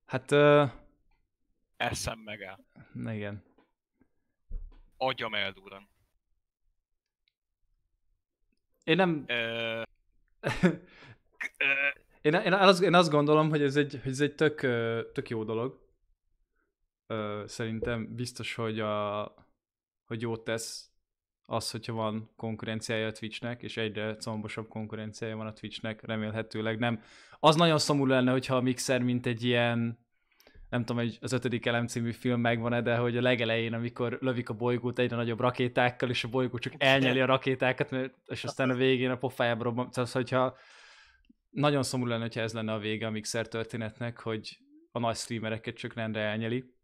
Hát, 0.05 0.31
uh, 0.31 0.69
eszem 1.77 2.19
megáll. 2.19 2.59
igen. 2.93 3.43
Agyam 4.97 5.33
eldurran. 5.33 5.89
Én 8.83 8.95
nem, 8.95 9.25
Ö, 11.57 11.73
Én, 12.21 12.33
én, 12.33 12.53
azt, 12.53 12.81
én 12.81 12.93
azt 12.93 13.09
gondolom, 13.09 13.49
hogy 13.49 13.61
ez 13.61 13.75
egy, 13.75 13.99
hogy 14.03 14.11
ez 14.11 14.19
egy 14.19 14.35
tök, 14.35 14.59
tök 15.11 15.29
jó 15.29 15.43
dolog. 15.43 15.79
Ö, 17.07 17.43
Szerintem 17.47 18.15
biztos, 18.15 18.55
hogy, 18.55 18.79
a, 18.79 19.33
hogy 20.05 20.21
jót 20.21 20.43
tesz 20.43 20.91
az, 21.45 21.71
hogyha 21.71 21.93
van 21.93 22.29
konkurenciája 22.35 23.07
a 23.07 23.11
Twitchnek, 23.11 23.63
és 23.63 23.77
egyre 23.77 24.15
combosabb 24.15 24.67
konkurenciája 24.67 25.35
van 25.37 25.47
a 25.47 25.53
Twitchnek, 25.53 26.05
remélhetőleg 26.05 26.79
nem. 26.79 27.01
Az 27.39 27.55
nagyon 27.55 27.77
szomorú 27.77 28.09
lenne, 28.09 28.31
hogyha 28.31 28.55
a 28.55 28.61
Mixer, 28.61 29.01
mint 29.01 29.25
egy 29.25 29.43
ilyen, 29.43 30.06
nem 30.69 30.85
tudom, 30.85 31.03
hogy 31.03 31.17
az 31.21 31.31
ötödik 31.31 31.65
elem 31.65 31.87
című 31.87 32.11
film 32.11 32.39
megvan-e, 32.39 32.81
de 32.81 32.97
hogy 32.97 33.17
a 33.17 33.21
legelején, 33.21 33.73
amikor 33.73 34.17
lövik 34.21 34.49
a 34.49 34.53
bolygót 34.53 34.99
egyre 34.99 35.15
nagyobb 35.15 35.39
rakétákkal, 35.39 36.09
és 36.09 36.23
a 36.23 36.27
bolygó 36.27 36.57
csak 36.57 36.73
elnyeli 36.77 37.21
a 37.21 37.25
rakétákat, 37.25 37.91
mert, 37.91 38.13
és 38.25 38.43
aztán 38.43 38.69
a 38.69 38.75
végén 38.75 39.11
a 39.11 39.17
pofájába 39.17 39.63
robban. 39.63 39.91
Tehát, 39.91 40.11
hogyha 40.11 40.57
nagyon 41.49 41.83
szomorú 41.83 42.09
lenne, 42.09 42.21
hogyha 42.21 42.41
ez 42.41 42.53
lenne 42.53 42.73
a 42.73 42.79
vége 42.79 43.07
a 43.07 43.09
Mixer 43.09 43.47
történetnek, 43.47 44.19
hogy 44.19 44.57
a 44.91 44.99
nagy 44.99 45.15
streamereket 45.15 45.75
csak 45.75 45.93
rendre 45.93 46.21
elnyeli. 46.21 46.75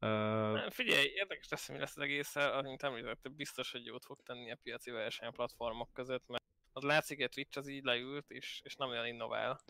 Uh, 0.00 0.70
Figyelj, 0.70 1.06
érdekes 1.14 1.48
lesz, 1.48 1.68
mi 1.68 1.78
lesz 1.78 1.96
az 1.96 2.02
egész, 2.02 2.36
amint 2.36 2.82
említettem, 2.82 3.34
biztos, 3.36 3.72
hogy 3.72 3.84
jót 3.84 4.04
fog 4.04 4.22
tenni 4.22 4.50
a 4.50 4.58
piaci 4.62 4.90
verseny 4.90 5.28
a 5.28 5.30
platformok 5.30 5.92
között, 5.92 6.24
mert 6.26 6.42
az 6.72 6.82
látszik, 6.82 7.20
hogy 7.20 7.28
Twitch 7.28 7.58
az 7.58 7.68
így 7.68 7.84
leült, 7.84 8.30
és, 8.30 8.60
és 8.64 8.76
nem 8.76 8.88
olyan 8.88 9.06
innovál. 9.06 9.60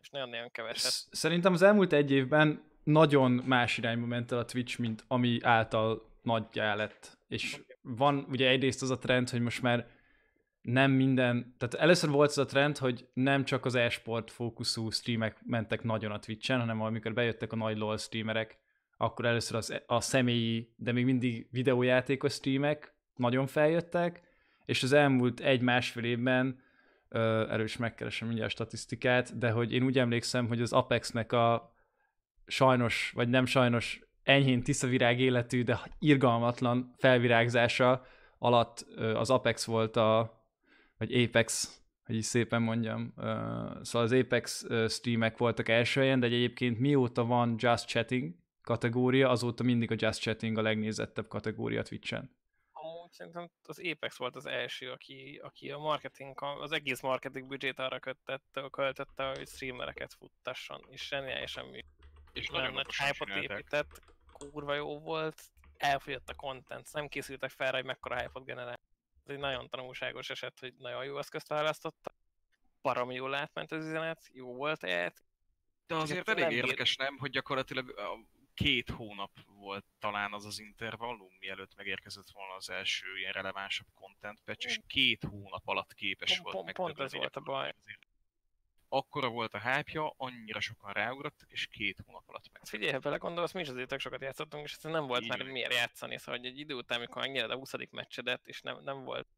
És 0.00 0.10
nagyon-nagyon 0.10 0.50
keveset. 0.50 0.90
Sz- 0.90 1.14
Szerintem 1.14 1.52
az 1.52 1.62
elmúlt 1.62 1.92
egy 1.92 2.10
évben 2.10 2.72
nagyon 2.84 3.30
más 3.30 3.78
irányba 3.78 4.06
ment 4.06 4.32
el 4.32 4.38
a 4.38 4.44
Twitch, 4.44 4.80
mint 4.80 5.04
ami 5.08 5.38
által 5.42 6.12
nagyjá 6.22 6.74
lett. 6.74 7.18
És 7.28 7.60
van 7.82 8.26
ugye 8.30 8.48
egyrészt 8.48 8.82
az 8.82 8.90
a 8.90 8.98
trend, 8.98 9.30
hogy 9.30 9.40
most 9.40 9.62
már 9.62 9.86
nem 10.62 10.90
minden, 10.90 11.54
tehát 11.58 11.74
először 11.74 12.10
volt 12.10 12.30
az 12.30 12.38
a 12.38 12.44
trend, 12.44 12.78
hogy 12.78 13.08
nem 13.12 13.44
csak 13.44 13.64
az 13.64 13.74
e-sport 13.74 14.30
fókuszú 14.30 14.90
streamek 14.90 15.36
mentek 15.46 15.82
nagyon 15.82 16.10
a 16.10 16.18
Twitchen, 16.18 16.60
hanem 16.60 16.80
amikor 16.80 17.14
bejöttek 17.14 17.52
a 17.52 17.56
nagy 17.56 17.76
LoL 17.76 17.98
streamerek, 17.98 18.58
akkor 18.96 19.24
először 19.24 19.56
az, 19.56 19.82
a 19.86 20.00
személyi, 20.00 20.72
de 20.76 20.92
még 20.92 21.04
mindig 21.04 21.48
videójátékos 21.50 22.32
streamek 22.32 22.94
nagyon 23.16 23.46
feljöttek, 23.46 24.22
és 24.64 24.82
az 24.82 24.92
elmúlt 24.92 25.40
egy-másfél 25.40 26.04
évben 26.04 26.62
erős 27.48 27.76
megkeresem 27.76 28.26
mindjárt 28.28 28.50
a 28.50 28.54
statisztikát, 28.54 29.38
de 29.38 29.50
hogy 29.50 29.72
én 29.72 29.82
úgy 29.82 29.98
emlékszem, 29.98 30.46
hogy 30.46 30.60
az 30.60 30.72
Apexnek 30.72 31.32
a 31.32 31.73
sajnos, 32.46 33.12
vagy 33.14 33.28
nem 33.28 33.46
sajnos 33.46 34.00
enyhén 34.22 34.62
tiszavirág 34.62 35.20
életű, 35.20 35.62
de 35.62 35.80
irgalmatlan 35.98 36.94
felvirágzása 36.96 38.06
alatt 38.38 38.78
az 38.96 39.30
Apex 39.30 39.64
volt 39.64 39.96
a, 39.96 40.42
vagy 40.98 41.22
Apex, 41.22 41.78
hogy 42.04 42.16
is 42.16 42.24
szépen 42.24 42.62
mondjam. 42.62 43.14
Szóval 43.82 44.02
az 44.02 44.12
Apex 44.12 44.66
streamek 44.88 45.38
voltak 45.38 45.68
első 45.68 46.00
helyen, 46.00 46.20
de 46.20 46.26
egyébként 46.26 46.78
mióta 46.78 47.24
van 47.24 47.54
Just 47.58 47.86
Chatting 47.86 48.34
kategória, 48.62 49.28
azóta 49.28 49.62
mindig 49.62 49.90
a 49.90 49.96
Just 49.98 50.20
Chatting 50.20 50.58
a 50.58 50.62
legnézettebb 50.62 51.28
kategória 51.28 51.82
Twitch-en. 51.82 52.30
Szerintem 53.10 53.50
az 53.62 53.80
Apex 53.92 54.16
volt 54.16 54.36
az 54.36 54.46
első, 54.46 54.90
aki, 54.90 55.40
aki 55.42 55.70
a 55.70 55.78
marketing, 55.78 56.42
az 56.60 56.72
egész 56.72 57.00
marketing 57.00 57.48
büdzsét 57.48 57.78
arra 57.78 57.98
kötette, 57.98 58.68
költötte, 58.70 59.24
hogy 59.24 59.48
streamereket 59.48 60.14
futtasson, 60.18 60.80
és 60.90 61.08
zseniálisan 61.08 61.64
működött. 61.64 61.93
És 62.34 62.48
Nagyon 62.48 62.72
nagy 62.72 62.86
csinálták. 62.86 63.42
épített, 63.42 64.02
kurva 64.32 64.74
jó 64.74 64.98
volt, 65.00 65.42
elfogyott 65.76 66.28
a 66.28 66.34
content, 66.34 66.92
nem 66.92 67.08
készültek 67.08 67.50
fel 67.50 67.70
rá, 67.70 67.76
hogy 67.76 67.86
mekkora 67.86 68.18
hype-ot 68.18 68.44
generál. 68.44 68.80
Ez 69.24 69.34
egy 69.34 69.38
nagyon 69.38 69.68
tanulságos 69.68 70.30
eset, 70.30 70.58
hogy 70.58 70.74
nagyon 70.78 71.04
jó 71.04 71.18
eszközt 71.18 71.48
választotta. 71.48 72.14
Baromi 72.82 73.14
jól 73.14 73.34
átment 73.34 73.72
az 73.72 73.84
üzenet, 73.86 74.28
jó 74.32 74.54
volt 74.54 74.82
-e? 74.84 75.12
De 75.86 75.94
azért 75.94 76.26
nem 76.26 76.36
elég 76.36 76.48
bír- 76.48 76.64
érdekes, 76.64 76.96
nem, 76.96 77.16
hogy 77.18 77.30
gyakorlatilag 77.30 77.94
két 78.54 78.90
hónap 78.90 79.30
volt 79.46 79.84
talán 79.98 80.32
az 80.32 80.44
az 80.44 80.58
intervallum, 80.58 81.36
mielőtt 81.38 81.76
megérkezett 81.76 82.30
volna 82.32 82.54
az 82.54 82.70
első 82.70 83.18
ilyen 83.18 83.32
relevánsabb 83.32 83.86
content 83.94 84.40
patch, 84.44 84.66
és 84.66 84.80
két 84.86 85.24
hónap 85.24 85.68
alatt 85.68 85.94
képes 85.94 86.30
Pont- 86.40 86.42
volt 86.42 86.54
pont- 86.72 86.76
pont 86.76 87.00
ez 87.00 87.14
volt 87.14 87.36
a 87.36 87.40
baj. 87.40 87.68
azért. 87.82 87.98
Akkora 88.94 89.28
volt 89.28 89.54
a 89.54 89.60
hype 89.60 90.12
annyira 90.16 90.60
sokan 90.60 90.92
ráugrottak, 90.92 91.52
és 91.52 91.66
két 91.66 91.98
hónap 92.06 92.22
alatt 92.26 92.52
meg. 92.52 92.62
Figyelj, 92.64 92.92
ha 92.92 92.98
belegondolsz, 92.98 93.52
mi 93.52 93.60
is 93.60 93.68
azért 93.68 93.88
tök 93.88 94.00
sokat 94.00 94.20
játszottunk, 94.20 94.64
és 94.64 94.72
egyszerűen 94.72 95.00
nem 95.00 95.08
volt 95.08 95.22
Így 95.22 95.28
már 95.28 95.38
van. 95.38 95.48
miért 95.48 95.74
játszani, 95.74 96.18
szóval 96.18 96.40
hogy 96.40 96.46
egy 96.46 96.58
idő 96.58 96.74
után, 96.74 96.98
amikor 96.98 97.22
megnyered 97.22 97.50
a 97.50 97.56
20. 97.56 97.72
meccsedet, 97.90 98.46
és 98.46 98.60
nem, 98.60 98.82
nem 98.82 99.04
volt, 99.04 99.28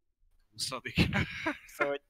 20 0.51 0.69
szóval 1.77 1.99
hogy 1.99 2.03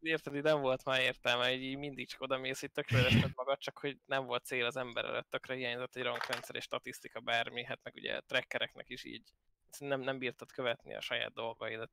érted, 0.00 0.34
így 0.34 0.42
nem 0.42 0.60
volt 0.60 0.84
már 0.84 1.00
értelme, 1.00 1.48
hogy 1.48 1.62
így 1.62 1.76
mindig 1.76 2.08
csak 2.08 2.20
oda 2.20 2.38
mész, 2.38 2.62
itt 2.62 2.74
tökre 2.74 3.08
magad, 3.34 3.58
csak 3.58 3.78
hogy 3.78 3.98
nem 4.06 4.26
volt 4.26 4.44
cél 4.44 4.64
az 4.64 4.76
ember 4.76 5.04
előtt, 5.04 5.30
tökre 5.30 5.54
hiányzott 5.54 5.96
egy 5.96 6.02
rankrendszer 6.02 6.56
és 6.56 6.64
statisztika 6.64 7.20
bármi, 7.20 7.64
hát 7.64 7.80
meg 7.82 7.94
ugye 7.94 8.16
a 8.16 8.20
trackereknek 8.20 8.88
is 8.88 9.04
így 9.04 9.32
nem, 9.78 10.00
nem 10.00 10.18
bírtad 10.18 10.52
követni 10.52 10.94
a 10.94 11.00
saját 11.00 11.32
dolgaidat. 11.32 11.90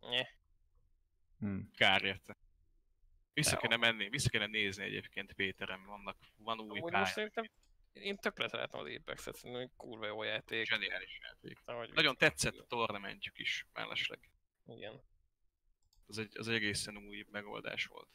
Nye. 0.00 0.28
Hm. 1.38 1.58
Kár 1.76 2.04
érte. 2.04 2.36
Vissza 3.34 3.56
kéne 3.56 3.76
menni, 3.76 4.08
vissza 4.08 4.28
kéne 4.28 4.46
nézni 4.46 4.84
egyébként 4.84 5.32
Péterem, 5.32 5.84
vannak, 5.84 6.16
van 6.36 6.60
új 6.60 6.78
Amúgy 6.78 6.92
most 6.92 7.12
szerintem 7.12 7.50
én 7.92 8.16
tökre 8.16 8.48
szeretem 8.48 8.80
az 8.80 8.86
Apex-et, 8.98 9.36
szerintem 9.36 9.70
kurva 9.76 10.06
jó 10.06 10.22
játék. 10.22 10.66
zseniális 10.66 11.18
játék. 11.22 11.58
Ahogy 11.64 11.92
Nagyon 11.92 12.16
tetszett 12.16 12.58
a 12.58 12.64
tornamentjük 12.66 13.38
is, 13.38 13.66
mellesleg. 13.72 14.18
Igen. 14.66 15.02
Az 16.06 16.18
egy, 16.18 16.38
az 16.38 16.48
egy 16.48 16.54
egészen 16.54 16.96
új 16.96 17.26
megoldás 17.30 17.86
volt. 17.86 18.08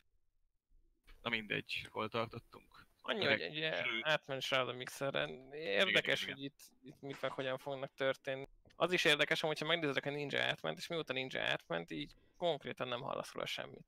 Na 1.21 1.29
mindegy, 1.29 1.87
hol 1.89 2.09
tartottunk? 2.09 2.87
Annyi, 3.01 3.25
Öreg- 3.25 3.41
hogy 3.41 3.57
ugye 3.57 3.85
átment 4.01 4.43
a 4.51 4.71
mixeren. 4.71 5.53
Érdekes, 5.53 6.21
igen, 6.21 6.33
hogy 6.33 6.43
itt, 6.43 6.59
itt 6.81 7.01
mit 7.01 7.21
meg 7.21 7.31
hogyan 7.31 7.57
fognak 7.57 7.93
történni. 7.93 8.47
Az 8.75 8.91
is 8.91 9.05
érdekes, 9.05 9.39
hogyha 9.39 9.65
megnézed, 9.65 10.03
hogy 10.03 10.13
a 10.13 10.15
Ninja 10.15 10.43
átment, 10.43 10.77
és 10.77 10.87
mióta 10.87 11.13
Ninja 11.13 11.41
átment, 11.41 11.91
így 11.91 12.13
konkrétan 12.37 12.87
nem 12.87 13.01
hallasz 13.01 13.31
róla 13.33 13.45
semmit. 13.45 13.85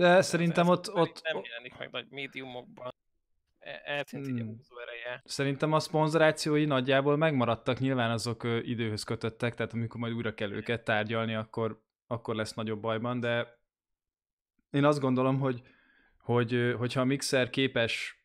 De 0.00 0.22
szerintem 0.22 0.68
ott, 0.68 0.86
pedig 0.86 1.02
ott, 1.02 1.20
Nem 1.22 1.42
jelenik 1.44 1.78
meg 1.78 1.90
nagy 1.90 2.06
médiumokban. 2.10 2.94
E- 3.58 3.82
Eltűnt 3.84 4.28
így 4.28 4.40
a 4.40 4.42
Hmm. 4.42 4.54
húzó 4.56 4.78
ereje. 4.78 5.22
Szerintem 5.24 5.72
a 5.72 5.80
szponzorációi 5.80 6.64
nagyjából 6.64 7.16
megmaradtak, 7.16 7.78
nyilván 7.78 8.10
azok 8.10 8.44
időhöz 8.62 9.02
kötöttek, 9.02 9.54
tehát 9.54 9.72
amikor 9.72 10.00
majd 10.00 10.12
újra 10.12 10.34
kell 10.34 10.50
őket 10.50 10.84
tárgyalni, 10.84 11.34
akkor, 11.34 11.82
akkor 12.06 12.34
lesz 12.34 12.54
nagyobb 12.54 12.80
bajban, 12.80 13.20
de 13.20 13.58
én 14.70 14.84
azt 14.84 15.00
gondolom, 15.00 15.38
hogy, 15.38 15.62
hogy 16.18 16.74
hogyha 16.78 17.00
a 17.00 17.04
Mixer 17.04 17.50
képes 17.50 18.24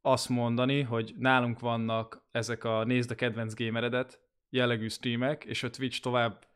azt 0.00 0.28
mondani, 0.28 0.82
hogy 0.82 1.14
nálunk 1.16 1.60
vannak 1.60 2.22
ezek 2.30 2.64
a 2.64 2.84
nézd 2.84 3.10
a 3.10 3.14
kedvenc 3.14 3.54
gameredet 3.54 4.20
jellegű 4.50 4.88
streamek, 4.88 5.44
és 5.44 5.62
a 5.62 5.70
Twitch 5.70 6.00
tovább 6.00 6.46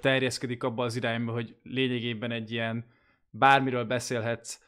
terjeszkedik 0.00 0.62
abba 0.62 0.84
az 0.84 0.96
irányba, 0.96 1.32
hogy 1.32 1.56
lényegében 1.62 2.30
egy 2.30 2.50
ilyen 2.50 2.98
bármiről 3.30 3.84
beszélhetsz, 3.84 4.60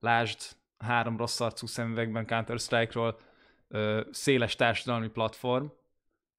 lásd 0.00 0.56
három 0.78 1.16
rossz 1.16 1.40
arcú 1.40 1.66
szemüvegben 1.66 2.26
Counter-Strike-ról, 2.26 3.18
széles 4.10 4.56
társadalmi 4.56 5.08
platform, 5.08 5.66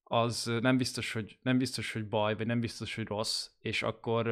az 0.04 0.52
nem 0.62 0.78
biztos, 0.78 1.12
hogy, 1.12 1.38
nem 1.42 1.58
biztos, 1.58 1.94
hogy 1.94 2.08
baj, 2.08 2.36
vagy 2.36 2.48
nem 2.48 2.60
biztos, 2.60 2.96
hogy 2.96 3.08
rossz, 3.08 3.50
és 3.62 3.84
akkor, 3.84 4.28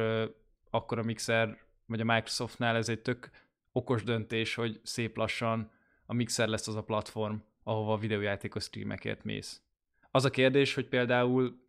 akkor 0.70 0.98
a 0.98 1.02
Mixer, 1.02 1.58
vagy 1.86 2.00
a 2.00 2.04
Microsoftnál 2.04 2.76
ez 2.76 2.88
egy 2.88 3.02
tök 3.02 3.30
okos 3.72 4.02
döntés, 4.02 4.54
hogy 4.54 4.80
szép 4.82 5.16
lassan 5.16 5.70
a 6.06 6.14
Mixer 6.14 6.48
lesz 6.48 6.68
az 6.68 6.74
a 6.74 6.82
platform, 6.82 7.36
ahova 7.62 7.92
a 7.92 7.98
videójátékos 7.98 8.62
streamekért 8.62 9.24
mész. 9.24 9.62
Az 10.10 10.24
a 10.24 10.30
kérdés, 10.30 10.74
hogy 10.74 10.88
például 10.88 11.66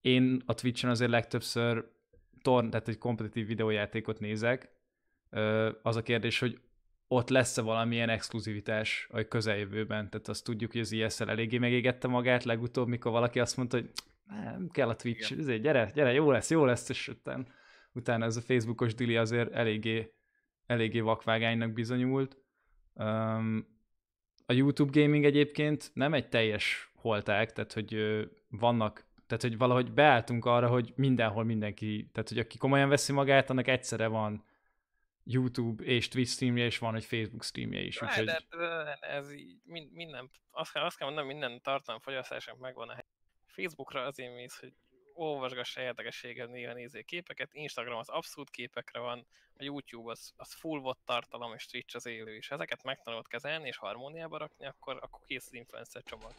én 0.00 0.42
a 0.46 0.54
Twitch-en 0.54 0.90
azért 0.90 1.10
legtöbbször 1.10 1.90
torn, 2.42 2.70
tehát 2.70 2.88
egy 2.88 2.98
kompetitív 2.98 3.46
videójátékot 3.46 4.20
nézek, 4.20 4.70
az 5.82 5.96
a 5.96 6.02
kérdés, 6.02 6.38
hogy 6.38 6.60
ott 7.08 7.28
lesz-e 7.28 7.62
valamilyen 7.62 8.08
exkluzivitás 8.08 9.08
a 9.10 9.22
közeljövőben. 9.22 10.10
Tehát 10.10 10.28
azt 10.28 10.44
tudjuk, 10.44 10.72
hogy 10.72 10.80
az 10.80 10.92
ISL 10.92 11.30
eléggé 11.30 11.58
megégette 11.58 12.08
magát 12.08 12.44
legutóbb, 12.44 12.88
mikor 12.88 13.12
valaki 13.12 13.40
azt 13.40 13.56
mondta, 13.56 13.76
hogy 13.76 13.90
nem 14.26 14.68
kell 14.72 14.88
a 14.88 14.96
Twitch, 14.96 15.38
ezért 15.38 15.62
gyere, 15.62 15.90
gyere, 15.94 16.12
jó 16.12 16.30
lesz, 16.30 16.50
jó 16.50 16.64
lesz, 16.64 16.88
és 16.88 17.08
utána, 17.08 17.44
utána 17.92 18.24
ez 18.24 18.36
a 18.36 18.40
Facebookos 18.40 18.94
dili 18.94 19.16
azért 19.16 19.52
eléggé, 19.52 20.12
eléggé 20.66 21.00
vakvágánynak 21.00 21.72
bizonyult. 21.72 22.36
Um, 22.94 23.66
a 24.46 24.52
YouTube 24.52 25.00
gaming 25.00 25.24
egyébként 25.24 25.90
nem 25.94 26.14
egy 26.14 26.28
teljes 26.28 26.90
holták, 26.94 27.52
tehát 27.52 27.72
hogy 27.72 27.96
vannak, 28.48 29.04
tehát 29.26 29.42
hogy 29.42 29.56
valahogy 29.56 29.92
beálltunk 29.92 30.44
arra, 30.44 30.68
hogy 30.68 30.92
mindenhol 30.96 31.44
mindenki, 31.44 32.08
tehát 32.12 32.28
hogy 32.28 32.38
aki 32.38 32.58
komolyan 32.58 32.88
veszi 32.88 33.12
magát, 33.12 33.50
annak 33.50 33.68
egyszerre 33.68 34.06
van 34.06 34.44
YouTube 35.32 35.84
és 35.84 36.08
Twitch 36.08 36.32
streamje, 36.32 36.64
és 36.64 36.78
van 36.78 36.94
egy 36.94 37.04
Facebook 37.04 37.44
streamje 37.44 37.80
is. 37.80 38.02
Úgyhogy... 38.02 38.22
Úgyhogy, 38.22 38.46
De, 38.58 38.84
de 38.84 38.94
ez 38.94 39.32
így 39.32 39.56
mind, 39.64 39.92
minden, 39.92 40.30
azt 40.50 40.72
kell, 40.72 40.84
azt 40.84 40.96
kell 40.96 41.06
mondanom, 41.06 41.30
minden 41.30 41.62
tartalomfogyasztásnak 41.62 42.58
megvan 42.58 42.88
a 42.88 42.92
hely. 42.92 43.04
Facebookra 43.46 44.04
azért 44.04 44.34
mész, 44.34 44.58
hogy 44.58 44.72
olvasgassa 45.12 45.80
érdekességgel 45.80 46.46
néha 46.46 46.72
néző 46.72 47.02
képeket, 47.02 47.54
Instagram 47.54 47.98
az 47.98 48.08
abszolút 48.08 48.50
képekre 48.50 49.00
van, 49.00 49.26
a 49.60 49.62
YouTube 49.62 50.10
az, 50.10 50.32
az 50.36 50.54
full 50.54 50.80
volt 50.80 50.98
tartalom, 51.04 51.54
és 51.54 51.66
Twitch 51.66 51.96
az 51.96 52.06
élő 52.06 52.36
is. 52.36 52.48
Ha 52.48 52.54
ezeket 52.54 52.82
megtanulod 52.82 53.28
kezelni 53.28 53.66
és 53.66 53.76
harmóniába 53.76 54.36
rakni, 54.38 54.66
akkor, 54.66 54.98
akkor 55.00 55.20
kész 55.26 55.46
az 55.46 55.54
influencer 55.54 56.02
csomag. 56.02 56.34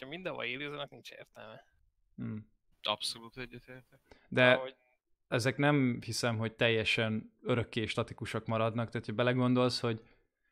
Ha 0.00 0.06
mindenhol 0.06 0.44
élőzőnek 0.44 0.90
nincs 0.90 1.10
értelme. 1.10 1.64
hmm. 2.16 2.50
Abszolút 2.82 3.36
egyetértek. 3.36 4.00
De 4.28 4.52
Ahogy 4.52 4.76
ezek 5.28 5.56
nem 5.56 5.98
hiszem, 6.04 6.36
hogy 6.36 6.52
teljesen 6.52 7.32
örökké 7.42 7.86
statikusak 7.86 8.46
maradnak, 8.46 8.90
tehát 8.90 9.06
hogy 9.06 9.14
belegondolsz, 9.14 9.80
hogy 9.80 10.00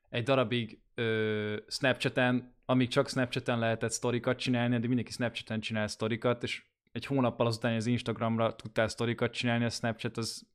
egy 0.08 0.22
darabig 0.22 0.80
ö, 0.94 1.56
Snapchaten, 1.68 2.54
amíg 2.64 2.88
csak 2.88 3.08
Snapchaten 3.08 3.58
lehetett 3.58 3.90
sztorikat 3.90 4.38
csinálni, 4.38 4.78
de 4.78 4.86
mindenki 4.86 5.12
Snapchaten 5.12 5.60
csinál 5.60 5.86
sztorikat, 5.88 6.42
és 6.42 6.64
egy 6.92 7.06
hónappal 7.06 7.46
azután 7.46 7.74
az 7.74 7.86
Instagramra 7.86 8.56
tudtál 8.56 8.88
sztorikat 8.88 9.32
csinálni, 9.32 9.64
a 9.64 9.70
Snapchat 9.70 10.16
az 10.16 10.46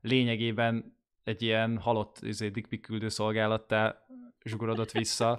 lényegében 0.00 0.96
egy 1.24 1.42
ilyen 1.42 1.78
halott 1.78 2.18
izé, 2.22 2.48
dickpic 2.48 2.86
küldő 2.86 3.08
szolgálattá 3.08 4.06
zsugorodott 4.44 4.90
vissza. 4.90 5.38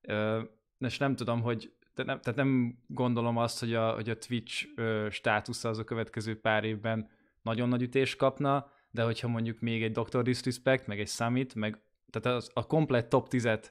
Ö, 0.00 0.42
és 0.78 0.98
nem 0.98 1.16
tudom, 1.16 1.42
hogy 1.42 1.72
tehát 1.94 2.10
nem, 2.10 2.20
tehát 2.20 2.38
nem 2.38 2.78
gondolom 2.86 3.36
azt, 3.36 3.60
hogy 3.60 3.74
a, 3.74 3.92
hogy 3.92 4.10
a 4.10 4.18
Twitch 4.18 4.66
ö, 4.74 5.06
státusza 5.10 5.68
az 5.68 5.78
a 5.78 5.84
következő 5.84 6.40
pár 6.40 6.64
évben 6.64 7.08
nagyon 7.42 7.68
nagy 7.68 7.82
ütést 7.82 8.16
kapna, 8.16 8.70
de 8.90 9.02
hogyha 9.02 9.28
mondjuk 9.28 9.60
még 9.60 9.82
egy 9.82 9.92
Dr. 9.92 10.22
Disrespect, 10.22 10.86
meg 10.86 11.00
egy 11.00 11.08
Summit, 11.08 11.54
meg 11.54 11.82
tehát 12.10 12.38
az, 12.38 12.50
a 12.54 12.66
komplett 12.66 13.08
top 13.08 13.26
10-et 13.30 13.64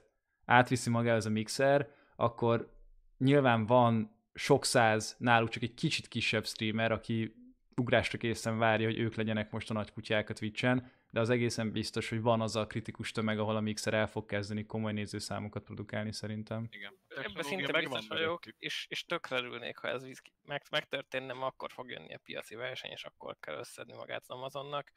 átviszi 0.44 0.90
magához 0.90 1.26
a 1.26 1.30
mixer, 1.30 1.88
akkor 2.16 2.72
nyilván 3.18 3.66
van 3.66 4.16
sok 4.34 4.64
száz, 4.64 5.16
náluk 5.18 5.48
csak 5.48 5.62
egy 5.62 5.74
kicsit 5.74 6.08
kisebb 6.08 6.46
streamer, 6.46 6.92
aki 6.92 7.34
ugrásra 7.76 8.18
készen 8.18 8.58
várja, 8.58 8.86
hogy 8.86 8.98
ők 8.98 9.14
legyenek 9.14 9.50
most 9.50 9.70
a 9.70 9.72
nagy 9.72 9.92
kutyák 9.92 10.30
a 10.30 10.32
Twitch-en, 10.32 10.90
de 11.12 11.20
az 11.20 11.30
egészen 11.30 11.72
biztos, 11.72 12.08
hogy 12.08 12.20
van 12.20 12.40
az 12.40 12.56
a 12.56 12.66
kritikus 12.66 13.10
tömeg, 13.10 13.38
ahol 13.38 13.56
a 13.56 13.60
mixer 13.60 13.94
el 13.94 14.06
fog 14.06 14.26
kezdeni 14.26 14.66
komoly 14.66 14.92
nézőszámokat 14.92 15.62
produkálni 15.62 16.12
szerintem. 16.12 16.66
Igen. 16.70 16.98
Ebben 17.08 17.42
szinte 17.42 17.72
biztos 17.72 18.06
vagyok, 18.06 18.46
és, 18.46 18.86
és 18.88 19.04
tökre 19.04 19.36
örülnék, 19.36 19.76
ha 19.76 19.88
ez 19.88 20.02
meg, 20.42 20.62
megtörténne, 20.70 21.32
akkor 21.32 21.72
fog 21.72 21.90
jönni 21.90 22.14
a 22.14 22.20
piaci 22.24 22.54
verseny, 22.54 22.90
és 22.90 23.04
akkor 23.04 23.36
kell 23.40 23.58
összedni 23.58 23.94
magát 23.94 24.20
az 24.20 24.30
Amazonnak. 24.30 24.92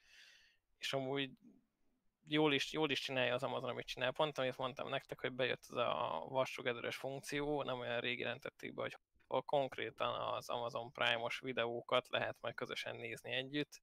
És 0.77 0.93
amúgy 0.93 1.31
jól 2.27 2.53
is, 2.53 2.73
jól 2.73 2.89
is 2.91 2.99
csinálja 2.99 3.33
az 3.33 3.43
Amazon, 3.43 3.69
amit 3.69 3.85
csinál. 3.85 4.11
Pont 4.11 4.37
amit 4.37 4.57
mondtam 4.57 4.89
nektek, 4.89 5.19
hogy 5.19 5.31
bejött 5.31 5.63
az 5.67 5.77
a 5.77 6.25
vassugedőres 6.29 6.95
funkció, 6.95 7.63
nem 7.63 7.79
olyan 7.79 7.99
rég 7.99 8.19
jelentették 8.19 8.73
be, 8.73 8.81
hogy 8.81 8.97
ahol 9.27 9.41
konkrétan 9.41 10.33
az 10.33 10.49
Amazon 10.49 10.91
Prime-os 10.91 11.39
videókat 11.39 12.07
lehet 12.09 12.37
majd 12.41 12.55
közösen 12.55 12.95
nézni 12.95 13.31
együtt, 13.31 13.81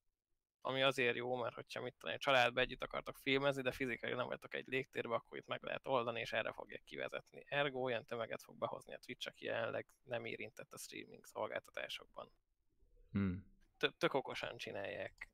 ami 0.65 0.83
azért 0.83 1.17
jó, 1.17 1.37
mert 1.37 1.55
hogyha 1.55 1.81
mit 1.81 1.95
tudom, 1.99 2.19
családba 2.19 2.61
együtt 2.61 2.83
akartok 2.83 3.19
filmezni, 3.19 3.63
de 3.63 3.73
fizikailag 3.73 4.19
nem 4.19 4.29
vagytok 4.29 4.55
egy 4.55 4.67
légtérbe, 4.67 5.15
akkor 5.15 5.39
itt 5.39 5.47
meg 5.47 5.63
lehet 5.63 5.87
oldani, 5.87 6.21
és 6.21 6.33
erre 6.33 6.53
fogják 6.53 6.83
kivezetni. 6.85 7.45
Ergo 7.47 7.81
olyan 7.81 8.05
tömeget 8.05 8.43
fog 8.43 8.59
behozni 8.59 8.95
a 8.95 8.99
Twitch, 8.99 9.29
aki 9.29 9.45
jelenleg 9.45 9.87
nem 10.03 10.25
érintett 10.25 10.73
a 10.73 10.79
streaming 10.79 11.25
szolgáltatásokban. 11.25 12.33
Hmm. 13.11 13.47
tö- 13.79 13.97
tök 13.99 14.15
okosan 14.15 14.57
csinálják. 14.57 15.29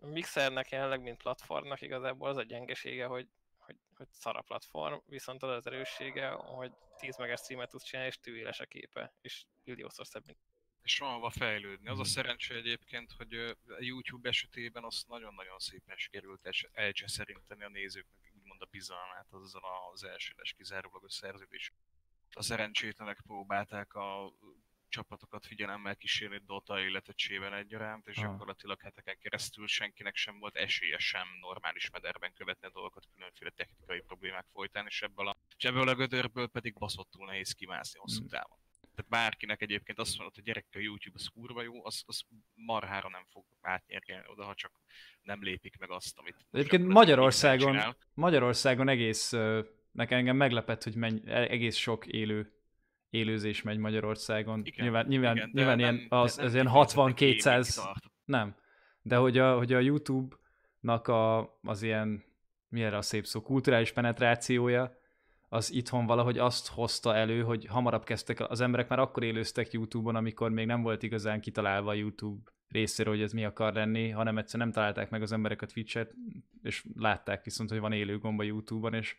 A 0.00 0.06
Mixernek 0.06 0.70
jelenleg, 0.70 1.00
mint 1.02 1.22
platformnak 1.22 1.80
igazából 1.80 2.28
az 2.28 2.36
a 2.36 2.42
gyengesége, 2.42 3.06
hogy, 3.06 3.28
hogy, 3.56 3.76
hogy 3.94 4.08
szar 4.10 4.36
a 4.36 4.42
platform, 4.42 4.98
viszont 5.06 5.42
az 5.42 5.50
az 5.50 5.66
erőssége, 5.66 6.28
hogy 6.28 6.72
10 6.96 7.16
meges 7.16 7.40
streamet 7.40 7.70
tudsz 7.70 7.84
csinálni, 7.84 8.10
és 8.10 8.20
tűéles 8.20 8.60
a 8.60 8.66
képe, 8.66 9.14
és 9.20 9.44
milliószor 9.64 10.06
szebb, 10.06 10.26
mint 10.26 10.38
És 10.82 10.98
van 10.98 11.14
hova 11.14 11.30
fejlődni. 11.30 11.88
Hmm. 11.88 11.92
Az 11.92 11.98
a 11.98 12.04
szerencsé 12.10 12.56
egyébként, 12.56 13.12
hogy 13.12 13.34
a 13.66 13.76
YouTube 13.78 14.28
esetében 14.28 14.84
azt 14.84 15.08
nagyon-nagyon 15.08 15.58
szépen 15.58 15.96
sikerült 15.96 16.46
es- 16.46 16.68
elcseszerinteni 16.72 17.64
a 17.64 17.68
nézőknek 17.68 18.32
úgymond 18.38 18.62
a 18.62 18.68
bizalmát 18.70 19.26
azzal 19.30 19.62
az 19.92 20.04
elsőles 20.04 20.52
kizárólagos 20.52 21.12
szerződés. 21.12 21.72
A 22.34 22.42
szerencsétlenek 22.42 23.20
próbálták 23.26 23.94
a 23.94 24.32
csapatokat 24.88 25.46
figyelemmel 25.46 25.96
kísérni 25.96 26.38
Dota, 26.46 26.80
illetve 26.80 27.12
Csében 27.12 27.54
egyaránt, 27.54 28.06
és 28.06 28.16
Ah. 28.16 28.22
gyakorlatilag 28.24 28.80
heteken 28.80 29.18
keresztül 29.18 29.66
senkinek 29.66 30.16
sem 30.16 30.38
volt 30.38 30.56
esélye 30.56 30.98
sem 30.98 31.26
normális 31.40 31.90
mederben 31.90 32.32
követni 32.32 32.66
a 32.66 32.70
dolgokat 32.70 33.08
különféle 33.14 33.50
technikai 33.50 34.00
problémák 34.00 34.46
folytán, 34.52 34.86
és 34.86 35.02
ebből 35.02 35.28
a, 35.28 35.36
és 35.56 35.64
ebből 35.64 35.88
a 35.88 35.94
gödörből 35.94 36.48
pedig 36.48 36.74
baszottul 36.74 37.26
nehéz 37.26 37.52
kimászni 37.52 37.98
hosszú 37.98 38.22
Mm. 38.24 38.26
távon. 38.26 38.58
Tehát 38.94 39.10
bárkinek 39.10 39.62
egyébként 39.62 39.98
azt 39.98 40.16
mondod, 40.16 40.34
hogy 40.34 40.44
gyerek 40.44 40.66
a 40.72 40.78
YouTube 40.78 41.18
az 41.18 41.26
kurva 41.26 41.62
jó, 41.62 41.84
az, 41.86 42.02
az 42.06 42.22
marhára 42.54 43.08
nem 43.08 43.24
fog 43.30 43.44
átnyergelni 43.60 44.26
oda, 44.28 44.44
ha 44.44 44.54
csak 44.54 44.72
nem 45.22 45.42
lépik 45.42 45.78
meg 45.78 45.90
azt, 45.90 46.18
amit 46.18 46.36
Egyébként 46.50 46.86
Magyarországon. 46.86 47.78
Magyarországon 48.14 48.88
egész, 48.88 49.30
nekem 49.92 50.18
engem 50.18 50.36
meglepett, 50.36 50.82
hogy 50.82 50.94
menny, 50.94 51.16
e- 51.24 51.50
egész 51.50 51.76
sok 51.76 52.06
élő 52.06 52.52
élőzés 53.10 53.62
megy 53.62 53.78
Magyarországon. 53.78 54.60
Igen, 54.64 54.84
nyilván 54.84 55.06
nyilván, 55.06 55.36
igen, 55.36 55.50
nyilván 55.52 55.78
nem- 55.78 55.94
ilyen, 55.94 56.08
de 56.08 56.16
az, 56.16 56.36
nem 56.36 56.46
az 56.46 56.54
ilyen 56.54 56.66
kifejezetten 56.66 57.14
60-200, 57.14 57.44
gaming 57.44 57.64
tart. 57.64 58.04
nem. 58.24 58.56
De 59.02 59.16
hogy 59.16 59.38
a, 59.38 59.56
hogy 59.56 59.72
a 59.72 59.78
YouTube-nak 59.78 61.08
a, 61.08 61.58
az 61.62 61.82
ilyen, 61.82 62.24
mi 62.68 62.82
erre 62.82 62.96
a 62.96 63.02
szép 63.02 63.26
szó, 63.26 63.42
kulturális 63.42 63.92
penetrációja, 63.92 65.00
az 65.52 65.72
itthon 65.72 66.06
valahogy 66.06 66.38
azt 66.38 66.68
hozta 66.68 67.14
elő, 67.14 67.42
hogy 67.42 67.66
hamarabb 67.66 68.04
kezdtek, 68.04 68.50
az 68.50 68.60
emberek 68.60 68.88
már 68.88 68.98
akkor 68.98 69.22
élőztek 69.22 69.72
YouTube-on, 69.72 70.16
amikor 70.16 70.50
még 70.50 70.66
nem 70.66 70.82
volt 70.82 71.02
igazán 71.02 71.40
kitalálva 71.40 71.90
a 71.90 71.94
YouTube 71.94 72.50
részéről, 72.68 73.14
hogy 73.14 73.22
ez 73.22 73.32
mi 73.32 73.44
akar 73.44 73.74
lenni, 73.74 74.08
hanem 74.10 74.38
egyszerűen 74.38 74.68
nem 74.68 74.76
találták 74.76 75.10
meg 75.10 75.22
az 75.22 75.32
emberek 75.32 75.62
a 75.62 75.66
Twitch-et, 75.66 76.14
és 76.62 76.84
látták 76.96 77.44
viszont, 77.44 77.70
hogy 77.70 77.78
van 77.78 77.92
élő 77.92 78.18
gomba 78.18 78.42
YouTube-on, 78.42 78.94
és 78.94 79.16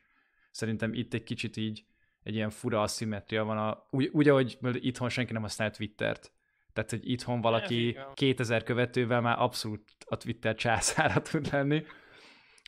szerintem 0.51 0.93
itt 0.93 1.13
egy 1.13 1.23
kicsit 1.23 1.57
így 1.57 1.85
egy 2.23 2.35
ilyen 2.35 2.49
fura 2.49 2.81
aszimetria 2.81 3.43
van, 3.43 3.57
a, 3.57 3.87
úgy, 3.89 4.09
úgy 4.13 4.29
ahogy 4.29 4.57
itthon 4.73 5.09
senki 5.09 5.33
nem 5.33 5.41
használ 5.41 5.71
Twittert. 5.71 6.31
Tehát, 6.73 6.89
hogy 6.89 7.09
itthon 7.09 7.41
valaki 7.41 7.87
így 7.87 7.95
van. 7.95 8.13
2000 8.13 8.63
követővel 8.63 9.21
már 9.21 9.39
abszolút 9.39 9.91
a 10.05 10.17
Twitter 10.17 10.55
császára 10.55 11.21
tud 11.21 11.51
lenni. 11.51 11.83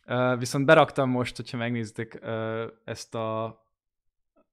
Uh, 0.08 0.38
viszont 0.38 0.66
beraktam 0.66 1.10
most, 1.10 1.36
hogyha 1.36 1.58
megnézitek 1.58 2.20
uh, 2.22 2.64
ezt 2.84 3.16
a, 3.16 3.60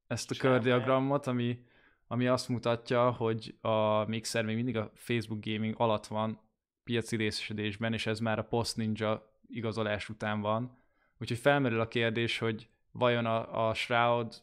ezt 0.06 0.30
a 0.30 0.34
kördiagramot, 0.34 1.26
ami, 1.26 1.64
ami 2.06 2.26
azt 2.26 2.48
mutatja, 2.48 3.10
hogy 3.10 3.54
a 3.60 4.04
Mixer 4.04 4.44
még 4.44 4.56
mindig 4.56 4.76
a 4.76 4.90
Facebook 4.94 5.44
Gaming 5.44 5.74
alatt 5.78 6.06
van 6.06 6.40
piaci 6.84 7.16
részesedésben, 7.16 7.92
és 7.92 8.06
ez 8.06 8.18
már 8.18 8.38
a 8.38 8.44
Post 8.44 8.76
Ninja 8.76 9.32
igazolás 9.48 10.08
után 10.08 10.40
van. 10.40 10.78
Úgyhogy 11.18 11.38
felmerül 11.38 11.80
a 11.80 11.88
kérdés, 11.88 12.38
hogy 12.38 12.68
vajon 12.90 13.26
a, 13.26 13.68
a 13.68 13.74
Shroud 13.74 14.34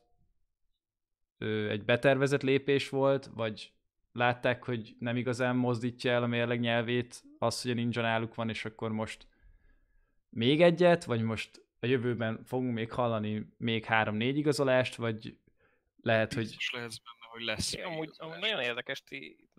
ö, 1.38 1.69
egy 1.69 1.86
betervezett 1.86 2.41
lépés 2.41 2.89
volt, 2.89 3.30
vagy 3.34 3.74
látták, 4.12 4.63
hogy 4.63 4.95
nem 5.00 5.15
igazán 5.15 5.56
mozdítja 5.56 6.12
el 6.12 6.24
a 6.24 6.28
mérleg 6.28 6.60
nyelvét, 6.60 7.24
az, 7.39 7.62
hogy 7.62 7.72
a 7.72 7.74
Ninja 7.74 8.02
náluk 8.02 8.36
van, 8.36 8.50
és 8.50 8.65
akkor 8.65 8.91
most 8.91 9.28
még 10.30 10.62
egyet, 10.62 11.04
vagy 11.04 11.22
most 11.22 11.62
a 11.80 11.86
jövőben 11.86 12.44
fogunk 12.44 12.74
még 12.74 12.92
hallani 12.92 13.54
még 13.58 13.86
három-négy 13.86 14.38
igazolást, 14.38 14.96
vagy 14.96 15.38
lehet, 16.02 16.34
hogy 16.34 16.44
Biztos 16.44 16.72
lehetsz 16.72 16.98
benne, 16.98 17.32
hogy 17.32 17.42
lesz 17.42 17.74
Én 17.74 17.84
még 17.84 17.92
Amúgy, 17.92 18.12
amúgy 18.18 18.39
nagyon 18.39 18.62
érdekes, 18.62 19.04
ti 19.04 19.50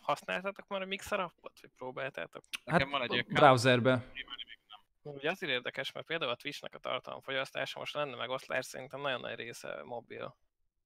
használtátok 0.00 0.68
már 0.68 0.82
a 0.82 0.86
Mixer 0.86 1.20
appot, 1.20 1.60
vagy 1.60 1.70
próbáltátok? 1.76 2.44
Nekem 2.64 2.90
van 2.90 3.02
egy 3.02 3.14
hát 3.14 3.26
browserbe. 3.26 4.04
Ugye 5.02 5.30
azért 5.30 5.52
érdekes, 5.52 5.92
mert 5.92 6.06
például 6.06 6.30
a 6.30 6.36
Twitch-nek 6.36 6.74
a 6.74 6.78
tartalomfogyasztása 6.78 7.78
most 7.78 7.94
lenne 7.94 8.16
megoszlás, 8.16 8.66
szerintem 8.66 9.00
nagyon 9.00 9.20
nagy 9.20 9.34
része 9.36 9.82
mobil 9.84 10.36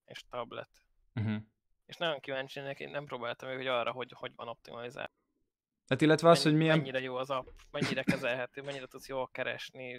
és 0.04 0.22
tablet. 0.30 0.70
Uh-huh. 1.14 1.42
És 1.86 1.96
nagyon 1.96 2.20
kíváncsi 2.20 2.60
neki, 2.60 2.84
nem 2.84 3.04
próbáltam 3.04 3.48
még, 3.48 3.56
hogy 3.56 3.66
arra, 3.66 3.92
hogy 3.92 4.12
hogy 4.14 4.32
van 4.36 4.48
optimalizálva. 4.48 5.12
Hát 5.88 6.00
illetve 6.00 6.28
az, 6.28 6.42
hogy 6.42 6.52
Mennyi- 6.52 6.64
milyen, 6.64 6.78
Mennyire 6.78 7.00
jó 7.00 7.14
az 7.16 7.30
app, 7.30 7.46
mennyire 7.70 8.02
kezelhető, 8.02 8.62
mennyire 8.62 8.86
tudsz 8.86 9.08
jól 9.08 9.28
keresni. 9.32 9.92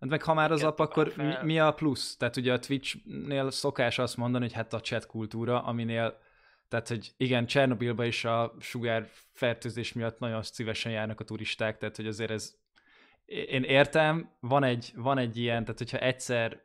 hát 0.00 0.10
meg 0.10 0.22
ha 0.22 0.34
már 0.34 0.52
az 0.52 0.62
app, 0.62 0.78
akkor 0.78 1.12
mi, 1.16 1.34
mi 1.42 1.58
a 1.58 1.72
plusz? 1.72 2.16
Tehát 2.16 2.36
ugye 2.36 2.52
a 2.52 2.58
Twitch-nél 2.58 3.50
szokás 3.50 3.98
azt 3.98 4.16
mondani, 4.16 4.44
hogy 4.44 4.52
hát 4.52 4.72
a 4.72 4.80
chat 4.80 5.06
kultúra, 5.06 5.62
aminél 5.62 6.20
tehát, 6.72 6.88
hogy 6.88 7.12
igen, 7.16 7.46
Csernobilba 7.46 8.04
is 8.04 8.24
a 8.24 8.54
sugár 8.60 9.08
fertőzés 9.32 9.92
miatt 9.92 10.18
nagyon 10.18 10.42
szívesen 10.42 10.92
járnak 10.92 11.20
a 11.20 11.24
turisták, 11.24 11.78
tehát, 11.78 11.96
hogy 11.96 12.06
azért 12.06 12.30
ez 12.30 12.54
én 13.24 13.62
értem, 13.62 14.30
van 14.40 14.64
egy, 14.64 14.92
van 14.94 15.18
egy 15.18 15.36
ilyen, 15.36 15.62
tehát 15.62 15.78
hogyha 15.78 15.98
egyszer 15.98 16.62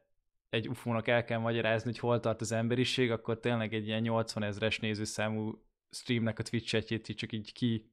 egy 0.50 0.68
ufónak 0.68 1.08
el 1.08 1.24
kell 1.24 1.40
magyarázni, 1.40 1.90
hogy 1.90 2.00
hol 2.00 2.20
tart 2.20 2.42
az 2.42 2.52
emberiség, 2.52 3.12
akkor 3.12 3.40
tényleg 3.40 3.74
egy 3.74 3.88
ilyen 3.88 4.02
80 4.02 4.44
ezres 4.44 4.80
nézőszámú 4.80 5.64
streamnek 5.90 6.40
a 6.40 6.44
Twitch 6.44 6.68
chatjét 6.68 7.10
így 7.10 7.16
csak 7.16 7.32
így 7.32 7.54
ki, 7.54 7.92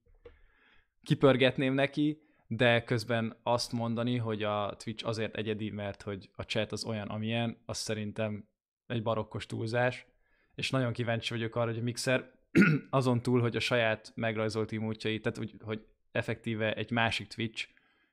kipörgetném 1.04 1.74
neki, 1.74 2.22
de 2.46 2.84
közben 2.84 3.36
azt 3.42 3.72
mondani, 3.72 4.16
hogy 4.16 4.42
a 4.42 4.76
Twitch 4.78 5.06
azért 5.06 5.36
egyedi, 5.36 5.70
mert 5.70 6.02
hogy 6.02 6.30
a 6.36 6.42
chat 6.42 6.72
az 6.72 6.84
olyan, 6.84 7.08
amilyen, 7.08 7.56
az 7.66 7.78
szerintem 7.78 8.48
egy 8.86 9.02
barokkos 9.02 9.46
túlzás, 9.46 10.06
és 10.54 10.70
nagyon 10.70 10.92
kíváncsi 10.92 11.34
vagyok 11.34 11.56
arra, 11.56 11.70
hogy 11.70 11.78
a 11.78 11.82
Mixer 11.82 12.30
azon 12.90 13.22
túl, 13.22 13.40
hogy 13.40 13.56
a 13.56 13.60
saját 13.60 14.12
megrajzolt 14.14 14.72
emótjait, 14.72 15.22
tehát 15.22 15.38
hogy, 15.38 15.54
hogy 15.60 15.86
effektíve 16.12 16.74
egy 16.74 16.90
másik 16.90 17.26
Twitch 17.26 17.68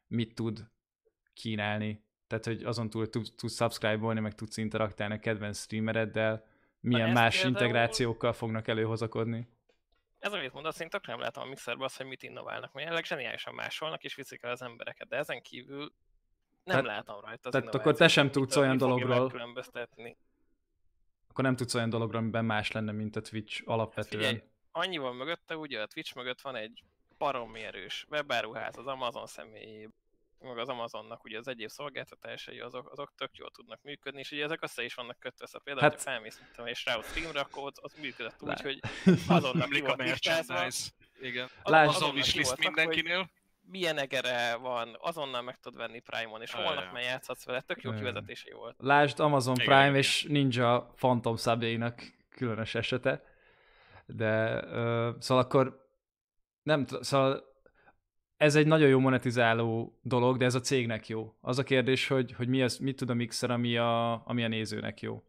mit 0.07 0.35
tud 0.35 0.67
kínálni. 1.33 2.03
Tehát, 2.27 2.45
hogy 2.45 2.63
azon 2.63 2.89
túl 2.89 3.09
tudsz, 3.09 3.55
subscribe-olni, 3.55 4.19
meg 4.19 4.35
tudsz 4.35 4.57
interaktálni 4.57 5.13
a 5.13 5.19
kedvenc 5.19 5.57
streamereddel, 5.57 6.45
milyen 6.79 7.11
más 7.11 7.41
például- 7.41 7.61
integrációkkal 7.61 8.33
fognak 8.33 8.67
előhozakodni. 8.67 9.47
Ez, 10.21 10.33
amit 10.33 10.53
mondasz, 10.53 10.79
én 10.79 10.89
tökre 10.89 11.11
nem 11.11 11.21
látom 11.21 11.43
a 11.43 11.47
Mixerben 11.47 11.85
azt, 11.85 11.97
hogy 11.97 12.05
mit 12.05 12.23
innoválnak. 12.23 12.71
Mert 12.73 12.79
jelenleg 12.79 13.05
zseniálisan 13.05 13.53
másolnak 13.53 14.03
és 14.03 14.15
viszik 14.15 14.43
el 14.43 14.51
az 14.51 14.61
embereket, 14.61 15.07
de 15.07 15.15
ezen 15.17 15.41
kívül 15.41 15.79
nem 16.63 16.83
Tehát- 16.83 16.85
látom 16.85 17.21
rajta 17.21 17.49
az 17.49 17.53
tehát 17.53 17.75
akkor 17.75 17.95
te 17.95 18.07
sem 18.07 18.31
tudsz 18.31 18.55
olyan 18.55 18.77
dologról-. 18.77 19.31
Akkor 21.27 21.43
nem 21.43 21.55
tudsz 21.55 21.73
olyan 21.73 21.89
dologra, 21.89 22.17
amiben 22.17 22.45
más 22.45 22.71
lenne, 22.71 22.91
mint 22.91 23.15
a 23.15 23.21
Twitch 23.21 23.61
alapvetően. 23.65 24.23
Figyelj, 24.23 24.43
annyi 24.71 24.97
van 24.97 25.15
mögötte, 25.15 25.57
ugye 25.57 25.81
a 25.81 25.85
Twitch 25.87 26.15
mögött 26.15 26.41
van 26.41 26.55
egy 26.55 26.83
baromi 27.17 27.59
erős 27.61 28.05
webáruház 28.09 28.77
az 28.77 28.87
Amazon 28.87 29.27
személyében, 29.27 29.93
meg 30.41 30.57
az 30.57 30.69
Amazonnak 30.69 31.23
ugye 31.23 31.37
az 31.37 31.47
egyéb 31.47 31.69
szolgáltatásai 31.69 32.59
azok, 32.59 32.91
azok 32.91 33.13
tök 33.17 33.35
jól 33.37 33.49
tudnak 33.51 33.81
működni, 33.81 34.19
és 34.19 34.31
ugye 34.31 34.43
ezek 34.43 34.63
össze 34.63 34.83
is 34.83 34.93
vannak 34.93 35.19
kötve, 35.19 35.45
szóval 35.45 35.61
például, 35.63 35.89
Hát- 35.89 35.95
ha 36.03 36.11
felmész 36.11 36.41
és 36.65 36.85
rá 36.85 36.95
a 36.95 37.01
streamre, 37.01 37.39
akkor 37.39 37.63
ott- 37.63 37.77
az 37.77 37.93
működött 38.01 38.41
úgy, 38.41 38.61
hogy 38.61 38.79
azonnal 39.37 39.67
ki 39.67 39.79
a 39.81 39.95
merchandise. 39.95 40.89
Igen. 41.21 41.49
Lásd- 41.63 41.89
Az 41.89 41.93
a 41.93 41.95
azonnal 41.95 42.09
ki 42.11 42.17
wishlist 42.17 42.47
volt 42.47 42.63
rakva, 42.63 42.81
hogy 42.81 42.89
mindenkinél. 42.95 43.29
milyen 43.61 43.97
egere 43.97 44.55
van, 44.55 44.97
azonnal 44.99 45.41
meg 45.41 45.59
tudod 45.59 45.79
venni 45.79 45.99
Prime-on, 45.99 46.41
és 46.41 46.53
holnap 46.53 46.91
már 46.91 47.01
játszhatsz 47.03 47.45
vele, 47.45 47.61
tök 47.61 47.81
jó 47.81 47.91
kivezetései 47.93 48.53
volt. 48.53 48.75
Lásd 48.79 49.19
Amazon 49.19 49.53
Prime 49.53 49.81
igen. 49.81 49.95
és 49.95 50.23
Ninja 50.29 50.91
Phantom 50.95 51.35
szabjainak 51.35 52.01
különös 52.29 52.75
esete. 52.75 53.23
De 54.05 54.63
ö, 54.63 55.11
szóval 55.19 55.43
akkor 55.43 55.89
nem 56.63 56.85
szóval 57.01 57.50
ez 58.41 58.55
egy 58.55 58.67
nagyon 58.67 58.89
jó 58.89 58.99
monetizáló 58.99 59.99
dolog, 60.01 60.37
de 60.37 60.45
ez 60.45 60.55
a 60.55 60.59
cégnek 60.59 61.07
jó. 61.07 61.33
Az 61.41 61.59
a 61.59 61.63
kérdés, 61.63 62.07
hogy, 62.07 62.31
hogy 62.33 62.47
mi 62.47 62.61
az, 62.61 62.77
mit 62.77 62.95
tud 62.95 63.09
a 63.09 63.13
Mixer, 63.13 63.51
ami 63.51 63.77
a, 63.77 64.27
ami 64.27 64.43
a 64.43 64.47
nézőnek 64.47 65.01
jó. 65.01 65.23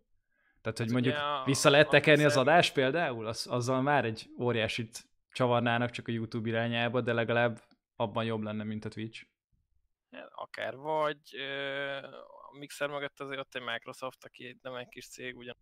Tehát, 0.60 0.78
hogy 0.78 0.86
Hát 0.86 0.90
mondjuk 0.92 1.14
a- 1.16 1.42
vissza 1.44 1.70
lehet 1.70 1.88
tekerni 1.88 2.24
az 2.24 2.34
Mixer- 2.34 2.48
adás 2.48 2.70
például, 2.70 3.26
az, 3.26 3.46
azzal 3.50 3.82
már 3.82 4.04
egy 4.04 4.30
óriásit 4.38 5.04
csavarnának 5.32 5.90
csak 5.90 6.08
a 6.08 6.12
YouTube 6.12 6.48
irányába, 6.48 7.00
de 7.00 7.12
legalább 7.12 7.60
abban 7.96 8.24
jobb 8.24 8.42
lenne, 8.42 8.64
mint 8.64 8.84
a 8.84 8.88
Twitch. 8.88 9.26
Akár, 10.34 10.76
vagy 10.76 11.18
ö, 11.32 11.96
a 12.52 12.58
Mixer 12.58 12.88
mögött 12.88 13.20
azért 13.20 13.40
ott 13.40 13.54
egy 13.54 13.62
Microsoft, 13.62 14.24
aki 14.24 14.58
nem 14.62 14.74
egy 14.74 14.88
kis 14.88 15.08
cég, 15.08 15.36
ugyan, 15.36 15.56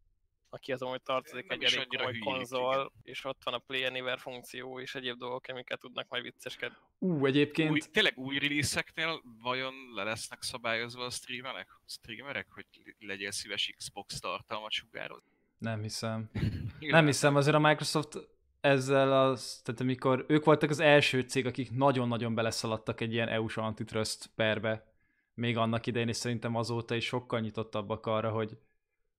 aki 0.51 0.73
azon, 0.73 0.91
hogy 0.91 1.03
tartozik 1.03 1.47
Nem 1.47 1.59
egy 1.61 1.75
elég 1.75 1.87
komoly 1.87 2.13
hülyék, 2.13 2.25
konzol, 2.25 2.75
igen. 2.75 2.91
és 3.03 3.25
ott 3.25 3.45
van 3.45 3.55
a 3.55 3.59
Play 3.59 3.85
Anywhere 3.85 4.17
funkció, 4.17 4.81
és 4.81 4.95
egyéb 4.95 5.19
dolgok, 5.19 5.45
amiket 5.49 5.81
tudnak 5.81 6.09
majd 6.09 6.23
vicceskedni. 6.23 6.77
Ú, 6.99 7.27
egyébként... 7.27 7.71
Új, 7.71 7.81
tényleg 7.93 8.19
új 8.19 8.39
release-eknél 8.39 9.23
vajon 9.43 9.75
le 9.95 10.03
lesznek 10.03 10.43
szabályozva 10.43 11.05
a 11.05 11.11
streamerek, 11.11 11.69
streamerek 11.87 12.47
hogy 12.51 12.67
legyél 12.99 13.31
szíves 13.31 13.75
Xbox 13.77 14.21
tartalmat 14.21 14.71
sugározni? 14.71 15.31
Nem 15.59 15.83
hiszem. 15.83 16.31
Nem 16.81 17.07
hiszem, 17.07 17.37
azért 17.37 17.57
a 17.57 17.59
Microsoft 17.59 18.19
ezzel 18.61 19.13
az, 19.13 19.61
tehát 19.65 19.81
amikor 19.81 20.25
ők 20.29 20.45
voltak 20.45 20.71
az 20.71 20.81
első 20.81 21.21
cég, 21.21 21.47
akik 21.47 21.71
nagyon-nagyon 21.71 22.35
beleszaladtak 22.35 23.01
egy 23.01 23.13
ilyen 23.13 23.29
EU-s 23.29 23.57
antitrust 23.57 24.31
perbe, 24.35 24.91
még 25.35 25.57
annak 25.57 25.87
idején, 25.87 26.09
és 26.09 26.17
szerintem 26.17 26.57
azóta 26.57 26.95
is 26.95 27.05
sokkal 27.05 27.41
nyitottabbak 27.41 28.07
arra, 28.07 28.31
hogy, 28.31 28.59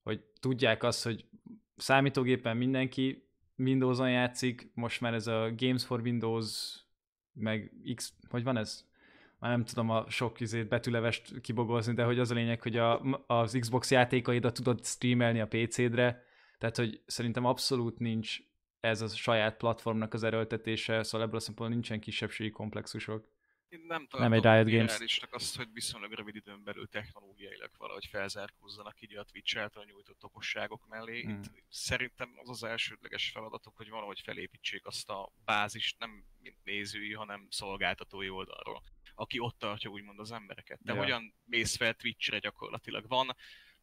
hogy 0.04 0.24
tudják 0.40 0.84
azt, 0.84 1.04
hogy 1.04 1.26
számítógépen 1.76 2.58
mindenki 2.58 3.30
Windows-on 3.58 4.12
játszik, 4.12 4.72
most 4.74 5.02
már 5.02 5.14
ez 5.14 5.28
a 5.28 5.54
Games 5.58 5.86
for 5.86 6.00
Windows, 6.00 6.80
meg 7.34 7.72
X, 7.96 8.14
hogy 8.30 8.44
van 8.44 8.58
ez? 8.58 8.90
Már 9.40 9.52
nem 9.52 9.66
tudom 9.66 9.90
a 9.90 10.10
sok 10.10 10.40
izét 10.40 10.68
betűlevest 10.68 11.42
kibogozni, 11.42 11.94
de 11.94 12.04
hogy 12.04 12.20
az 12.20 12.32
a 12.32 12.34
lényeg, 12.34 12.62
hogy 12.62 12.78
a, 12.78 13.02
az 13.28 13.58
Xbox 13.60 13.92
játékaidat 13.92 14.54
tudod 14.54 14.86
streamelni 14.86 15.40
a 15.40 15.48
PC-dre, 15.48 16.24
tehát 16.58 16.78
hogy 16.78 17.02
szerintem 17.06 17.46
abszolút 17.46 18.00
nincs 18.00 18.40
ez 18.80 19.02
a 19.02 19.08
saját 19.08 19.58
platformnak 19.58 20.14
az 20.14 20.24
erőltetése, 20.24 21.04
szóval 21.04 21.28
ebből 21.28 21.38
a 21.38 21.42
szempontból 21.42 21.78
nincsen 21.78 22.00
kisebbségi 22.00 22.50
komplexusok. 22.50 23.28
Én 23.72 23.84
nem 23.88 24.08
Nem 24.12 24.34
egy 24.34 24.42
tartom 24.42 24.68
Riot 24.68 24.88
Games. 24.88 25.20
azt, 25.30 25.56
hogy 25.56 25.68
viszonylag 25.74 26.12
rövid 26.12 26.36
időn 26.36 26.64
belül 26.64 26.88
technológiailag 26.88 27.72
valahogy 27.78 28.06
felzárkózzanak 28.06 29.02
így 29.02 29.16
a 29.16 29.24
Twitch 29.24 29.58
által 29.58 29.84
nyújtott 29.84 30.24
okosságok 30.24 30.88
mellé. 30.88 31.22
Hmm. 31.22 31.40
Itt 31.40 31.64
szerintem 31.70 32.34
az 32.36 32.50
az 32.50 32.64
elsődleges 32.64 33.30
feladatok, 33.30 33.76
hogy 33.78 33.90
valahogy 33.90 34.22
felépítsék 34.24 34.86
azt 34.86 35.10
a 35.10 35.32
bázist, 35.46 36.00
nem 36.00 36.24
mint 36.42 36.58
nézői, 36.64 37.14
hanem 37.14 37.48
szolgáltatói 37.50 38.30
oldalról, 38.30 38.84
aki 39.16 39.40
ott 39.40 39.60
tartja 39.60 39.90
úgymond 39.90 40.20
az 40.20 40.32
embereket. 40.32 40.80
De 40.82 40.94
Ja. 40.94 41.00
hogyan 41.00 41.34
mész 41.46 41.76
fel 41.76 41.94
Twitchre 41.94 42.40
gyakorlatilag? 42.40 43.08
Van 43.08 43.36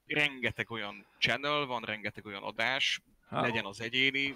rengeteg 0.07 0.71
olyan 0.71 1.07
channel, 1.19 1.65
van 1.67 1.83
rengeteg 1.83 2.27
olyan 2.27 2.43
adás, 2.43 3.01
Ha, 3.29 3.41
legyen 3.41 3.65
az 3.65 3.81
egyéni 3.81 4.35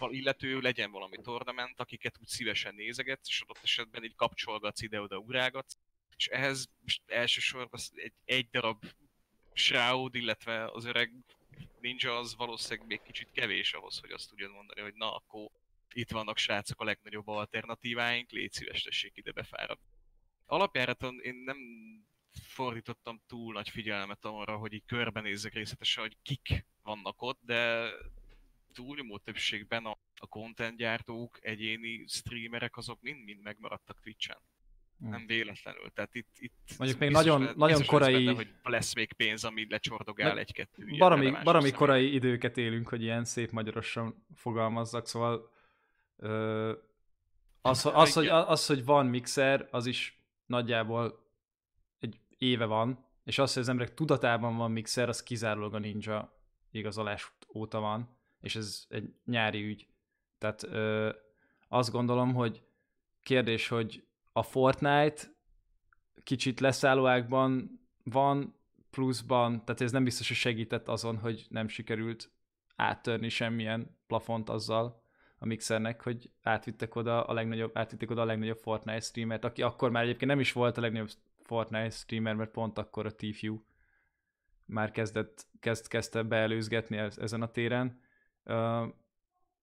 illető, 0.00 0.60
legyen 0.60 0.90
valami 0.90 1.16
tornament, 1.22 1.80
akiket 1.80 2.18
úgy 2.20 2.26
szívesen 2.26 2.74
nézegetsz, 2.74 3.28
és 3.28 3.40
adott 3.40 3.62
esetben 3.62 4.04
így 4.04 4.14
kapcsolgatsz 4.14 4.82
ide-oda, 4.82 5.18
ugrálgatsz, 5.18 5.76
és 6.16 6.26
ehhez 6.26 6.70
elsősorban 7.06 7.80
egy, 7.94 8.12
egy 8.24 8.50
darab 8.50 8.84
Shroud, 9.52 10.14
illetve 10.14 10.64
az 10.64 10.84
öreg 10.84 11.12
ninja 11.80 12.18
az 12.18 12.36
valószínűleg 12.36 12.86
még 12.86 13.02
kicsit 13.02 13.30
kevés 13.32 13.72
ahhoz, 13.72 13.98
hogy 13.98 14.10
azt 14.10 14.28
tudjad 14.28 14.50
mondani, 14.50 14.80
hogy 14.80 14.94
na 14.94 15.14
akkor 15.14 15.50
itt 15.94 16.10
vannak 16.10 16.38
srácok 16.38 16.80
a 16.80 16.84
legnagyobb 16.84 17.28
alternatíváink, 17.28 18.30
légy 18.30 18.52
szíves, 18.52 18.82
tessék 18.82 19.16
ide 19.16 19.32
befáradni. 19.32 19.84
Alapjáraton 20.46 21.20
én 21.20 21.34
nem 21.34 21.58
fordítottam 22.42 23.22
túl 23.26 23.52
nagy 23.52 23.68
figyelmet 23.68 24.24
arra, 24.24 24.56
hogy 24.56 24.72
így 24.72 24.84
körbenézzek 24.86 25.52
részletesen, 25.52 26.02
hogy 26.02 26.16
kik 26.22 26.66
vannak 26.82 27.22
ott, 27.22 27.38
de 27.42 27.90
túlnyomó 28.72 29.18
többségben 29.18 29.84
a, 29.84 29.98
a 30.20 30.26
content 30.26 30.76
gyártók, 30.76 31.38
egyéni 31.40 32.04
streamerek, 32.06 32.76
azok 32.76 32.98
mind-mind 33.00 33.42
megmaradtak 33.42 34.00
Twitch-en. 34.00 34.38
Hmm. 34.98 35.10
Nem 35.10 35.26
véletlenül. 35.26 35.90
Tehát 35.94 36.14
itt, 36.14 36.28
itt 36.38 36.74
Mondjuk 36.78 37.00
még 37.00 37.10
nagyon- 37.10 37.40
lehet- 37.40 37.56
nagyon 37.56 37.84
korai- 37.86 38.24
Benne, 38.24 38.36
hogy 38.36 38.54
lesz 38.62 38.94
még 38.94 39.12
pénz, 39.12 39.44
ami 39.44 39.66
lecsordogál 39.68 40.38
egy-kettő. 40.38 40.84
baromi 40.98 41.34
személy. 41.44 41.70
korai 41.70 42.14
időket 42.14 42.56
élünk, 42.56 42.88
hogy 42.88 43.02
ilyen 43.02 43.24
szép 43.24 43.50
magyarosan 43.50 44.26
fogalmazzak, 44.34 45.06
szóval 45.06 45.50
ö, 46.16 46.72
az, 47.60 47.86
az, 47.92 48.12
hogy, 48.12 48.26
az, 48.26 48.66
hogy 48.66 48.84
van 48.84 49.06
mixer, 49.06 49.68
az 49.70 49.86
is 49.86 50.20
nagyjából 50.46 51.26
egy 51.98 52.20
éve 52.38 52.64
van, 52.64 53.06
és 53.24 53.38
az, 53.38 53.52
hogy 53.52 53.62
az 53.62 53.68
emberek 53.68 53.94
tudatában 53.94 54.56
van 54.56 54.70
mixer, 54.70 55.08
az 55.08 55.22
kizárólag 55.22 55.74
a 55.74 55.78
ninja 55.78 56.40
igazolás 56.70 57.32
óta 57.54 57.80
van, 57.80 58.16
és 58.42 58.56
ez 58.56 58.84
egy 58.88 59.14
nyári 59.24 59.64
ügy. 59.64 59.86
Tehát 60.38 60.62
ö, 60.62 61.10
azt 61.68 61.90
gondolom, 61.90 62.34
hogy 62.34 62.62
kérdés, 63.22 63.68
hogy 63.68 64.06
a 64.32 64.42
Fortnite 64.42 65.22
kicsit 66.22 66.60
leszállóákban 66.60 67.80
van, 68.04 68.60
pluszban, 68.90 69.64
tehát 69.64 69.80
ez 69.80 69.92
nem 69.92 70.04
biztos, 70.04 70.28
hogy 70.28 70.36
segített 70.36 70.88
azon, 70.88 71.18
hogy 71.18 71.46
nem 71.48 71.68
sikerült 71.68 72.30
áttörni 72.76 73.28
semmilyen 73.28 73.98
plafont 74.06 74.48
azzal 74.48 75.02
a 75.38 75.46
mixernek, 75.46 76.02
hogy 76.02 76.30
átvittek 76.42 76.94
oda 76.94 77.24
a 77.24 77.32
legnagyobb, 77.32 77.70
átvittek 77.76 78.10
oda 78.10 78.20
a 78.20 78.24
legnagyobb 78.24 78.58
Fortnite 78.58 79.00
streamert, 79.00 79.44
aki 79.44 79.62
akkor 79.62 79.90
már 79.90 80.02
egyébként 80.02 80.30
nem 80.30 80.40
is 80.40 80.52
volt 80.52 80.76
a 80.76 80.80
legnagyobb 80.80 81.10
Fortnite 81.42 81.90
streamer, 81.90 82.34
mert 82.34 82.50
pont 82.50 82.78
akkor 82.78 83.06
a 83.06 83.14
Tfue 83.14 83.60
már 84.64 84.90
kezdett, 84.90 85.46
kezd, 85.60 85.88
kezdte 85.88 86.22
beelőzgetni 86.22 86.96
ez, 86.96 87.18
ezen 87.18 87.42
a 87.42 87.50
téren. 87.50 88.00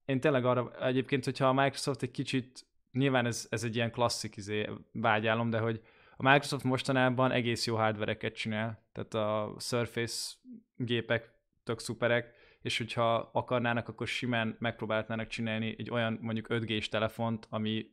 Én 0.05 0.19
tényleg 0.19 0.45
arra, 0.45 0.85
egyébként, 0.85 1.25
hogyha 1.25 1.47
a 1.47 1.53
Microsoft 1.53 2.01
egy 2.01 2.11
kicsit, 2.11 2.65
nyilván 2.91 3.25
ez, 3.25 3.47
ez 3.49 3.63
egy 3.63 3.75
ilyen 3.75 3.91
klasszik 3.91 4.35
izé, 4.35 4.69
vágyálom, 4.91 5.49
de 5.49 5.59
hogy 5.59 5.81
a 6.17 6.29
Microsoft 6.29 6.63
mostanában 6.63 7.31
egész 7.31 7.65
jó 7.65 7.75
hardvereket 7.75 8.35
csinál, 8.35 8.83
tehát 8.91 9.13
a 9.13 9.55
Surface 9.59 10.35
gépek 10.75 11.33
tök 11.63 11.79
szuperek, 11.79 12.33
és 12.61 12.77
hogyha 12.77 13.29
akarnának, 13.33 13.87
akkor 13.87 14.07
simán 14.07 14.55
megpróbálnának 14.59 15.27
csinálni 15.27 15.75
egy 15.77 15.89
olyan 15.89 16.17
mondjuk 16.21 16.47
5G-s 16.49 16.89
telefont, 16.89 17.47
ami 17.49 17.85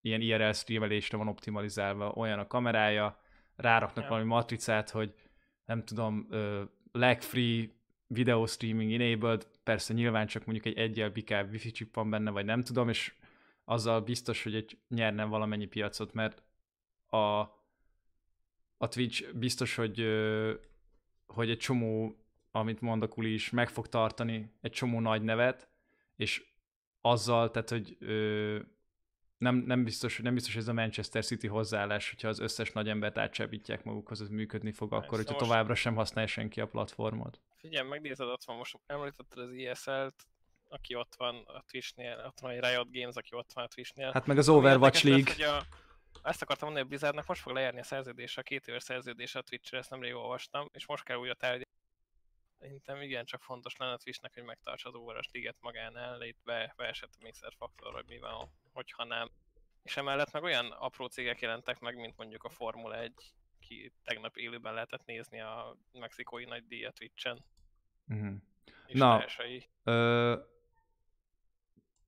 ilyen 0.00 0.20
IRL 0.20 0.50
streamelésre 0.50 1.16
van 1.16 1.28
optimalizálva, 1.28 2.12
olyan 2.12 2.38
a 2.38 2.46
kamerája, 2.46 3.20
ráraknak 3.56 4.04
Ja. 4.04 4.10
valami 4.10 4.26
matricát, 4.26 4.90
hogy 4.90 5.14
nem 5.64 5.84
tudom, 5.84 6.26
uh, 6.30 6.60
video 8.12 8.46
streaming 8.46 8.92
enabled, 8.92 9.46
persze 9.62 9.94
nyilván 9.94 10.26
csak 10.26 10.44
mondjuk 10.44 10.66
egy 10.66 10.82
egyel 10.82 11.10
bikább 11.10 11.50
wifi 11.50 11.70
chip 11.70 11.94
van 11.94 12.10
benne, 12.10 12.30
vagy 12.30 12.44
nem 12.44 12.62
tudom, 12.62 12.88
és 12.88 13.12
azzal 13.64 14.00
biztos, 14.00 14.42
hogy 14.42 14.54
egy 14.54 14.78
nyerne 14.88 15.24
valamennyi 15.24 15.66
piacot, 15.66 16.12
mert 16.12 16.42
a, 17.06 17.16
a 18.76 18.88
Twitch 18.88 19.34
biztos, 19.34 19.74
hogy, 19.74 20.06
hogy 21.26 21.50
egy 21.50 21.58
csomó, 21.58 22.16
amit 22.50 22.80
mond 22.80 23.02
a 23.02 23.08
Kuli 23.08 23.32
is, 23.32 23.50
meg 23.50 23.68
fog 23.68 23.88
tartani 23.88 24.52
egy 24.60 24.72
csomó 24.72 25.00
nagy 25.00 25.22
nevet, 25.22 25.68
és 26.16 26.44
azzal, 27.00 27.50
tehát, 27.50 27.70
hogy 27.70 27.96
ö, 28.00 28.58
nem, 29.38 29.56
nem, 29.56 29.84
biztos, 29.84 30.18
nem 30.18 30.34
biztos, 30.34 30.52
hogy 30.52 30.62
ez 30.62 30.68
a 30.68 30.72
Manchester 30.72 31.24
City 31.24 31.46
hozzáállás, 31.46 32.10
hogyha 32.10 32.28
az 32.28 32.38
összes 32.38 32.72
nagy 32.72 32.88
embert 32.88 33.18
átcsábítják 33.18 33.84
magukhoz, 33.84 34.20
az 34.20 34.28
működni 34.28 34.72
fog 34.72 34.92
akkor, 34.92 35.18
hogyha 35.18 35.32
most- 35.32 35.44
továbbra 35.44 35.74
sem 35.74 35.94
használja 35.94 36.28
senki 36.28 36.60
a 36.60 36.68
platformot. 36.68 37.40
Figyelj, 37.60 37.88
megnézed, 37.88 38.26
ott 38.26 38.44
van 38.44 38.56
most, 38.56 38.78
említetted 38.86 39.38
az 39.38 39.50
ESL-t, 39.50 40.26
aki 40.68 40.94
ott 40.94 41.14
van 41.16 41.42
a 41.46 41.62
Twitch-nél, 41.62 42.24
ott 42.26 42.40
van 42.40 42.50
egy 42.50 42.60
Riot 42.60 42.92
Games, 42.92 43.14
aki 43.14 43.34
ott 43.34 43.52
van 43.52 43.64
a 43.64 43.68
Twitch-nél. 43.68 44.10
Hát 44.12 44.26
meg 44.26 44.38
az 44.38 44.48
Overwatch 44.48 45.04
League. 45.04 45.24
Lesz, 45.24 45.36
hogy 45.36 45.44
a, 45.44 45.64
ezt 46.22 46.42
akartam 46.42 46.66
mondani, 46.66 46.88
hogy 46.88 46.98
Blizzardnak 46.98 47.26
most 47.26 47.40
fog 47.40 47.52
lejárni 47.52 47.80
a 47.80 47.84
szerződése, 47.84 48.40
a 48.40 48.44
két 48.44 48.66
éves 48.66 48.82
szerződése 48.82 49.38
a 49.38 49.42
Twitch-re, 49.42 49.78
ezt 49.78 49.90
nemrég 49.90 50.14
olvastam, 50.14 50.68
és 50.72 50.86
most 50.86 51.04
kell 51.04 51.16
újra 51.16 51.34
tárgyalni. 51.34 51.64
Szerintem 52.58 53.00
igen, 53.00 53.24
csak 53.24 53.42
fontos 53.42 53.76
lenne 53.76 53.92
a 53.92 53.96
Twitchnek, 53.96 54.34
hogy 54.34 54.42
megtartsa 54.42 54.88
az 54.88 54.94
Overwatch 54.94 55.28
League-et 55.32 55.56
magánál, 55.60 56.22
itt 56.22 56.40
be, 56.44 56.74
beesett 56.76 57.14
a 57.18 57.22
Mixer 57.22 57.52
faktor, 57.56 57.92
vagy 57.92 58.06
mi 58.06 58.18
van, 58.18 58.50
hogyha 58.72 59.04
nem. 59.04 59.30
És 59.82 59.96
emellett 59.96 60.32
meg 60.32 60.42
olyan 60.42 60.70
apró 60.70 61.06
cégek 61.06 61.40
jelentek 61.40 61.78
meg, 61.78 61.96
mint 61.96 62.16
mondjuk 62.16 62.44
a 62.44 62.48
Formula 62.48 62.96
1, 62.96 63.12
ki 63.70 63.92
tegnap 64.04 64.36
élőben 64.36 64.74
lehetett 64.74 65.04
nézni 65.04 65.40
a 65.40 65.76
mexikói 65.92 66.44
nagy 66.44 66.66
díjat 66.66 66.94
Twitch-en, 66.94 67.44
és 68.86 68.98
Na. 68.98 69.18
társai. 69.18 69.68
Ö, 69.84 70.36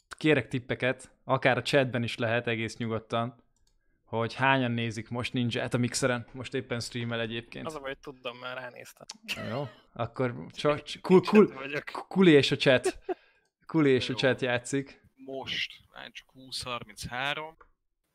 kérek 0.08 0.48
tippeket, 0.48 1.10
akár 1.24 1.56
a 1.56 1.62
chatben 1.62 2.02
is 2.02 2.16
lehet 2.16 2.46
egész 2.46 2.76
nyugodtan, 2.76 3.44
hogy 4.04 4.34
hányan 4.34 4.70
nézik 4.70 5.08
most 5.08 5.32
ninja 5.32 5.68
a 5.70 5.76
mixeren. 5.76 6.26
Most 6.32 6.54
éppen 6.54 6.80
streamel 6.80 7.20
egyébként. 7.20 7.66
Az 7.66 7.74
a 7.74 7.80
baj, 7.80 7.96
tudom, 8.00 8.38
már 8.38 8.56
ránéztem. 8.56 9.06
Jó, 9.50 9.68
akkor 9.92 10.46
csak 10.50 10.82
kul, 11.00 11.20
kul. 11.22 11.52
Kuli 12.08 12.32
és 12.32 12.50
a 12.50 12.56
chat. 12.56 12.98
Kuli 13.66 13.90
és 13.90 14.08
a 14.08 14.14
chat 14.14 14.40
játszik. 14.40 15.00
Most, 15.14 15.72
már 15.92 16.10
csak 16.10 16.28
20-33. 16.34 17.54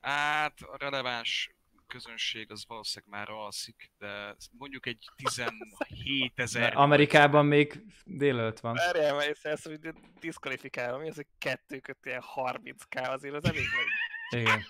Hát 0.01 0.61
a 0.61 0.77
releváns 0.77 1.56
közönség 1.87 2.51
az 2.51 2.65
valószínűleg 2.67 3.19
már 3.19 3.29
alszik, 3.29 3.91
de 3.97 4.35
mondjuk 4.51 4.85
egy 4.85 5.09
17 5.15 6.31
ezer. 6.35 6.77
Amerikában 6.77 7.45
még 7.45 7.81
délelőtt 8.05 8.59
van. 8.59 8.73
Várjál, 8.73 9.15
mert 9.15 9.29
ezt 9.29 9.45
ezt 9.45 9.67
hogy 9.67 9.93
diszkvalifikálom, 10.19 11.01
mi 11.01 11.09
az, 11.09 11.15
hogy 11.15 11.27
kettő 11.37 11.79
kötél 11.79 12.23
30k, 12.35 13.09
azért 13.09 13.35
az 13.35 13.45
elég 13.45 13.65
nagy. 13.75 14.41
Igen. 14.41 14.63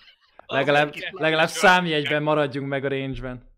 Legalább, 0.46 0.94
legalább 1.10 1.48
számjegyben 1.48 2.22
maradjunk 2.22 2.68
meg 2.68 2.84
a 2.84 2.88
range-ben. 2.88 3.48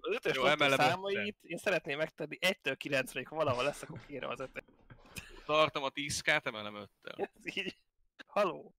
Az 0.00 0.14
ötös 0.14 0.36
Jó, 0.36 0.44
számait 0.68 1.36
én 1.42 1.58
szeretném 1.58 1.98
megtenni 1.98 2.38
1-től 2.40 2.76
9-ig, 2.84 3.24
ha 3.28 3.36
valahol 3.36 3.64
lesz, 3.64 3.82
akkor 3.82 4.00
kérem 4.06 4.30
az 4.30 4.40
ötöt. 4.40 4.64
Tartom 5.44 5.82
a 5.82 5.90
10k-t, 5.90 6.46
emelem 6.46 6.74
5-tel. 6.76 7.18
Ez 7.18 7.46
így. 7.56 7.76
Haló. 8.26 8.74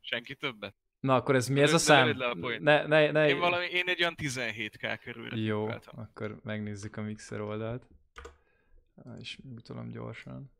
Senki 0.00 0.34
többet? 0.34 0.74
Na 1.00 1.14
akkor 1.14 1.34
ez 1.34 1.48
mi 1.48 1.60
ez 1.60 1.72
a 1.72 1.78
szám? 1.78 2.20
a. 2.20 2.34
Ne, 2.58 2.86
ne, 2.86 3.10
ne. 3.10 3.28
Én, 3.28 3.38
valami, 3.38 3.66
én 3.66 3.88
egy 3.88 4.00
olyan 4.00 4.14
17k 4.16 4.98
körülre 5.02 5.36
Jó, 5.36 5.62
tippeltem. 5.64 5.98
akkor 5.98 6.40
megnézzük 6.42 6.96
a 6.96 7.02
mixer 7.02 7.40
oldalt. 7.40 7.86
És 9.18 9.38
mutolom 9.42 9.90
gyorsan. 9.90 10.52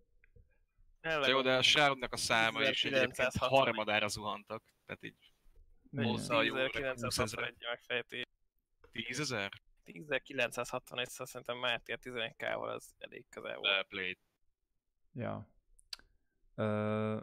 Tényleg 1.01 1.29
Jó, 1.29 1.41
de 1.43 1.57
a 1.57 1.63
Shroudnak 1.63 2.13
a 2.13 2.17
száma 2.17 2.61
is 2.61 2.85
egyébként 2.85 3.11
1960. 3.11 3.49
harmadára 3.49 4.09
zuhantak. 4.09 4.63
Tehát 4.87 5.05
így 5.05 5.33
hozzá 5.97 6.35
a 6.35 6.43
jó 6.43 6.55
öreg 6.55 6.87
20 7.01 7.19
ezeret. 7.19 7.55
10.961 7.59 7.69
megfejtés. 7.69 8.25
10 8.93 9.21
ezer? 9.21 9.51
10.961 9.87 11.05
szal 11.05 11.27
szerintem 11.27 11.57
Máté 11.59 11.93
a 11.93 11.97
11k-val 11.97 12.75
az 12.75 12.95
elég 12.99 13.25
közel 13.29 13.57
volt. 13.57 13.77
Le 13.77 13.83
play. 13.83 14.19
Ja. 15.13 15.49
Ö, 16.55 17.21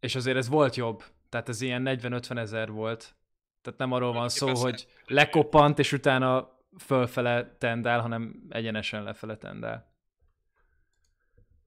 és 0.00 0.14
azért 0.14 0.36
ez 0.36 0.48
volt 0.48 0.74
jobb. 0.76 1.02
Tehát 1.28 1.48
ez 1.48 1.60
ilyen 1.60 1.82
40-50 1.86 2.38
ezer 2.38 2.70
volt. 2.70 3.16
Tehát 3.62 3.78
nem 3.78 3.92
arról 3.92 4.12
van 4.12 4.28
szó, 4.28 4.46
Persze. 4.46 4.62
hogy 4.62 4.88
lekoppant, 5.06 5.78
és 5.78 5.92
utána 5.92 6.58
fölfele 6.78 7.56
tendál, 7.58 8.00
hanem 8.00 8.46
egyenesen 8.48 9.02
lefele 9.02 9.36
tendál. 9.36 9.92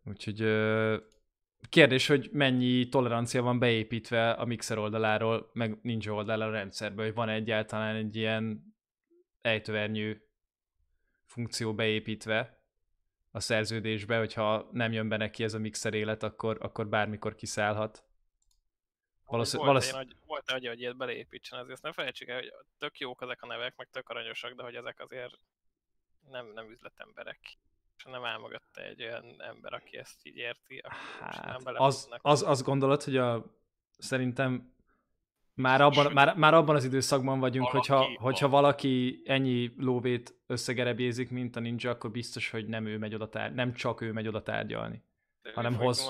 Úgyhogy 0.05 0.41
kérdés, 1.69 2.07
hogy 2.07 2.29
mennyi 2.31 2.89
tolerancia 2.89 3.41
van 3.41 3.59
beépítve 3.59 4.31
a 4.31 4.45
mixer 4.45 4.77
oldaláról, 4.77 5.49
meg 5.53 5.79
ninja 5.81 6.13
oldaláról 6.13 6.53
a 6.53 6.57
rendszerbe, 6.57 7.03
hogy 7.03 7.13
van 7.13 7.29
egyáltalán 7.29 7.95
egy 7.95 8.15
ilyen 8.15 8.75
ejtőernyő 9.41 10.25
funkció 11.25 11.73
beépítve 11.73 12.61
a 13.31 13.39
szerződésbe, 13.39 14.17
hogyha 14.17 14.69
nem 14.71 14.91
jön 14.91 15.09
be 15.09 15.17
neki 15.17 15.43
ez 15.43 15.53
a 15.53 15.59
mixer 15.59 15.93
élet, 15.93 16.23
akkor, 16.23 16.57
akkor 16.61 16.87
bármikor 16.87 17.35
kiszállhat. 17.35 18.03
Valószín- 19.31 19.59
volt, 19.59 19.67
valószín- 19.71 19.95
egy 19.97 20.15
volt 20.25 20.51
egy, 20.51 20.67
hogy 20.67 20.79
ilyet 20.79 20.97
beleépítsen, 20.97 21.59
azért 21.59 21.81
ne 21.81 21.91
felejtsük 21.91 22.27
el, 22.27 22.35
hogy 22.35 22.53
tök 22.77 22.99
jók 22.99 23.21
ezek 23.21 23.41
a 23.41 23.47
nevek, 23.47 23.75
meg 23.75 23.87
tök 23.91 24.09
aranyosak, 24.09 24.53
de 24.53 24.63
hogy 24.63 24.75
ezek 24.75 24.99
azért 24.99 25.39
nem, 26.29 26.51
nem 26.53 26.69
üzletemberek. 26.71 27.39
És 27.97 28.03
nem 28.03 28.25
áll 28.25 28.39
mögötte 28.39 28.81
egy 28.81 29.03
olyan 29.03 29.35
ember, 29.41 29.73
aki 29.73 29.97
ezt 29.97 30.19
így 30.23 30.35
érti, 30.37 30.81
hát, 31.19 31.61
az, 31.65 32.09
az, 32.21 32.43
azt 32.43 32.63
gondolod, 32.63 33.03
hogy 33.03 33.17
a, 33.17 33.45
szerintem 33.97 34.73
már 35.53 35.81
abban, 35.81 36.13
már, 36.13 36.35
már 36.35 36.53
abban 36.53 36.75
az 36.75 36.83
időszakban 36.83 37.39
vagyunk, 37.39 37.71
Valaki 37.71 37.91
hogyha, 37.91 38.23
hogyha 38.23 38.49
valaki 38.49 39.21
ennyi 39.25 39.73
lóvét 39.77 40.35
összegerebjézik, 40.47 41.29
mint 41.29 41.55
a 41.55 41.59
ninja, 41.59 41.89
akkor 41.89 42.11
biztos, 42.11 42.49
hogy 42.49 42.65
nem 42.67 42.85
ő 42.85 42.97
megy 42.97 43.13
oda 43.13 43.29
tár- 43.29 43.53
nem 43.53 43.73
csak 43.73 44.01
ő 44.01 44.11
megy 44.11 44.27
oda 44.27 44.43
tárgyalni. 44.43 45.03
De 45.41 45.51
hanem 45.53 45.75
hoz-. 45.75 46.05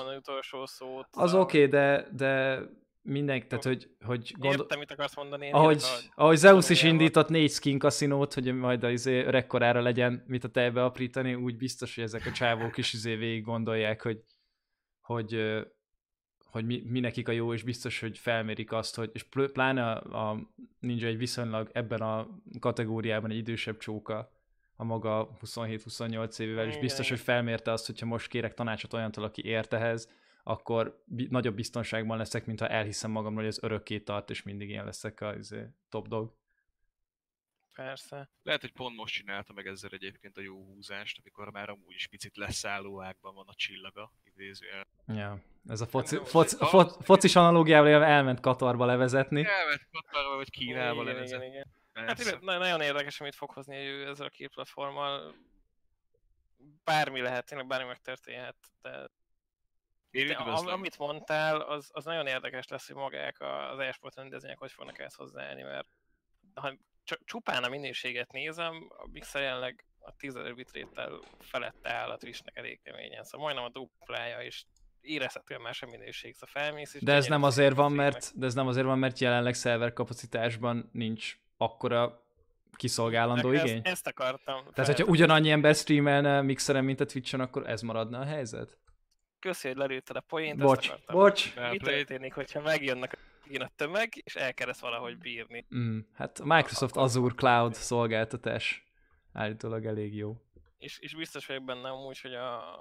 Az 1.10 1.34
a- 1.34 1.38
oké, 1.40 1.56
okay, 1.58 1.70
de, 1.70 2.08
de 2.12 2.62
mindenki, 3.02 3.46
tehát 3.46 3.64
hogy, 3.64 3.88
hogy 4.04 4.32
gondol... 4.38 4.60
Értem, 4.60 4.78
mit 4.78 4.90
akarsz 4.90 5.16
mondani. 5.16 5.46
Én 5.46 5.54
Ahogy, 5.54 5.74
értek 5.74 6.10
a- 6.14 6.22
ahogy 6.22 6.36
Zeus 6.36 6.68
is 6.68 6.82
indított 6.82 7.28
négy 7.28 7.50
skin 7.50 7.78
kaszinót, 7.78 8.34
hogy 8.34 8.54
majd 8.54 8.84
az 8.84 8.92
izé 8.92 9.20
rekkorára 9.20 9.80
legyen, 9.80 10.24
mit 10.26 10.44
a 10.44 10.48
tejbe 10.48 10.84
aprítani, 10.84 11.34
úgy 11.34 11.56
biztos, 11.56 11.94
hogy 11.94 12.04
ezek 12.04 12.26
a 12.26 12.32
csávók 12.32 12.76
is 12.76 12.92
izé 12.92 13.14
végig 13.14 13.44
gondolják, 13.44 14.02
hogy, 14.02 14.20
hogy, 15.00 15.62
hogy 16.50 16.64
mi, 16.64 16.82
mi, 16.86 17.00
nekik 17.00 17.28
a 17.28 17.32
jó, 17.32 17.52
és 17.52 17.62
biztos, 17.62 18.00
hogy 18.00 18.18
felmérik 18.18 18.72
azt, 18.72 18.96
hogy, 18.96 19.10
és 19.12 19.26
pláne 19.52 19.90
a, 19.90 20.28
a 20.30 20.38
Ninja 20.80 21.06
egy 21.06 21.18
viszonylag 21.18 21.70
ebben 21.72 22.00
a 22.00 22.28
kategóriában 22.60 23.30
egy 23.30 23.36
idősebb 23.36 23.76
csóka, 23.76 24.30
a 24.76 24.84
maga 24.84 25.36
27-28 25.44 26.38
évével, 26.38 26.66
és 26.66 26.78
biztos, 26.78 27.08
hogy 27.08 27.20
felmérte 27.20 27.72
azt, 27.72 27.86
hogyha 27.86 28.06
most 28.06 28.28
kérek 28.28 28.54
tanácsot 28.54 28.92
olyantól, 28.92 29.24
aki 29.24 29.44
ért 29.44 29.72
ehhez, 29.72 30.08
akkor 30.42 31.02
bi- 31.04 31.28
nagyobb 31.30 31.54
biztonságban 31.54 32.18
leszek, 32.18 32.46
mint 32.46 32.60
ha 32.60 32.68
elhiszem 32.68 33.10
magamról, 33.10 33.40
hogy 33.40 33.52
ez 33.52 33.62
örökké 33.62 34.00
tart, 34.00 34.30
és 34.30 34.42
mindig 34.42 34.68
ilyen 34.68 34.84
leszek 34.84 35.20
a 35.20 35.34
izé, 35.34 35.66
top 35.88 36.08
dog. 36.08 36.34
Persze. 37.74 38.30
Lehet, 38.42 38.60
hogy 38.60 38.72
pont 38.72 38.96
most 38.96 39.14
csinálta 39.14 39.52
meg 39.52 39.66
ezzel 39.66 39.90
egyébként 39.92 40.36
a 40.36 40.40
jó 40.40 40.64
húzást, 40.64 41.20
amikor 41.22 41.50
már 41.50 41.68
amúgy 41.68 41.94
is 41.94 42.06
picit 42.06 42.36
leszálló 42.36 43.02
ágban 43.02 43.34
van 43.34 43.46
a 43.48 43.54
csillaga, 43.54 44.12
idézőjel. 44.24 44.86
Ja, 45.06 45.42
ez 45.66 45.80
a 45.80 45.86
foci, 45.86 46.18
foci, 46.24 46.56
nem, 46.58 46.68
fo, 46.68 46.84
focis 46.88 47.36
analógiával 47.36 48.04
elment 48.04 48.40
Katarba 48.40 48.84
levezetni. 48.84 49.44
Elment 49.44 49.88
Katarba 49.90 50.36
vagy 50.36 50.50
Kínába 50.50 51.02
igen, 51.02 51.14
levezet. 51.14 51.38
igen, 51.38 51.50
igen. 51.52 51.66
Hát 51.92 52.06
Persze. 52.16 52.38
nagyon 52.40 52.80
érdekes, 52.80 53.20
amit 53.20 53.34
fog 53.34 53.50
hozni 53.50 53.76
ő 53.76 54.06
ezzel 54.08 54.26
a 54.26 54.30
két 54.30 54.50
platformmal. 54.50 55.34
Bármi 56.84 57.20
lehet, 57.20 57.46
tényleg 57.46 57.66
bármi 57.66 57.86
megtörténhet, 57.86 58.56
de 58.82 59.08
Én 60.12 60.30
üdvözlöm. 60.30 60.72
amit 60.74 60.98
mondtál, 60.98 61.60
az, 61.60 61.90
az 61.92 62.04
nagyon 62.04 62.26
érdekes 62.26 62.68
lesz, 62.68 62.86
hogy 62.86 62.96
magák 62.96 63.40
a- 63.40 63.72
az 63.72 63.78
e-sport 63.78 64.14
rendezvények 64.16 64.58
hogy 64.58 64.72
fognak 64.72 64.98
ezt 64.98 65.16
hozzáállni, 65.16 65.62
mert 65.62 65.86
ha 66.54 66.72
csak 67.04 67.20
csupán 67.24 67.64
a 67.64 67.68
minőséget 67.68 68.32
nézem, 68.32 68.86
a 68.88 69.08
Mixer 69.12 69.42
jelenleg 69.42 69.84
a 69.98 70.16
10 70.16 70.34
000 70.34 70.52
bitréttel 70.54 71.20
felette 71.40 71.92
áll 71.92 72.10
a 72.10 72.16
Twitchnek 72.16 72.56
elég 72.56 72.80
keményen, 72.82 73.24
szóval 73.24 73.40
majdnem 73.46 73.64
a 73.64 73.68
duplája, 73.68 74.40
és 74.42 74.64
érezhetően 75.00 75.60
más 75.60 75.82
a 75.82 75.86
minőség, 75.86 76.34
szóval 76.34 76.62
felmész, 76.62 76.94
és 76.94 77.02
De 77.02 77.12
ez 77.12 77.26
nem 77.26 77.42
azért 77.42 77.74
van, 77.74 77.92
mert, 77.92 78.38
de 78.38 78.46
ez 78.46 78.54
nem 78.54 78.66
azért 78.66 78.86
van, 78.86 78.98
mert 78.98 79.18
jelenleg 79.18 79.54
szerver 79.54 79.92
kapacitásban 79.92 80.88
nincs 80.92 81.36
akkora 81.56 82.22
kiszolgálandó 82.76 83.50
Ezt- 83.52 83.64
igény. 83.64 83.80
Ezt 83.84 84.06
akartam. 84.06 84.44
Tehát, 84.44 84.64
hogyha 84.64 84.84
felvetni. 84.84 85.12
ugyanannyi 85.12 85.50
ember 85.50 85.74
streamelne 85.74 86.40
mixeren, 86.42 86.84
mint 86.84 87.00
a 87.00 87.04
Twitch-en, 87.04 87.40
akkor 87.40 87.68
ez 87.68 87.80
maradna 87.80 88.18
a 88.18 88.24
helyzet? 88.24 88.78
Köszi, 89.42 89.68
hogy 89.68 89.76
lelőtted 89.76 90.16
a 90.16 90.20
poént, 90.20 90.58
Bocs, 90.58 90.78
ezt 90.78 90.88
akartam. 90.88 91.16
bocs. 91.16 91.54
Mi 91.70 91.76
történik, 91.76 92.34
hogyha 92.34 92.60
megjönnek 92.60 93.18
a 93.58 93.70
tömeg, 93.76 94.12
és 94.24 94.34
elkereszt 94.34 94.80
valahogy 94.80 95.18
bírni? 95.18 95.66
Mm, 95.74 95.98
hát 96.14 96.38
a 96.38 96.44
Microsoft 96.44 96.96
Azure 96.96 97.34
Cloud 97.34 97.74
szolgáltatás 97.74 98.84
állítólag 99.32 99.86
elég 99.86 100.16
jó. 100.16 100.36
És, 100.78 100.98
és 100.98 101.14
biztos 101.14 101.46
vagyok 101.46 101.64
benne 101.64 101.88
amúgy, 101.88 102.20
hogy 102.20 102.34
a, 102.34 102.76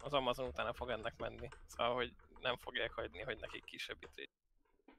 az 0.00 0.12
Amazon 0.12 0.46
utána 0.46 0.72
fog 0.72 0.90
ennek 0.90 1.14
menni. 1.18 1.48
Szóval, 1.66 1.94
hogy 1.94 2.12
nem 2.40 2.56
fogják 2.56 2.92
hagyni, 2.92 3.20
hogy 3.20 3.36
nekik 3.40 3.64
kisebb 3.64 3.98
bitrate. 3.98 4.30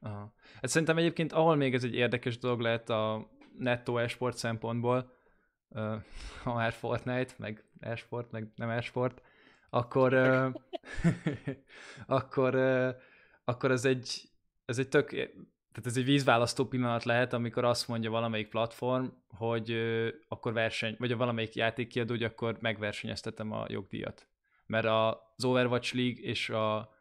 Aha. 0.00 0.32
Hát 0.54 0.68
szerintem 0.70 0.98
egyébként, 0.98 1.32
ahol 1.32 1.56
még 1.56 1.74
ez 1.74 1.84
egy 1.84 1.94
érdekes 1.94 2.38
dolog 2.38 2.60
lehet 2.60 2.90
a 2.90 3.30
nettó 3.58 3.98
esport 3.98 4.36
szempontból, 4.36 5.16
ö, 5.68 5.96
ha 6.44 6.54
már 6.54 6.72
Fortnite, 6.72 7.34
meg 7.36 7.64
esport, 7.80 8.30
meg 8.30 8.52
nem 8.54 8.70
esport, 8.70 9.22
akkor, 9.70 10.14
akkor, 12.06 12.54
akkor 13.44 13.70
ez 13.70 13.84
egy, 13.84 14.28
ez 14.64 14.78
egy 14.78 14.88
tök, 14.88 15.10
tehát 15.72 15.86
ez 15.86 15.96
egy 15.96 16.04
vízválasztó 16.04 16.64
pillanat 16.64 17.04
lehet, 17.04 17.32
amikor 17.32 17.64
azt 17.64 17.88
mondja 17.88 18.10
valamelyik 18.10 18.48
platform, 18.48 19.06
hogy 19.28 19.76
akkor 20.28 20.52
verseny, 20.52 20.96
vagy 20.98 21.12
a 21.12 21.16
valamelyik 21.16 21.54
játékkiadó, 21.54 22.12
hogy 22.12 22.22
akkor 22.22 22.56
megversenyeztetem 22.60 23.52
a 23.52 23.64
jogdíjat. 23.68 24.26
Mert 24.66 24.86
az 24.86 25.44
Overwatch 25.44 25.94
League 25.94 26.22
és 26.22 26.48
a 26.48 26.94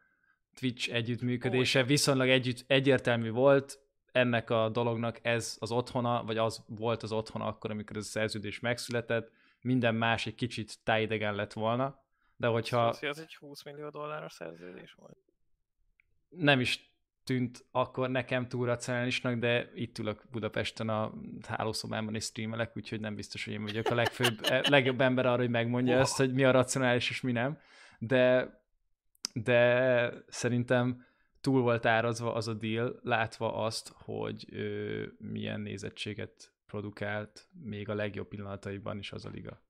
Twitch 0.59 0.93
együttműködése 0.93 1.83
viszonylag 1.83 2.29
együtt, 2.29 2.63
egyértelmű 2.67 3.31
volt, 3.31 3.79
ennek 4.11 4.49
a 4.49 4.69
dolognak 4.69 5.19
ez 5.21 5.57
az 5.59 5.71
otthona, 5.71 6.23
vagy 6.23 6.37
az 6.37 6.63
volt 6.67 7.03
az 7.03 7.11
otthona 7.11 7.45
akkor, 7.45 7.71
amikor 7.71 7.97
ez 7.97 8.05
a 8.05 8.09
szerződés 8.09 8.59
megszületett, 8.59 9.31
minden 9.61 9.95
más 9.95 10.25
egy 10.25 10.35
kicsit 10.35 10.77
tájidegen 10.83 11.35
lett 11.35 11.53
volna, 11.53 12.03
de 12.39 12.47
hogyha 12.47 12.77
Szóval, 12.77 12.95
hogy 12.99 13.09
az 13.09 13.19
egy 13.19 13.35
20 13.35 13.63
millió 13.63 13.89
dolláros 13.89 14.33
szerződés 14.33 14.93
volt. 14.93 15.17
nem 16.29 16.59
is 16.59 16.93
tűnt 17.23 17.65
akkor 17.71 18.09
nekem 18.09 18.47
túl 18.47 18.65
racionálisnak, 18.65 19.39
de 19.39 19.71
itt 19.73 19.97
ülök 19.97 20.23
Budapesten 20.31 20.89
a 20.89 21.13
hálószobámban 21.47 22.15
és 22.15 22.23
streamelek, 22.23 22.77
úgyhogy 22.77 22.99
nem 22.99 23.15
biztos, 23.15 23.45
hogy 23.45 23.53
én 23.53 23.63
vagyok 23.63 23.87
a 23.87 23.95
legfőbb, 23.95 24.39
eh, 24.43 24.61
legjobb 24.63 25.01
ember 25.01 25.25
arra, 25.25 25.41
hogy 25.41 25.49
megmondja 25.49 25.93
Oha. 25.93 26.01
ezt, 26.01 26.17
hogy 26.17 26.33
mi 26.33 26.43
a 26.43 26.51
racionális 26.51 27.09
és 27.09 27.21
mi 27.21 27.31
nem. 27.31 27.59
De, 27.99 28.53
de 29.33 30.11
szerintem 30.27 31.05
túl 31.41 31.61
volt 31.61 31.85
árazva 31.85 32.33
az 32.33 32.47
a 32.47 32.53
deal, 32.53 32.99
látva 33.03 33.53
azt, 33.53 33.91
hogy 33.95 34.45
ö, 34.51 35.05
milyen 35.17 35.61
nézettséget 35.61 36.51
produkált 36.65 37.47
még 37.63 37.89
a 37.89 37.93
legjobb 37.93 38.27
pillanataiban 38.27 38.97
is 38.97 39.11
az 39.11 39.25
a 39.25 39.29
liga. 39.29 39.61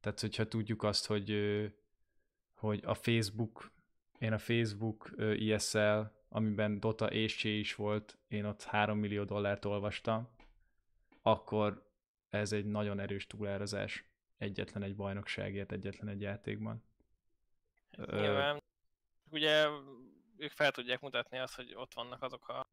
Tehát, 0.00 0.20
hogyha 0.20 0.48
tudjuk 0.48 0.82
azt, 0.82 1.06
hogy, 1.06 1.30
hogy 2.58 2.82
a 2.84 2.94
Facebook, 2.94 3.70
én 4.18 4.32
a 4.32 4.38
Facebook 4.38 5.10
ö, 5.16 5.32
ISL, 5.32 6.00
amiben 6.28 6.80
Dota 6.80 7.10
és 7.10 7.36
Csé 7.36 7.58
is 7.58 7.74
volt, 7.74 8.18
én 8.28 8.44
ott 8.44 8.62
3 8.62 8.98
millió 8.98 9.24
dollárt 9.24 9.64
olvastam, 9.64 10.28
akkor 11.22 11.90
ez 12.28 12.52
egy 12.52 12.64
nagyon 12.64 13.00
erős 13.00 13.26
túlárazás 13.26 14.04
egyetlen 14.38 14.82
egy 14.82 14.96
bajnokságért, 14.96 15.72
egyetlen 15.72 16.08
egy 16.08 16.20
játékban. 16.20 16.82
Ö, 17.96 18.20
Nyilván, 18.20 18.62
ugye 19.30 19.66
ők 20.36 20.50
fel 20.50 20.70
tudják 20.70 21.00
mutatni 21.00 21.38
azt, 21.38 21.54
hogy 21.54 21.74
ott 21.74 21.94
vannak 21.94 22.22
azok 22.22 22.48
a 22.48 22.67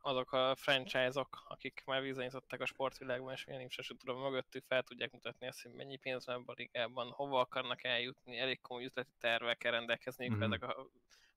azok 0.00 0.32
a 0.32 0.54
franchise-ok, 0.56 1.44
akik 1.48 1.82
már 1.86 2.02
bizonyították 2.02 2.60
a 2.60 2.66
sportvilágban, 2.66 3.32
és 3.32 3.44
milyen 3.44 3.68
se 3.68 3.94
tudom 3.98 4.22
mögöttük, 4.22 4.64
fel 4.66 4.82
tudják 4.82 5.10
mutatni 5.10 5.46
azt, 5.46 5.62
hogy 5.62 5.72
mennyi 5.72 5.96
pénz 5.96 6.26
van 6.26 6.42
a 6.46 6.52
ligában, 6.52 7.10
hova 7.10 7.40
akarnak 7.40 7.84
eljutni, 7.84 8.38
elég 8.38 8.60
komoly 8.60 8.84
üzleti 8.84 9.12
tervekkel 9.18 9.70
rendelkezniük, 9.72 10.30
Mhm. 10.32 10.40
mm-hmm. 10.40 10.52
ezek 10.52 10.68
a 10.68 10.86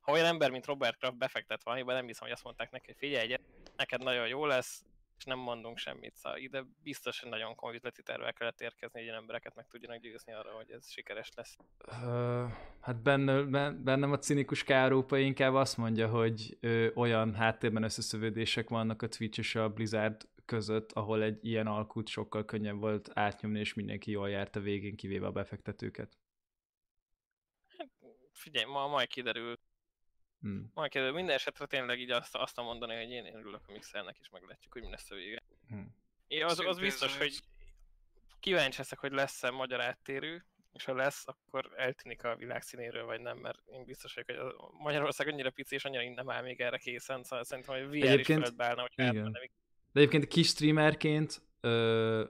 ha 0.03 0.11
olyan 0.11 0.25
ember, 0.25 0.51
mint 0.51 0.65
Robert 0.65 0.97
Kraft 0.97 1.17
befektet 1.17 1.63
valamiben, 1.63 1.95
nem 1.95 2.05
hiszem, 2.05 2.23
hogy 2.23 2.31
azt 2.31 2.43
mondták 2.43 2.71
neki, 2.71 2.85
hogy 2.85 2.95
figyelj, 2.97 3.27
gyere, 3.27 3.43
neked 3.75 4.03
nagyon 4.03 4.27
jó 4.27 4.45
lesz, 4.45 4.83
és 5.23 5.29
nem 5.29 5.39
mondunk 5.39 5.77
semmit. 5.77 6.15
Szóval 6.15 6.39
ide 6.39 6.63
biztos, 6.83 7.19
hogy 7.19 7.29
nagyon 7.29 7.55
komoly 7.55 7.75
üzleti 7.75 8.03
tervel 8.03 8.33
kellett 8.33 8.61
érkezni, 8.61 8.99
hogy 8.99 9.03
ilyen 9.03 9.15
embereket 9.15 9.55
meg 9.55 9.67
tudjanak 9.67 10.01
győzni 10.01 10.33
arra, 10.33 10.51
hogy 10.51 10.71
ez 10.71 10.89
sikeres 10.89 11.31
lesz. 11.35 11.57
Ö, 12.03 12.45
hát 12.81 13.01
benne, 13.01 13.41
ben- 13.41 13.83
bennem 13.83 14.11
a 14.11 14.17
cinikus 14.17 14.63
Kárópa 14.63 15.17
inkább 15.17 15.53
azt 15.53 15.77
mondja, 15.77 16.07
hogy 16.07 16.57
ö, 16.59 16.87
olyan 16.93 17.33
háttérben 17.33 17.83
összeszövődések 17.83 18.69
vannak 18.69 19.01
a 19.01 19.07
Twitch 19.07 19.39
és 19.39 19.55
a 19.55 19.69
Blizzard 19.69 20.21
között, 20.45 20.91
ahol 20.91 21.23
egy 21.23 21.45
ilyen 21.45 21.67
alkut 21.67 22.07
sokkal 22.07 22.45
könnyebb 22.45 22.79
volt 22.79 23.09
átnyomni, 23.13 23.59
és 23.59 23.73
mindenki 23.73 24.11
jól 24.11 24.29
járt 24.29 24.55
a 24.55 24.59
végén, 24.59 24.95
kivéve 24.95 25.25
a 25.25 25.31
befektetőket. 25.31 26.17
Figyelj, 28.31 28.65
ma 28.65 28.87
majd 28.87 29.07
kiderül, 29.07 29.59
Hmm. 30.43 30.71
majd 30.73 30.91
kiderül. 30.91 31.13
Minden 31.13 31.35
esetre 31.35 31.65
tényleg 31.65 31.99
így 31.99 32.11
azt, 32.11 32.35
azt 32.35 32.55
mondani, 32.55 32.95
hogy 32.95 33.09
én, 33.09 33.25
én 33.25 33.35
örülök 33.35 33.61
a 33.67 33.71
mixernek, 33.71 34.17
és 34.21 34.29
meglátjuk, 34.29 34.73
hogy 34.73 34.81
mi 34.81 34.89
lesz 34.89 35.11
a 35.11 35.15
vége. 35.15 35.43
Hmm. 35.67 35.95
Én 36.27 36.45
az, 36.45 36.59
az 36.59 36.79
biztos, 36.79 37.17
hogy 37.17 37.39
kíváncsi 38.39 38.77
leszek, 38.77 38.99
hogy 38.99 39.11
lesz-e 39.11 39.49
magyar 39.51 39.81
áttérő, 39.81 40.45
és 40.73 40.83
ha 40.85 40.93
lesz, 40.95 41.27
akkor 41.27 41.71
eltűnik 41.75 42.23
a 42.23 42.35
világ 42.35 42.61
színéről, 42.61 43.05
vagy 43.05 43.21
nem, 43.21 43.37
mert 43.37 43.59
én 43.71 43.85
biztos 43.85 44.13
vagyok, 44.13 44.39
hogy 44.39 44.53
a 44.57 44.83
Magyarország 44.83 45.27
annyira 45.27 45.49
pici, 45.49 45.75
és 45.75 45.85
annyira 45.85 46.13
nem 46.13 46.29
áll 46.29 46.43
még 46.43 46.61
erre 46.61 46.77
készen, 46.77 47.23
szóval 47.23 47.43
szerintem, 47.43 47.75
hogy 47.75 47.87
VR 47.87 47.95
is 47.95 48.03
Egyébként- 48.03 48.41
földbe 48.43 48.65
állna, 48.65 48.81
hogy 48.81 48.91
igen. 48.95 49.31
De 49.31 49.99
egyébként 49.99 50.27
kis 50.27 50.47
streamerként, 50.47 51.41
ö, 51.61 52.23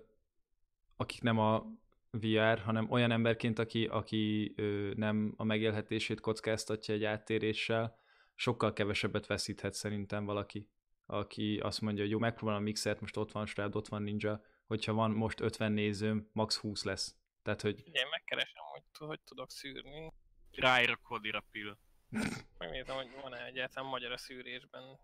akik 0.98 1.22
nem 1.22 1.40
a 1.40 1.66
VR, 2.12 2.60
hanem 2.60 2.92
olyan 2.92 3.12
emberként, 3.12 3.60
aki, 3.60 3.86
aki 3.86 4.54
ö, 4.56 4.92
nem 4.96 5.34
a 5.38 5.44
megélhetését 5.44 6.20
kockáztatja 6.20 6.94
egy 6.94 7.04
áttéréssel, 7.04 8.02
sokkal 8.36 8.74
kevesebbet 8.74 9.26
veszíthet 9.26 9.74
szerintem 9.74 10.26
valaki, 10.26 10.70
aki 11.06 11.60
azt 11.60 11.82
mondja, 11.82 12.04
hogy 12.04 12.12
jó, 12.12 12.20
megpróbálom 12.20 12.62
a 12.62 12.64
mixert, 12.64 13.00
most 13.00 13.18
ott 13.18 13.32
van 13.32 13.46
Shroud, 13.46 13.76
ott 13.76 13.88
van 13.88 14.02
Ninja, 14.02 14.44
hogyha 14.66 14.94
van 14.94 15.12
most 15.12 15.40
50 15.42 15.72
nézőm, 15.72 16.30
max 16.32 16.58
20 16.58 16.84
lesz. 16.84 17.16
Tehát, 17.42 17.62
hogy 17.62 17.80
én 17.80 18.08
megkeresem, 18.10 18.64
hogy, 18.72 19.08
hogy 19.08 19.22
tudok 19.22 19.52
szűrni. 19.52 20.14
Ráírok 20.52 21.02
Kodira 21.02 21.44
Pill. 21.52 21.78
Megnézem, 22.58 22.96
hogy 22.96 23.10
van-e 23.22 23.46
egyáltalán 23.46 23.90
magyar 23.90 24.12
a 24.12 24.18
szűrésben. 24.18 25.00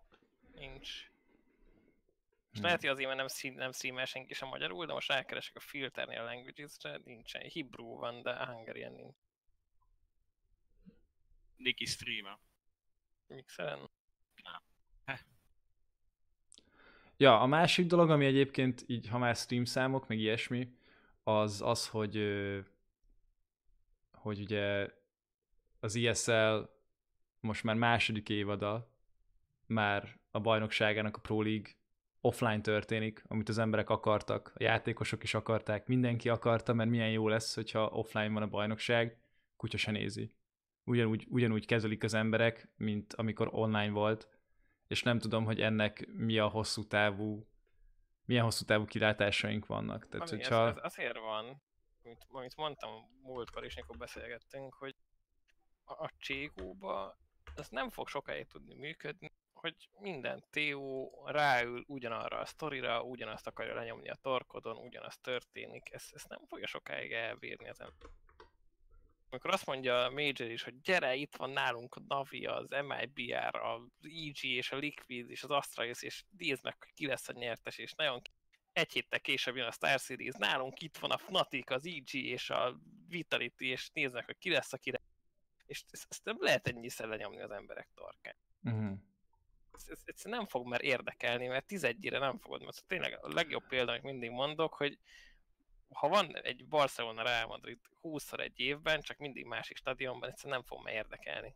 Nincs. 0.54 0.90
És 2.52 2.58
Hmm. 2.58 2.64
lehet, 2.64 2.80
hogy 2.80 2.90
azért, 2.90 3.06
mert 3.06 3.18
nem, 3.20 3.28
szí- 3.28 3.56
nem 3.56 3.72
streamel 3.72 4.06
senki 4.06 4.34
sem 4.34 4.48
magyarul, 4.48 4.86
de 4.86 4.94
most 4.94 5.08
rákeresek 5.10 5.56
a 5.56 5.60
filternél 5.60 6.20
a 6.20 6.24
languages-re, 6.24 7.00
nincsen. 7.04 7.50
Hebrew 7.54 7.96
van, 7.96 8.22
de 8.22 8.46
Hungarian 8.46 8.92
nincs. 8.92 9.16
Niki 11.56 11.86
streamer. 11.86 12.38
Mixeren. 13.36 13.90
Ja, 17.18 17.40
a 17.40 17.46
másik 17.46 17.88
dolog, 17.88 18.10
ami 18.10 18.26
egyébként 18.26 18.84
így, 18.88 19.08
ha 19.08 19.18
már 19.18 19.36
stream 19.36 19.66
számok, 19.66 20.08
meg 20.08 20.20
ilyesmi, 20.20 20.74
az 21.24 21.62
az, 21.62 21.88
hogy 21.88 22.18
hogy 24.12 24.40
ugye 24.40 24.88
az 25.80 25.96
ISL 25.96 26.58
most 27.40 27.64
már 27.64 27.76
második 27.76 28.30
évada 28.30 28.92
már 29.66 30.20
a 30.32 30.40
bajnokságának 30.40 31.18
a 31.18 31.20
Pro 31.20 31.42
League 31.42 31.72
offline 32.22 32.62
történik, 32.62 33.24
amit 33.28 33.50
az 33.50 33.58
emberek 33.58 33.90
akartak, 33.90 34.52
a 34.56 34.64
játékosok 34.64 35.24
is 35.24 35.34
akarták, 35.34 35.88
mindenki 35.88 36.30
akarta, 36.30 36.74
mert 36.74 36.90
milyen 36.90 37.12
jó 37.12 37.28
lesz, 37.28 37.56
hogyha 37.56 37.86
offline 37.86 38.30
van 38.30 38.42
a 38.42 38.48
bajnokság, 38.48 39.18
kutya 39.56 39.78
se 39.78 39.92
nézi. 39.92 40.32
Ugyanúgy, 40.90 41.26
ugyanúgy 41.30 41.66
kezelik 41.66 42.04
az 42.04 42.14
emberek, 42.14 42.70
mint 42.76 43.14
amikor 43.14 43.50
online 43.52 43.90
volt, 43.90 44.30
és 44.88 45.04
nem 45.04 45.20
tudom, 45.20 45.46
hogy 45.46 45.62
ennek 45.62 46.08
mi 46.08 46.38
a 46.38 46.48
hosszú 46.48 46.88
távú, 46.88 47.48
milyen 48.26 48.44
hosszú 48.44 48.66
távú 48.66 48.86
kilátásaink 48.86 49.66
vannak. 49.66 50.08
Tehát, 50.08 50.30
Ami 50.30 50.40
hogyha... 50.40 50.68
ez, 50.68 50.76
ez 50.76 50.84
azért 50.84 51.18
van, 51.18 51.62
amit, 52.04 52.26
amit 52.30 52.56
mondtam 52.56 52.92
múltkor 53.22 53.66
is, 53.66 53.76
amikor 53.76 53.98
beszélgettünk, 53.98 54.74
hogy 54.74 54.96
a, 55.84 55.94
a 56.04 56.12
Cségóba 56.18 57.18
ez 57.56 57.70
nem 57.70 57.90
fog 57.90 58.08
sokáig 58.08 58.48
tudni 58.48 58.76
működni, 58.76 59.32
hogy 59.54 59.90
minden 60.00 60.44
TO 60.50 61.10
ráül 61.26 61.84
ugyanarra 61.88 62.40
a 62.40 62.46
sztorira, 62.46 63.04
ugyanazt 63.04 63.48
akarja 63.48 63.74
lenyomni 63.74 64.10
a 64.10 64.18
torkodon, 64.22 64.78
ugyanaz 64.78 65.18
történik, 65.18 65.94
ez, 65.94 66.06
ez 66.12 66.24
nem 66.24 66.46
fogja 66.48 66.68
sokáig 66.68 67.12
elbírni 67.12 67.70
az 67.70 67.82
ember. 67.82 68.10
Amikor 69.30 69.54
azt 69.54 69.66
mondja 69.66 70.04
a 70.04 70.10
Major 70.10 70.52
is, 70.52 70.64
hogy 70.64 70.82
gyere, 70.82 71.16
itt 71.16 71.36
van 71.36 71.50
nálunk 71.50 71.96
a 71.96 72.02
Navi, 72.08 72.46
az 72.46 72.70
MIBR, 72.70 73.56
az 73.56 73.82
EG 74.02 74.44
és 74.44 74.72
a 74.72 74.78
Liquid 74.78 75.30
és 75.30 75.44
az 75.44 75.50
Astralis, 75.50 76.02
és 76.02 76.24
nézd 76.38 76.64
meg, 76.64 76.76
hogy 76.80 76.94
ki 76.94 77.06
lesz 77.06 77.30
a 77.30 77.34
nyertes, 77.34 77.78
és 77.78 77.94
nagyon 77.94 78.22
egy 78.74 78.92
héttel 78.92 79.20
később 79.20 79.56
jön 79.56 79.68
a 79.68 79.72
Star 79.72 80.00
Series, 80.00 80.34
nálunk 80.38 80.82
itt 80.82 80.98
van 80.98 81.12
a 81.12 81.18
Fnatic, 81.18 81.72
az 81.72 81.86
EG 81.86 82.14
és 82.14 82.50
a 82.50 82.80
Vitality, 83.08 83.66
és 83.66 83.90
néznek, 83.94 84.26
hogy 84.26 84.38
ki 84.38 84.50
lesz 84.50 84.74
a 84.74 84.78
kire. 84.78 85.02
És 85.66 85.84
ezt, 85.92 86.06
ezt 86.10 86.24
nem 86.24 86.38
lehet 86.40 86.68
ennyiszer 86.68 87.08
lenyomni 87.08 87.42
az 87.42 87.52
emberek 87.52 87.90
torkán. 87.96 88.36
Uh-huh. 88.64 88.98
Ez, 89.72 90.02
ez, 90.06 90.24
nem 90.24 90.46
fog 90.46 90.68
már 90.68 90.84
érdekelni, 90.84 91.48
mert 91.48 91.66
11-re 91.70 92.20
nem 92.20 92.38
fogod, 92.38 92.64
mert 92.64 92.86
tényleg 92.88 93.18
a 93.22 93.34
legjobb 93.34 93.68
példa, 93.68 93.92
amit 93.92 94.04
mindig 94.04 94.30
mondok, 94.30 94.74
hogy 94.74 94.98
ha 95.94 96.08
van 96.08 96.36
egy 96.36 96.68
Barcelona 96.68 97.24
Real 97.24 97.48
Madrid 97.48 97.80
20 98.02 98.32
egy 98.32 98.60
évben, 98.60 99.02
csak 99.02 99.18
mindig 99.18 99.46
másik 99.46 99.78
stadionban, 99.78 100.30
egyszerűen 100.30 100.58
nem 100.58 100.68
fog 100.68 100.84
már 100.84 100.94
érdekelni. 100.94 101.56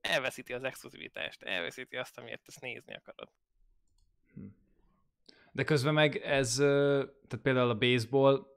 Elveszíti 0.00 0.52
az 0.52 0.64
exkluzivitást, 0.64 1.42
elveszíti 1.42 1.96
azt, 1.96 2.18
amiért 2.18 2.42
ezt 2.46 2.60
nézni 2.60 2.94
akarod. 2.94 3.28
De 5.52 5.64
közben 5.64 5.94
meg 5.94 6.16
ez, 6.16 6.54
tehát 6.56 7.38
például 7.42 7.70
a 7.70 7.78
baseball 7.78 8.56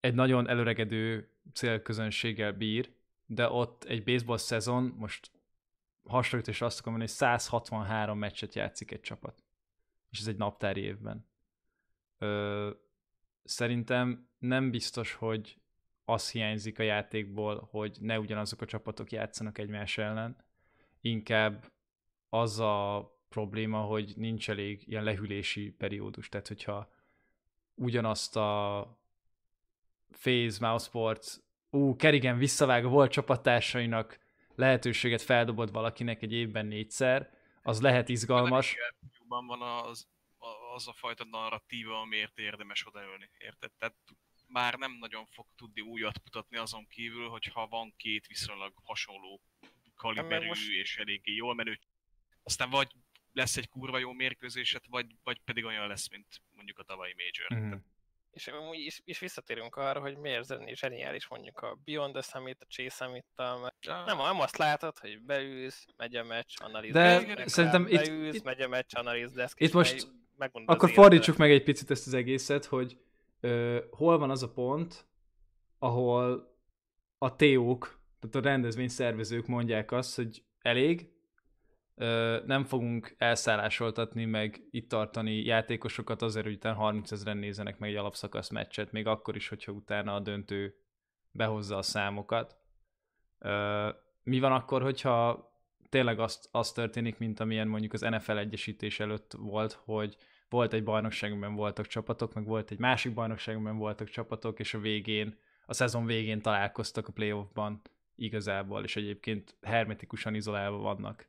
egy 0.00 0.14
nagyon 0.14 0.48
előregedő 0.48 1.30
célközönséggel 1.52 2.52
bír, 2.52 2.92
de 3.26 3.50
ott 3.50 3.84
egy 3.84 4.04
baseball 4.04 4.36
szezon, 4.36 4.82
most 4.82 5.30
hasonlításra 6.04 6.66
azt 6.66 6.78
akarom 6.78 6.98
mondani, 6.98 7.18
hogy 7.18 7.28
163 7.28 8.18
meccset 8.18 8.54
játszik 8.54 8.90
egy 8.90 9.00
csapat. 9.00 9.44
És 10.10 10.20
ez 10.20 10.26
egy 10.26 10.36
naptári 10.36 10.80
évben. 10.80 11.28
Szerintem 13.50 14.28
nem 14.38 14.70
biztos, 14.70 15.12
hogy 15.12 15.58
az 16.04 16.30
hiányzik 16.30 16.78
a 16.78 16.82
játékból, 16.82 17.68
hogy 17.70 17.96
ne 18.00 18.18
ugyanazok 18.18 18.60
a 18.60 18.66
csapatok 18.66 19.12
játszanak 19.12 19.58
egymás 19.58 19.98
ellen. 19.98 20.36
Inkább 21.00 21.72
az 22.28 22.58
a 22.58 23.08
probléma, 23.28 23.80
hogy 23.80 24.12
nincs 24.16 24.50
elég 24.50 24.88
ilyen 24.88 25.04
lehűlési 25.04 25.70
periódus. 25.70 26.28
Tehát, 26.28 26.48
hogyha 26.48 26.92
ugyanazt 27.74 28.36
a 28.36 28.86
Phase, 30.10 30.66
Mousesports, 30.66 31.36
ú, 31.70 31.96
Kerigen 31.96 32.38
visszavág 32.38 32.84
a 32.84 32.88
volt 32.88 33.10
csapattársainak 33.10 34.18
lehetőséget 34.54 35.22
feldobod 35.22 35.72
valakinek 35.72 36.22
egy 36.22 36.32
évben 36.32 36.66
négyszer, 36.66 37.30
az 37.62 37.80
lehet 37.80 38.08
izgalmas. 38.08 38.76
Van 39.28 39.62
az, 39.62 40.08
az 40.74 40.88
a 40.88 40.92
fajta 40.92 41.24
narratíva, 41.24 42.00
amiért 42.00 42.38
érdemes 42.38 42.86
odaölni, 42.86 43.30
érted? 43.38 43.70
Tehát 43.78 43.96
már 44.46 44.74
nem 44.74 44.92
nagyon 44.92 45.26
fog 45.26 45.46
tudni 45.56 45.80
újat 45.80 46.20
mutatni 46.24 46.56
azon 46.56 46.86
kívül, 46.86 47.28
hogyha 47.28 47.66
van 47.66 47.94
két 47.96 48.26
viszonylag 48.26 48.72
hasonló 48.84 49.40
kaliberű 49.96 50.46
most- 50.46 50.70
és 50.70 50.96
eléggé 50.96 51.34
jól 51.34 51.54
menő. 51.54 51.78
Aztán 52.42 52.70
vagy 52.70 52.92
lesz 53.32 53.56
egy 53.56 53.68
kurva 53.68 53.98
jó 53.98 54.12
mérkőzéset, 54.12 54.84
vagy, 54.88 55.06
vagy 55.22 55.40
pedig 55.44 55.64
olyan 55.64 55.86
lesz, 55.88 56.08
mint 56.08 56.42
mondjuk 56.54 56.78
a 56.78 56.82
tavalyi 56.82 57.14
Major. 57.16 57.62
Mhm. 57.62 57.76
És, 58.30 58.46
amúgy 58.48 58.78
is, 58.78 59.00
is 59.04 59.18
visszatérünk 59.18 59.76
arra, 59.76 60.00
hogy 60.00 60.16
miért 60.16 60.74
zseniális 60.74 61.28
mondjuk 61.28 61.58
a 61.58 61.74
Beyond 61.84 62.12
the 62.12 62.22
Summit, 62.22 62.62
a 62.62 62.66
Chase 62.66 63.04
summit 63.04 63.26
mert 63.36 63.76
nem, 64.06 64.16
nem 64.16 64.40
azt 64.40 64.56
látod, 64.56 64.98
hogy 64.98 65.20
beülsz, 65.20 65.86
megy 65.96 66.16
a 66.16 66.24
meccs, 66.24 66.54
analíz 66.62 66.92
De 66.92 67.24
deszk, 67.24 67.48
szerintem 67.48 67.86
itt- 67.86 68.04
beülsz, 68.04 68.34
itt- 68.34 68.42
megy 68.44 68.60
a 68.60 68.68
meccs, 68.68 68.94
analíz 68.94 69.32
deszk, 69.32 69.60
itt 69.60 69.72
most 69.72 69.92
megy- 69.92 70.19
megmondod 70.40 70.74
Akkor 70.74 70.90
fordítsuk 70.90 71.36
meg 71.36 71.50
egy 71.50 71.62
picit 71.62 71.90
ezt 71.90 72.06
az 72.06 72.14
egészet, 72.14 72.64
hogy 72.64 72.98
ö, 73.40 73.78
hol 73.90 74.18
van 74.18 74.30
az 74.30 74.42
a 74.42 74.52
pont, 74.52 75.06
ahol 75.78 76.54
a 77.18 77.36
TO-k, 77.36 77.98
tehát 78.20 78.36
a 78.36 78.48
rendezvény 78.48 78.88
szervezők 78.88 79.46
mondják 79.46 79.92
azt, 79.92 80.16
hogy 80.16 80.42
elég, 80.58 81.10
ö, 81.94 82.38
nem 82.46 82.64
fogunk 82.64 83.14
elszállásoltatni, 83.18 84.24
meg 84.24 84.66
itt 84.70 84.88
tartani 84.88 85.44
játékosokat 85.44 86.22
azért, 86.22 86.44
hogy 86.44 86.54
utána 86.54 86.76
30 86.76 87.12
ezeren 87.12 87.36
nézenek 87.36 87.78
meg 87.78 87.90
egy 87.90 87.96
alapszakasz 87.96 88.50
meccset, 88.50 88.92
még 88.92 89.06
akkor 89.06 89.36
is, 89.36 89.48
hogyha 89.48 89.72
utána 89.72 90.14
a 90.14 90.20
döntő 90.20 90.74
behozza 91.30 91.76
a 91.76 91.82
számokat. 91.82 92.56
Ö, 93.38 93.88
mi 94.22 94.40
van 94.40 94.52
akkor, 94.52 94.82
hogyha 94.82 95.49
tényleg 95.90 96.18
azt, 96.20 96.48
az 96.50 96.72
történik, 96.72 97.18
mint 97.18 97.40
amilyen 97.40 97.68
mondjuk 97.68 97.92
az 97.92 98.00
NFL 98.00 98.36
egyesítés 98.36 99.00
előtt 99.00 99.32
volt, 99.32 99.72
hogy 99.72 100.16
volt 100.48 100.72
egy 100.72 100.84
bajnokságban 100.84 101.54
voltak 101.54 101.86
csapatok, 101.86 102.34
meg 102.34 102.44
volt 102.44 102.70
egy 102.70 102.78
másik 102.78 103.14
bajnokságban 103.14 103.78
voltak 103.78 104.08
csapatok, 104.08 104.58
és 104.58 104.74
a 104.74 104.78
végén, 104.78 105.38
a 105.66 105.72
szezon 105.72 106.06
végén 106.06 106.42
találkoztak 106.42 107.08
a 107.08 107.12
playoffban 107.12 107.82
igazából, 108.16 108.84
és 108.84 108.96
egyébként 108.96 109.56
hermetikusan 109.62 110.34
izolálva 110.34 110.76
vannak. 110.76 111.28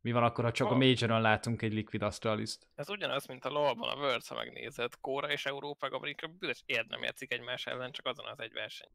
Mi 0.00 0.12
van 0.12 0.22
akkor, 0.22 0.44
ha 0.44 0.52
csak 0.52 0.66
a 0.66 0.70
Oh. 0.70 0.78
Majoron 0.78 1.20
látunk 1.20 1.62
egy 1.62 1.72
Liquid 1.72 2.02
Astralist? 2.02 2.66
Ez 2.74 2.90
ugyanaz, 2.90 3.26
mint 3.26 3.44
a 3.44 3.50
LoL-ban 3.50 3.88
a 3.88 4.00
Worlds, 4.00 4.28
ha 4.28 4.34
megnézed. 4.34 5.00
Kóra 5.00 5.30
és 5.30 5.46
Európa, 5.46 5.86
Amerika 5.86 6.26
büdös 6.26 6.62
érd 6.66 6.88
nem 6.88 7.02
játszik 7.02 7.32
egymás 7.32 7.66
ellen, 7.66 7.92
csak 7.92 8.06
azon 8.06 8.26
az 8.26 8.40
egy 8.40 8.52
verseny. 8.52 8.90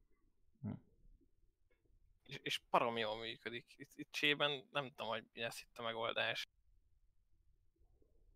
És, 2.28 2.40
és 2.42 2.60
parom 2.70 2.98
jól 2.98 3.18
működik. 3.18 3.74
Itt, 3.78 3.92
itt 3.96 4.12
Csében 4.12 4.68
nem 4.72 4.88
tudom, 4.90 5.08
hogy 5.08 5.24
mi 5.34 5.42
lesz 5.42 5.62
itt 5.62 5.78
a 5.78 5.82
megoldás. 5.84 6.48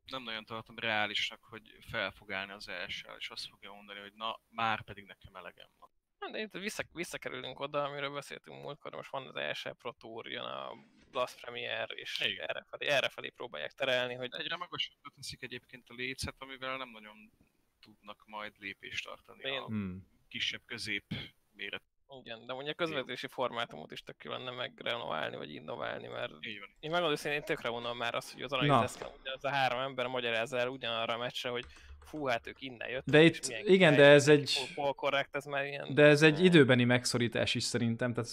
Nem 0.05 0.23
nagyon 0.23 0.45
tartom 0.45 0.79
reálisnak, 0.79 1.43
hogy 1.43 1.77
fel 1.89 2.11
fog 2.11 2.31
állni 2.31 2.51
az 2.51 2.67
első, 2.67 3.09
és 3.17 3.29
azt 3.29 3.47
fogja 3.47 3.73
mondani, 3.73 3.99
hogy 3.99 4.13
na, 4.13 4.39
már 4.49 4.83
pedig 4.83 5.05
nekem 5.05 5.35
elegem 5.35 5.67
van. 5.79 5.89
De 6.31 6.39
itt 6.39 6.51
vissza, 6.51 6.83
visszakerülünk 6.91 7.59
oda, 7.59 7.83
amiről 7.83 8.13
beszéltünk 8.13 8.61
múltkor, 8.61 8.91
most 8.95 9.09
van 9.11 9.27
az 9.27 9.35
első 9.35 9.71
Pro 9.73 9.91
Tour, 9.91 10.27
jön 10.27 10.43
a 10.43 10.73
Blast 11.11 11.41
Premier, 11.41 11.91
és 11.95 12.19
Igen. 12.19 12.47
errefelé, 12.47 12.87
errefelé 12.87 13.29
próbálják 13.29 13.71
terelni, 13.71 14.13
hogy 14.13 14.29
Egyre 14.33 14.55
magasabbra 14.55 15.09
teszik 15.15 15.43
egyébként 15.43 15.89
a 15.89 15.93
lécet, 15.93 16.35
amivel 16.37 16.77
nem 16.77 16.89
nagyon 16.89 17.31
tudnak 17.79 18.23
majd 18.25 18.53
lépést 18.59 19.05
tartani 19.05 19.43
Én- 19.43 19.61
a 19.61 19.65
Hmm. 19.65 20.07
kisebb 20.27 20.61
közép 20.65 21.05
méret. 21.51 21.83
Igen, 22.19 22.45
de 22.45 22.53
mondja 22.53 22.71
a 22.71 22.75
közvetési 22.75 23.27
formátumot 23.27 23.91
is 23.91 24.03
tök 24.03 24.23
lenne 24.23 24.51
megrenoválni, 24.51 25.35
vagy 25.35 25.53
innoválni, 25.53 26.07
mert 26.07 26.31
Így 26.41 26.59
van. 26.59 26.69
én 26.79 26.89
megmondom 26.89 27.11
őszintén, 27.11 27.39
én 27.39 27.45
tökre 27.45 27.69
vonom 27.69 27.97
már 27.97 28.15
azt, 28.15 28.33
hogy 28.33 28.41
az 28.41 28.51
Na. 28.51 28.57
analizeszken 28.57 29.07
az 29.35 29.43
a 29.45 29.49
három 29.49 29.79
ember 29.79 30.07
magyarázza 30.07 30.57
el 30.57 30.67
ugyanarra 30.67 31.13
a 31.13 31.17
meccsre, 31.17 31.49
hogy 31.49 31.65
fú, 31.99 32.25
hát 32.25 32.47
ők 32.47 32.61
innen 32.61 32.89
jöttek. 32.89 33.13
De 33.13 33.21
itt- 33.21 33.47
igen, 33.65 33.95
de 33.95 34.05
ez 34.05 34.27
egy- 34.27 34.73
correct, 34.95 35.35
ez 35.35 35.45
már 35.45 35.65
ilyen... 35.65 35.93
De 35.93 36.03
ez 36.03 36.21
egy 36.21 36.43
időbeni 36.43 36.83
megszorítás 36.83 37.55
is 37.55 37.63
szerintem, 37.63 38.13
tehát 38.13 38.29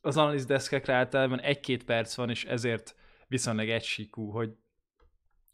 az 0.00 0.16
analiz 0.16 0.46
deszkekre 0.46 0.94
általában 0.94 1.40
egy-két 1.40 1.84
perc 1.84 2.14
van, 2.14 2.30
és 2.30 2.44
ezért 2.44 2.94
viszonylag 3.26 3.68
egysíkú, 3.68 4.30
hogy 4.30 4.50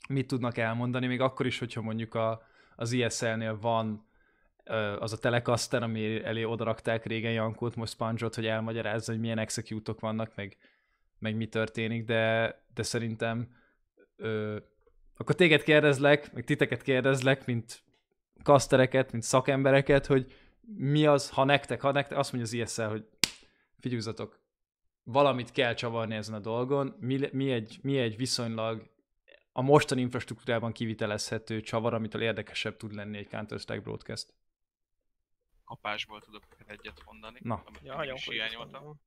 mit 0.08 0.26
tudnak 0.26 0.56
elmondani, 0.58 1.06
még 1.06 1.20
akkor 1.20 1.46
is, 1.46 1.58
hogyha 1.58 1.80
mondjuk 1.82 2.14
a, 2.14 2.42
az 2.76 2.92
ISL-nél 2.92 3.58
van 3.60 4.06
az 4.98 5.12
a 5.12 5.18
Telecaster, 5.18 5.82
ami 5.82 6.24
elé 6.24 6.42
odarakták 6.42 7.06
régen 7.06 7.32
Jankót, 7.32 7.76
most 7.76 7.92
Sponge-ot, 7.92 8.34
hogy 8.34 8.46
elmagyarázza, 8.46 9.12
hogy 9.12 9.20
milyen 9.20 9.38
execute 9.38 9.92
vannak, 10.00 10.32
meg, 10.34 10.56
meg 11.18 11.36
mi 11.36 11.46
történik, 11.46 12.04
de, 12.04 12.54
de 12.74 12.82
szerintem 12.82 13.48
ö, 14.16 14.56
akkor 15.16 15.34
téged 15.34 15.62
kérdezlek, 15.62 16.32
meg 16.32 16.44
titeket 16.44 16.82
kérdezlek, 16.82 17.46
mint 17.46 17.82
kasztereket, 18.42 19.12
mint 19.12 19.24
szakembereket, 19.24 20.06
hogy 20.06 20.32
mi 20.76 21.06
az, 21.06 21.30
ha 21.30 21.44
nektek, 21.44 21.80
ha 21.80 21.92
nektek, 21.92 22.18
azt 22.18 22.32
mondja 22.32 22.62
az 22.62 22.68
ISL, 22.68 22.82
hogy 22.82 23.08
figyeljetek, 23.78 24.28
valamit 25.02 25.50
kell 25.50 25.74
csavarni 25.74 26.14
ezen 26.14 26.34
a 26.34 26.38
dolgon, 26.38 26.96
mi, 27.00 27.28
mi, 27.32 27.50
egy, 27.50 27.78
mi 27.82 27.98
egy 27.98 28.16
viszonylag 28.16 28.92
a 29.52 29.62
mostani 29.62 30.00
infrastruktúrában 30.00 30.72
kivitelezhető 30.72 31.60
csavar, 31.60 31.94
amitől 31.94 32.22
érdekesebb 32.22 32.76
tud 32.76 32.94
lenni 32.94 33.18
egy 33.18 33.28
Counter-Strike 33.28 33.82
broadcast. 33.82 34.34
Kapásból 35.64 36.20
tudok 36.20 36.42
egyet 36.66 37.02
mondani, 37.04 37.38
Na. 37.42 37.62
amit 37.66 37.80
Ja, 37.82 38.12
is 38.14 38.28
hiányoltam. 38.28 39.00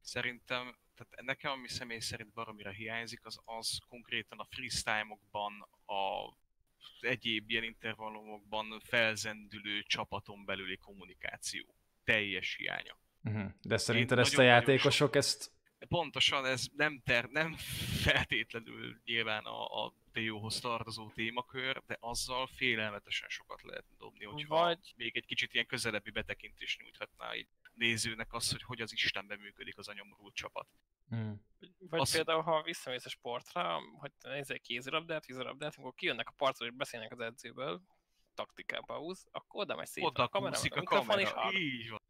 Szerintem, 0.00 0.78
tehát 0.94 1.24
nekem 1.24 1.50
ami 1.50 1.68
személy 1.68 1.98
szerint 1.98 2.32
baromira 2.32 2.70
hiányzik, 2.70 3.24
az 3.24 3.40
az 3.44 3.78
konkrétan 3.88 4.38
a 4.38 4.44
freestyle-okban, 4.44 5.68
a 5.86 6.32
egyéb 7.00 7.50
ilyen 7.50 7.64
intervallumokban 7.64 8.80
felzendülő 8.84 9.82
csapaton 9.82 10.44
belüli 10.44 10.76
kommunikáció. 10.76 11.74
Teljes 12.04 12.56
hiánya. 12.56 12.98
Uh-huh. 13.22 13.50
De 13.62 13.76
szerinted 13.76 14.18
ezt 14.18 14.38
a 14.38 14.42
játékosok 14.42 15.16
ezt 15.16 15.52
Pontosan 15.88 16.46
ez 16.46 16.66
nem, 16.76 17.00
ter, 17.04 17.24
nem 17.24 17.54
feltétlenül 18.02 19.00
nyilván 19.04 19.44
a, 19.44 19.84
a 19.84 19.92
TO-hoz 20.12 20.60
tartozó 20.60 21.10
témakör, 21.10 21.82
de 21.86 21.96
azzal 22.00 22.46
félelmetesen 22.46 23.28
sokat 23.28 23.62
lehet 23.62 23.84
dobni, 23.98 24.24
hogyha 24.24 24.56
Vagy- 24.56 24.92
még 24.96 25.16
egy 25.16 25.26
kicsit 25.26 25.54
ilyen 25.54 25.66
közelebbi 25.66 26.10
betekintést 26.10 26.80
nyújthatná 26.80 27.34
így 27.34 27.48
nézőnek 27.74 28.32
az, 28.32 28.50
hogy 28.50 28.62
hogy 28.62 28.80
az 28.80 28.92
Istenben 28.92 29.38
működik 29.38 29.78
az 29.78 29.88
a 29.88 29.92
nyomorult 29.92 30.34
csapat. 30.34 30.66
Hmm. 31.08 31.42
Vagy 31.78 32.00
Azt- 32.00 32.12
például, 32.14 32.42
ha 32.42 32.62
visszamész 32.62 33.04
a 33.04 33.08
sportra, 33.08 33.80
hogy 33.98 34.12
nézzél 34.22 34.58
kézilabdát, 34.58 35.26
vízilabdát, 35.26 35.74
amikor 35.76 35.94
kijönnek 35.94 36.28
a 36.28 36.32
parcról 36.36 36.68
és 36.68 36.74
beszélnek 36.74 37.12
az 37.12 37.20
edzőből, 37.20 37.82
taktikába 38.34 38.96
húz, 38.98 39.26
akkor 39.30 39.60
oda 39.60 39.76
megy 39.76 39.86
szépen 39.86 40.10
Oda 40.10 40.22
a 40.22 40.28
kamera, 40.28 40.58
a 40.58 40.60
mikrofon, 40.62 40.90
és 41.18 41.24
kamera, 41.28 41.30
hallgat. 41.30 41.60
így 41.60 41.88
van. 41.90 42.00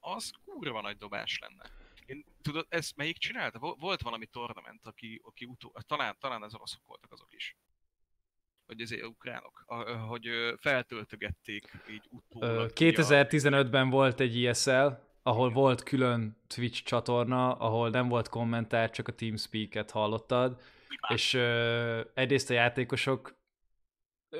Az 0.00 0.32
kurva 0.44 0.80
nagy 0.80 0.96
dobás 0.96 1.38
lenne. 1.38 1.70
Én, 2.08 2.24
tudod, 2.42 2.66
ez 2.68 2.90
melyik 2.96 3.18
csinálta? 3.18 3.58
Vo- 3.58 3.80
Volt 3.80 4.02
valami 4.02 4.26
tornament, 4.26 4.86
aki, 4.86 5.20
aki 5.24 5.44
utó, 5.44 5.72
talán, 5.86 6.16
talán 6.20 6.42
az 6.42 6.54
oroszok 6.54 6.80
voltak 6.86 7.12
azok 7.12 7.34
is. 7.34 7.56
Vagy 8.66 8.80
ezért 8.80 9.04
ukránok, 9.04 9.62
a- 9.66 9.90
hogy 9.92 10.28
feltöltögették 10.56 11.70
így 11.90 12.08
utólag. 12.10 12.70
2015-ben 12.74 13.90
volt 13.90 14.20
egy 14.20 14.36
ISL, 14.36 14.86
ahol 15.22 15.50
volt 15.50 15.82
külön 15.82 16.36
Twitch 16.46 16.82
csatorna, 16.82 17.52
ahol 17.52 17.90
nem 17.90 18.08
volt 18.08 18.28
kommentár, 18.28 18.90
csak 18.90 19.08
a 19.08 19.12
TeamSpeak-et 19.12 19.90
hallottad, 19.90 20.60
és 21.08 21.34
ö, 21.34 22.00
egyrészt 22.14 22.50
a 22.50 22.54
játékosok 22.54 23.36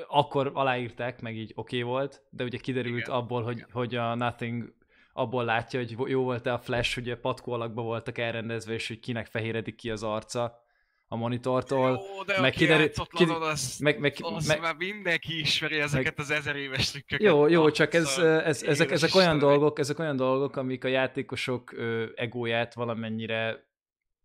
akkor 0.07 0.51
aláírták, 0.53 1.21
meg 1.21 1.35
így 1.35 1.51
oké 1.55 1.81
okay 1.81 1.91
volt, 1.91 2.23
de 2.29 2.43
ugye 2.43 2.57
kiderült 2.57 2.97
Igen, 2.97 3.11
abból, 3.11 3.43
hogy, 3.43 3.57
igen. 3.57 3.69
hogy 3.71 3.95
a 3.95 4.15
Nothing 4.15 4.73
abból 5.19 5.43
látja, 5.43 5.79
hogy 5.79 6.09
jó 6.09 6.23
volt-e 6.23 6.53
a 6.53 6.59
flash, 6.59 6.97
ugye 6.97 7.15
patkó 7.15 7.51
alakba 7.51 7.81
voltak 7.81 8.17
elrendezve, 8.17 8.73
és 8.73 8.87
hogy 8.87 8.99
kinek 8.99 9.25
fehéredik 9.25 9.75
ki 9.75 9.89
az 9.89 10.03
arca 10.03 10.67
a 11.07 11.15
monitortól. 11.15 11.89
Jó, 11.89 12.23
de 12.23 12.33
meg 12.33 12.41
meg 12.41 12.51
kiderül- 12.51 13.07
kid- 13.09 13.29
az, 13.29 13.77
meg- 13.79 13.99
meg- 13.99 14.15
az 14.19 14.47
meg- 14.47 14.61
már 14.61 14.75
mindenki 14.75 15.39
ismeri 15.39 15.79
ezeket 15.79 16.19
az 16.19 16.31
ezer 16.31 16.55
éves 16.55 16.91
trükköket. 16.91 17.27
Jó, 17.27 17.47
jó, 17.47 17.71
csak 17.71 17.93
ez, 17.93 18.17
ez, 18.17 18.63
ezek, 18.63 18.91
ezek 18.91 19.15
olyan 19.15 19.37
dolgok, 19.37 19.79
ezek 19.79 19.99
olyan 19.99 20.15
dolgok, 20.15 20.55
amik 20.55 20.83
a 20.83 20.87
játékosok 20.87 21.73
egóját 22.15 22.73
valamennyire 22.73 23.67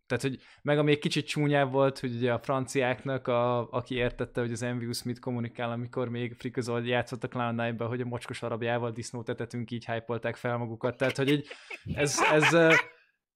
tehát, 0.07 0.23
hogy 0.23 0.39
meg 0.61 0.77
ami 0.77 0.91
egy 0.91 0.99
kicsit 0.99 1.27
csúnyább 1.27 1.71
volt, 1.71 1.99
hogy 1.99 2.15
ugye 2.15 2.33
a 2.33 2.39
franciáknak, 2.39 3.27
a, 3.27 3.71
aki 3.71 3.95
értette, 3.95 4.41
hogy 4.41 4.51
az 4.51 4.61
Envious 4.61 5.03
mit 5.03 5.19
kommunikál, 5.19 5.71
amikor 5.71 6.09
még 6.09 6.33
Frikazold 6.33 6.85
játszott 6.85 7.23
a 7.23 7.27
cloud 7.27 7.81
hogy 7.81 8.01
a 8.01 8.05
mocskos 8.05 8.41
arabjával 8.41 8.91
disznót 8.91 9.29
etetünk, 9.29 9.71
így 9.71 9.85
hype 9.85 10.33
fel 10.33 10.57
magukat. 10.57 10.97
Tehát, 10.97 11.17
hogy 11.17 11.29
így, 11.29 11.47
ez, 11.93 12.19
ez, 12.31 12.53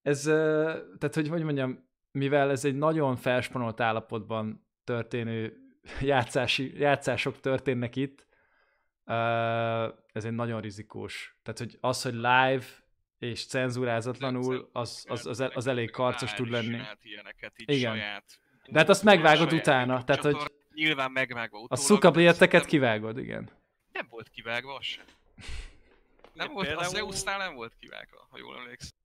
ez, 0.02 0.26
ö, 0.26 0.74
tehát, 0.98 1.16
hogy 1.16 1.28
hogy 1.28 1.44
mondjam, 1.44 1.88
mivel 2.12 2.50
ez 2.50 2.66
egy 2.66 2.76
nagyon 2.76 3.16
felsponolt 3.16 3.80
állapotban 3.80 4.68
történő 4.84 5.54
játszási, 6.02 6.80
játszások 6.80 7.40
történnek 7.40 7.96
itt, 7.96 8.28
ez 10.12 10.26
egy 10.26 10.32
nagyon 10.32 10.62
rizikós. 10.62 11.40
Tehát, 11.44 11.60
hogy 11.60 11.78
az, 11.82 12.02
hogy 12.02 12.14
live 12.14 12.64
és 13.20 13.46
cenzúrázatlanul, 13.46 14.70
az, 14.74 15.06
az, 15.08 15.26
az, 15.26 15.40
az 15.54 15.68
elég 15.68 15.92
karcos 15.92 16.34
tud 16.34 16.50
lenni. 16.50 16.82
Ilyeneket, 17.02 17.54
így 17.60 17.70
Igen. 17.70 17.92
Saját, 17.96 18.40
De 18.66 18.80
hát 18.80 18.90
azt 18.90 19.04
megvágod 19.04 19.50
saját 19.50 19.62
utána, 19.68 20.04
tehát, 20.04 20.22
hogy 20.24 20.38
Nyilván 20.74 21.12
megvágva 21.12 21.58
a 21.58 21.62
utólag. 21.62 21.84
szukablieteket 21.86 22.50
szerintem 22.52 22.70
kivágod, 22.70 23.18
igen. 23.18 23.50
Nem 23.92 24.08
volt 24.10 24.30
kivágva 24.30 24.76
az 24.76 24.86
sem. 24.86 25.06
Nem 26.34 26.48
Én 26.48 26.54
volt, 26.54 26.66
a 26.68 26.70
például- 26.70 26.94
Zeusnál 26.96 27.38
nem 27.38 27.56
volt 27.56 27.76
kivágva, 27.80 28.28
ha 28.30 28.38
jól 28.38 28.58
emlékszem. 28.58 28.98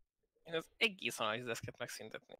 Én 0.45 0.55
az 0.55 0.69
egész 0.77 1.21
analizeszket 1.21 1.79
megszüntetni. 1.79 2.35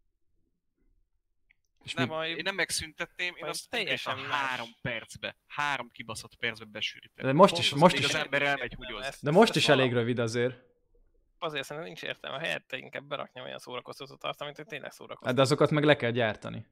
És 1.85 1.95
Nem, 1.95 2.09
mi, 2.09 2.29
én 2.29 2.41
nem 2.43 2.55
megszüntetném, 2.55 3.35
én 3.37 3.45
azt 3.45 3.71
teljesen 3.71 4.19
más. 4.19 4.27
három 4.31 4.69
percbe, 4.83 5.37
három 5.47 5.91
kibaszott 5.91 6.35
percbe 6.35 6.65
besűrítem. 6.65 7.27
de 7.27 7.33
most 7.33 7.59
is, 7.59 7.75
most 7.75 7.95
az 7.95 8.01
is, 8.01 8.07
az 8.07 8.15
ember 8.15 8.43
elmegy 8.43 8.75
húgyozni. 8.75 9.19
de 9.21 9.31
most 9.31 9.55
is 9.55 9.69
elég 9.69 9.93
rövid 9.93 10.19
azért. 10.19 10.73
Azért 11.45 11.65
szerintem 11.65 11.93
nincs 11.93 12.03
értelme, 12.03 12.39
helyette 12.39 12.77
inkább 12.77 13.05
berakni 13.05 13.41
olyan 13.41 13.59
szórakoztató 13.59 14.17
tartalmat, 14.17 14.57
hogy 14.57 14.67
tényleg 14.67 14.89
Hát 14.89 14.99
szórakoztató. 14.99 15.37
de 15.37 15.43
azokat 15.43 15.71
meg 15.71 15.85
le 15.85 15.97
kell 15.97 16.11
gyártani. 16.11 16.67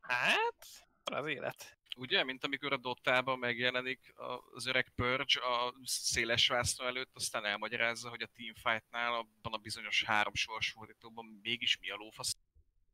Hát, 0.00 0.66
az 1.04 1.26
élet. 1.26 1.78
Ugye, 1.96 2.24
mint 2.24 2.44
amikor 2.44 2.72
a 2.72 2.76
Dotában 2.76 3.38
megjelenik 3.38 4.12
az 4.54 4.66
öreg 4.66 4.92
Purge 4.94 5.40
a 5.40 5.74
széles 5.84 6.48
vászló 6.48 6.86
előtt, 6.86 7.10
aztán 7.14 7.44
elmagyarázza, 7.44 8.08
hogy 8.08 8.22
a 8.22 8.30
Teamfight-nál 8.36 9.14
abban 9.14 9.52
a 9.52 9.56
bizonyos 9.56 10.04
három 10.04 10.34
sorsfordítóban 10.34 11.40
mégis 11.42 11.78
mi 11.78 11.90
a 11.90 11.96
lófasz. 11.96 12.36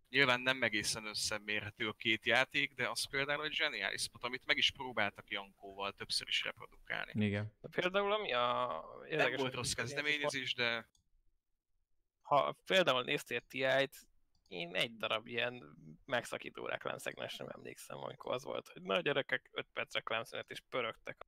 Nyilván 0.08 0.40
nem 0.40 0.62
egészen 0.62 1.06
összemérhető 1.06 1.88
a 1.88 1.92
két 1.92 2.26
játék, 2.26 2.74
de 2.74 2.88
az 2.88 3.08
például 3.10 3.44
egy 3.44 3.52
zseniális 3.52 4.02
spot, 4.02 4.24
amit 4.24 4.46
meg 4.46 4.56
is 4.56 4.70
próbáltak 4.70 5.30
Jankóval 5.30 5.92
többször 5.92 6.28
is 6.28 6.44
reprodukálni. 6.44 7.24
Igen. 7.24 7.52
De 7.60 7.68
például 7.68 8.12
ami 8.12 8.32
a... 8.32 8.66
Nem 9.00 9.10
érdekes, 9.10 9.36
volt 9.36 9.48
hogy 9.48 9.52
rossz 9.52 9.72
kezdeményezés, 9.72 10.54
de 10.54 10.88
Ha 12.28 12.56
például 12.66 13.02
néztél 13.02 13.40
TI-t, 13.40 14.06
én 14.48 14.74
egy 14.74 14.96
darab 14.96 15.26
ilyen 15.26 15.76
megszakító 16.04 16.66
reklámszegmensre 16.66 17.44
nem 17.44 17.54
emlékszem, 17.56 17.98
amikor 17.98 18.32
az 18.32 18.44
volt, 18.44 18.68
hogy 18.68 18.82
na 18.82 19.00
gyerekek, 19.00 19.48
5 19.52 19.66
perc 19.72 19.94
reklámszünet 19.94 20.50
és 20.50 20.62
pörögtek. 20.68 21.26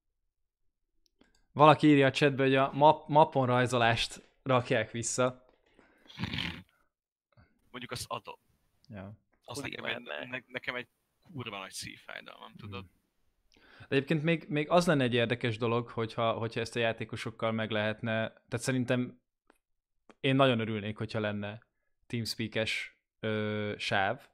Valaki 1.52 1.86
írja 1.86 2.06
a 2.06 2.10
chatbe, 2.10 2.42
hogy 2.42 2.54
a 2.54 2.70
map, 2.72 3.08
mapon 3.08 3.46
rajzolást 3.46 4.28
rakják 4.42 4.90
vissza. 4.90 5.44
mondjuk 7.70 7.90
azt 7.90 8.04
adom. 8.08 8.38
Ja. 8.88 9.12
Az 9.44 9.58
nekem 9.58 9.84
egy, 9.84 10.00
ne, 10.00 10.42
nekem 10.46 10.74
egy 10.74 10.88
kurva 11.32 11.58
nagy 11.58 11.72
szívfájdalmam, 11.72 12.52
tudod? 12.56 12.84
De 13.78 13.96
egyébként 13.96 14.22
még, 14.22 14.44
még 14.48 14.70
az 14.70 14.86
lenne 14.86 15.02
egy 15.02 15.14
érdekes 15.14 15.58
dolog, 15.58 15.88
hogyha, 15.88 16.32
hogyha 16.32 16.60
ezt 16.60 16.76
a 16.76 16.78
játékosokkal 16.78 17.52
meg 17.52 17.70
lehetne, 17.70 18.28
tehát 18.28 18.64
szerintem 18.64 19.20
én 20.20 20.34
nagyon 20.36 20.60
örülnék, 20.60 20.96
hogyha 20.96 21.20
lenne 21.20 21.62
TeamSpeak-es 22.06 22.96
ö, 23.20 23.72
sáv, 23.78 24.28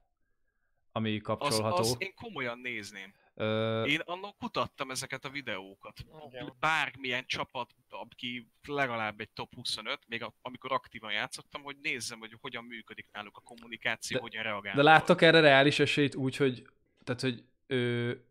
ami 0.91 1.15
Az, 1.15 1.21
kapcsolható. 1.23 1.75
az 1.77 1.95
én 1.99 2.13
komolyan 2.15 2.59
nézném. 2.59 3.13
Ö, 3.33 3.83
Én 3.85 3.99
annak 4.05 4.37
kutattam 4.37 4.91
ezeket 4.91 5.25
a 5.25 5.29
videókat. 5.29 5.99
Igen. 6.29 6.53
Bármilyen 6.59 7.23
csapat, 7.25 7.73
aki 7.89 8.51
legalább 8.67 9.19
egy 9.19 9.29
top 9.29 9.53
25, 9.55 9.99
még 10.07 10.23
a- 10.23 10.33
amikor 10.41 10.71
aktívan 10.71 11.11
játszottam, 11.11 11.61
hogy 11.63 11.77
nézzem, 11.81 12.19
hogy 12.19 12.37
hogyan 12.41 12.63
működik 12.63 13.07
náluk 13.11 13.37
a 13.37 13.41
kommunikáció, 13.41 14.17
De- 14.17 14.23
hogyan 14.23 14.43
reagálnak. 14.43 14.83
De 14.83 14.89
láttok 14.89 15.21
erre 15.21 15.39
reális 15.39 15.79
esélyt 15.79 16.15
úgy, 16.15 16.35
hogy, 16.35 16.67
tehát, 17.03 17.21
hogy 17.21 17.43
ő, 17.67 18.21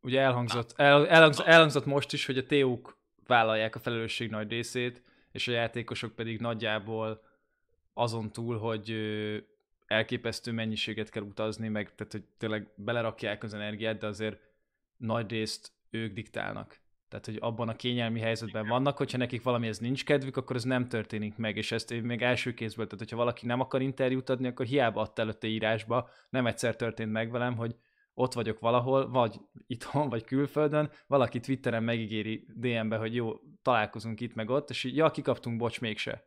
ugye 0.00 0.20
elhangzott, 0.20 0.72
el, 0.76 1.08
elhangzott, 1.08 1.46
elhangzott 1.46 1.84
most 1.86 2.12
is, 2.12 2.26
hogy 2.26 2.38
a 2.38 2.46
TU-k 2.46 2.96
vállalják 3.26 3.74
a 3.74 3.78
felelősség 3.78 4.30
nagy 4.30 4.50
részét, 4.50 5.02
és 5.36 5.48
a 5.48 5.52
játékosok 5.52 6.14
pedig 6.14 6.40
nagyjából 6.40 7.22
azon 7.94 8.32
túl, 8.32 8.58
hogy 8.58 8.94
elképesztő 9.86 10.52
mennyiséget 10.52 11.10
kell 11.10 11.22
utazni, 11.22 11.68
meg 11.68 11.94
tehát, 11.94 12.12
hogy 12.12 12.24
tényleg 12.38 12.68
belerakják 12.74 13.42
az 13.42 13.54
energiát, 13.54 13.98
de 13.98 14.06
azért 14.06 14.38
nagy 14.96 15.30
részt 15.30 15.72
ők 15.90 16.12
diktálnak. 16.12 16.80
Tehát, 17.08 17.26
hogy 17.26 17.36
abban 17.40 17.68
a 17.68 17.76
kényelmi 17.76 18.20
helyzetben 18.20 18.66
vannak, 18.66 18.96
hogyha 18.96 19.18
nekik 19.18 19.42
valamihez 19.42 19.78
nincs 19.78 20.04
kedvük, 20.04 20.36
akkor 20.36 20.56
ez 20.56 20.64
nem 20.64 20.88
történik 20.88 21.36
meg, 21.36 21.56
és 21.56 21.72
ezt 21.72 22.02
még 22.02 22.22
első 22.22 22.54
kézből, 22.54 22.84
tehát 22.84 23.00
hogyha 23.00 23.16
valaki 23.16 23.46
nem 23.46 23.60
akar 23.60 23.82
interjút 23.82 24.28
adni, 24.28 24.46
akkor 24.46 24.66
hiába 24.66 25.00
adta 25.00 25.22
előtte 25.22 25.46
írásba, 25.46 26.10
nem 26.30 26.46
egyszer 26.46 26.76
történt 26.76 27.12
meg 27.12 27.30
velem, 27.30 27.56
hogy 27.56 27.76
ott 28.18 28.32
vagyok 28.32 28.60
valahol, 28.60 29.10
vagy 29.10 29.40
itthon, 29.66 30.08
vagy 30.08 30.24
külföldön, 30.24 30.90
valaki 31.06 31.40
Twitteren 31.40 31.82
megígéri 31.82 32.46
DM-be, 32.54 32.96
hogy 32.96 33.14
jó, 33.14 33.34
találkozunk 33.62 34.20
itt 34.20 34.34
meg 34.34 34.50
ott, 34.50 34.70
és 34.70 34.84
így, 34.84 34.96
ja, 34.96 35.10
kikaptunk, 35.10 35.56
bocs, 35.56 35.80
mégse. 35.80 36.26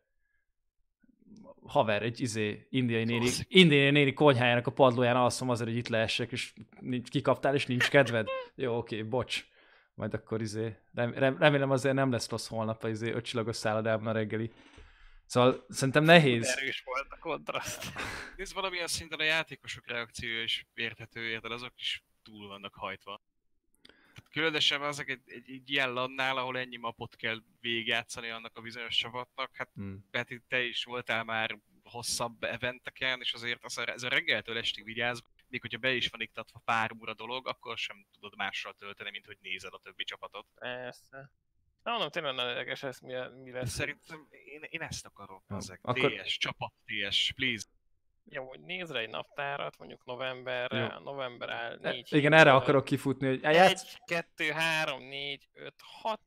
Haver, 1.61 2.03
egy 2.03 2.21
izé, 2.21 2.67
indiai 2.69 3.03
néni, 3.03 3.27
indiai 3.47 3.89
néni 3.89 4.13
konyhájának 4.13 4.67
a 4.67 4.71
padlóján 4.71 5.15
alszom 5.15 5.49
azért, 5.49 5.69
hogy 5.69 5.77
itt 5.77 5.87
lehessek, 5.87 6.31
és 6.31 6.53
nincs, 6.79 7.09
kikaptál, 7.09 7.53
és 7.53 7.65
nincs 7.65 7.89
kedved. 7.89 8.27
Jó, 8.55 8.77
oké, 8.77 9.03
bocs. 9.03 9.45
Majd 9.93 10.13
akkor 10.13 10.41
izé, 10.41 10.75
rem, 10.93 11.13
rem, 11.13 11.37
remélem 11.37 11.71
azért 11.71 11.95
nem 11.95 12.11
lesz 12.11 12.29
rossz 12.29 12.47
holnap 12.47 12.83
a 12.83 12.89
izé 12.89 13.11
ötcsillagos 13.11 13.55
szállodában 13.55 14.07
a 14.07 14.11
reggeli. 14.11 14.51
Szóval 15.29 15.65
szerintem 15.69 16.03
nehéz. 16.03 16.47
Erős 16.47 16.81
volt 16.85 17.07
a 17.09 17.17
kontraszt. 17.19 17.83
Nézd, 18.35 18.53
valamilyen 18.53 18.87
szinten 18.87 19.19
a 19.19 19.23
játékosok 19.23 19.87
reakciója 19.87 20.43
is 20.43 20.65
érthető, 20.73 21.29
érted? 21.29 21.51
Azok 21.51 21.73
is 21.77 22.03
túl 22.23 22.47
vannak 22.47 22.73
hajtva. 22.75 23.21
Tehát 23.83 24.29
különösen 24.31 24.81
azok 24.81 25.09
egy, 25.09 25.21
egy, 25.25 25.51
egy 25.51 25.69
ilyen 25.69 25.93
lannál, 25.93 26.37
ahol 26.37 26.57
ennyi 26.57 26.77
mapot 26.77 27.15
kell 27.15 27.43
végigjátszani 27.61 28.29
annak 28.29 28.57
a 28.57 28.61
bizonyos 28.61 28.95
csapatnak. 28.95 29.55
Hát 29.55 29.69
Hmm. 29.73 30.07
Peti, 30.11 30.41
te 30.47 30.63
is 30.63 30.83
voltál 30.83 31.23
már 31.23 31.59
hosszabb 31.83 32.43
eventeken, 32.43 33.19
és 33.19 33.33
azért 33.33 33.63
az 33.63 33.77
a, 33.77 33.87
ez 33.87 34.03
a 34.03 34.09
reggeltől 34.09 34.57
estig 34.57 34.83
vigyáz, 34.83 35.21
még 35.47 35.61
hogyha 35.61 35.77
be 35.77 35.93
is 35.93 36.07
van 36.07 36.21
iktatva 36.21 36.61
pár 36.65 36.91
óra 37.01 37.13
dolog, 37.13 37.47
akkor 37.47 37.77
sem 37.77 38.05
tudod 38.13 38.35
mással 38.35 38.73
tölteni, 38.73 39.09
mint 39.09 39.25
hogy 39.25 39.37
nézed 39.41 39.73
a 39.73 39.79
többi 39.83 40.03
csapatot. 40.03 40.45
Persze. 40.55 41.31
Na, 41.83 41.91
mondom, 41.91 42.09
tényleg 42.09 42.35
nagyon 42.35 42.49
érdekes 42.51 42.83
ez, 42.83 42.99
mi, 42.99 43.13
mi 43.43 43.51
lesz. 43.51 43.69
Szerintem 43.69 44.27
én, 44.45 44.61
én 44.69 44.81
ezt 44.81 45.05
akarom. 45.05 45.43
Jó, 45.49 45.55
Ezek. 45.55 45.79
akkor- 45.81 46.11
TS, 46.11 46.37
csapat 46.37 46.71
TS, 46.85 47.31
please. 47.35 47.65
Jó, 48.31 48.47
hogy 48.47 48.59
nézd 48.59 48.91
rá 48.91 48.99
egy 48.99 49.09
naptárat, 49.09 49.77
mondjuk 49.77 50.05
novemberre, 50.05 50.77
Jó. 50.79 50.85
a 50.85 50.99
november 50.99 51.49
áll 51.49 51.71
E, 51.81 51.89
négy 51.91 52.07
Igen, 52.13 52.21
hétből. 52.21 52.39
erre 52.39 52.53
akarok 52.53 52.83
kifutni, 52.85 53.27
hogy 53.27 53.41
játsz... 53.41 53.81
Egy, 53.83 53.99
kettő, 54.05 54.51
három, 54.51 55.03
négy, 55.03 55.47
öt, 55.53 55.73
hat, 55.77 56.21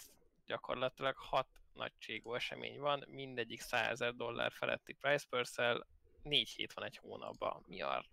gyakorlatilag 0.46 1.14
hat 1.16 1.46
nagyságú 1.72 2.34
esemény 2.34 2.78
van, 2.80 3.04
mindegyik 3.08 3.60
100 3.60 3.90
ezer 3.90 4.14
dollár 4.14 4.52
feletti 4.52 4.92
price 4.92 5.26
per 5.30 5.46
négy 6.22 6.48
hét 6.50 6.72
van 6.72 6.84
egy 6.84 6.96
hónapban. 6.96 7.62
Mi 7.66 7.82
a 7.82 8.04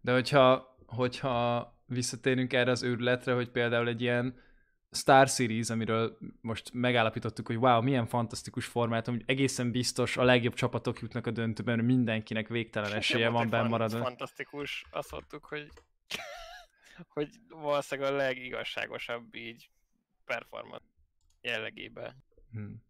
De 0.00 0.12
hogyha, 0.12 0.76
hogyha 0.86 1.74
visszatérünk 1.86 2.52
erre 2.52 2.70
az 2.70 2.82
őrületre, 2.82 3.32
hogy 3.34 3.50
például 3.50 3.88
egy 3.88 4.00
ilyen 4.02 4.42
Star 4.90 5.28
Series, 5.28 5.70
amiről 5.70 6.18
most 6.40 6.70
megállapítottuk, 6.72 7.46
hogy 7.46 7.56
wow, 7.56 7.82
milyen 7.82 8.06
fantasztikus 8.06 8.66
formátum, 8.66 9.14
hogy 9.14 9.24
egészen 9.26 9.70
biztos 9.70 10.16
a 10.16 10.24
legjobb 10.24 10.54
csapatok 10.54 11.00
jutnak 11.00 11.26
a 11.26 11.30
döntőben, 11.30 11.78
mindenkinek 11.78 12.48
végtelen 12.48 12.92
esélye 13.02 13.28
van 13.28 13.48
benn 13.50 13.68
maradni. 13.68 13.98
Fantasztikus, 13.98 14.86
azt 14.90 15.10
mondtuk, 15.10 15.44
hogy, 15.44 15.68
hogy 17.14 17.28
valószínűleg 17.48 18.12
a 18.12 18.16
legigazságosabb 18.16 19.34
így 19.34 19.70
performance 20.24 20.86
jellegében. 21.40 22.24
Hmm. 22.52 22.85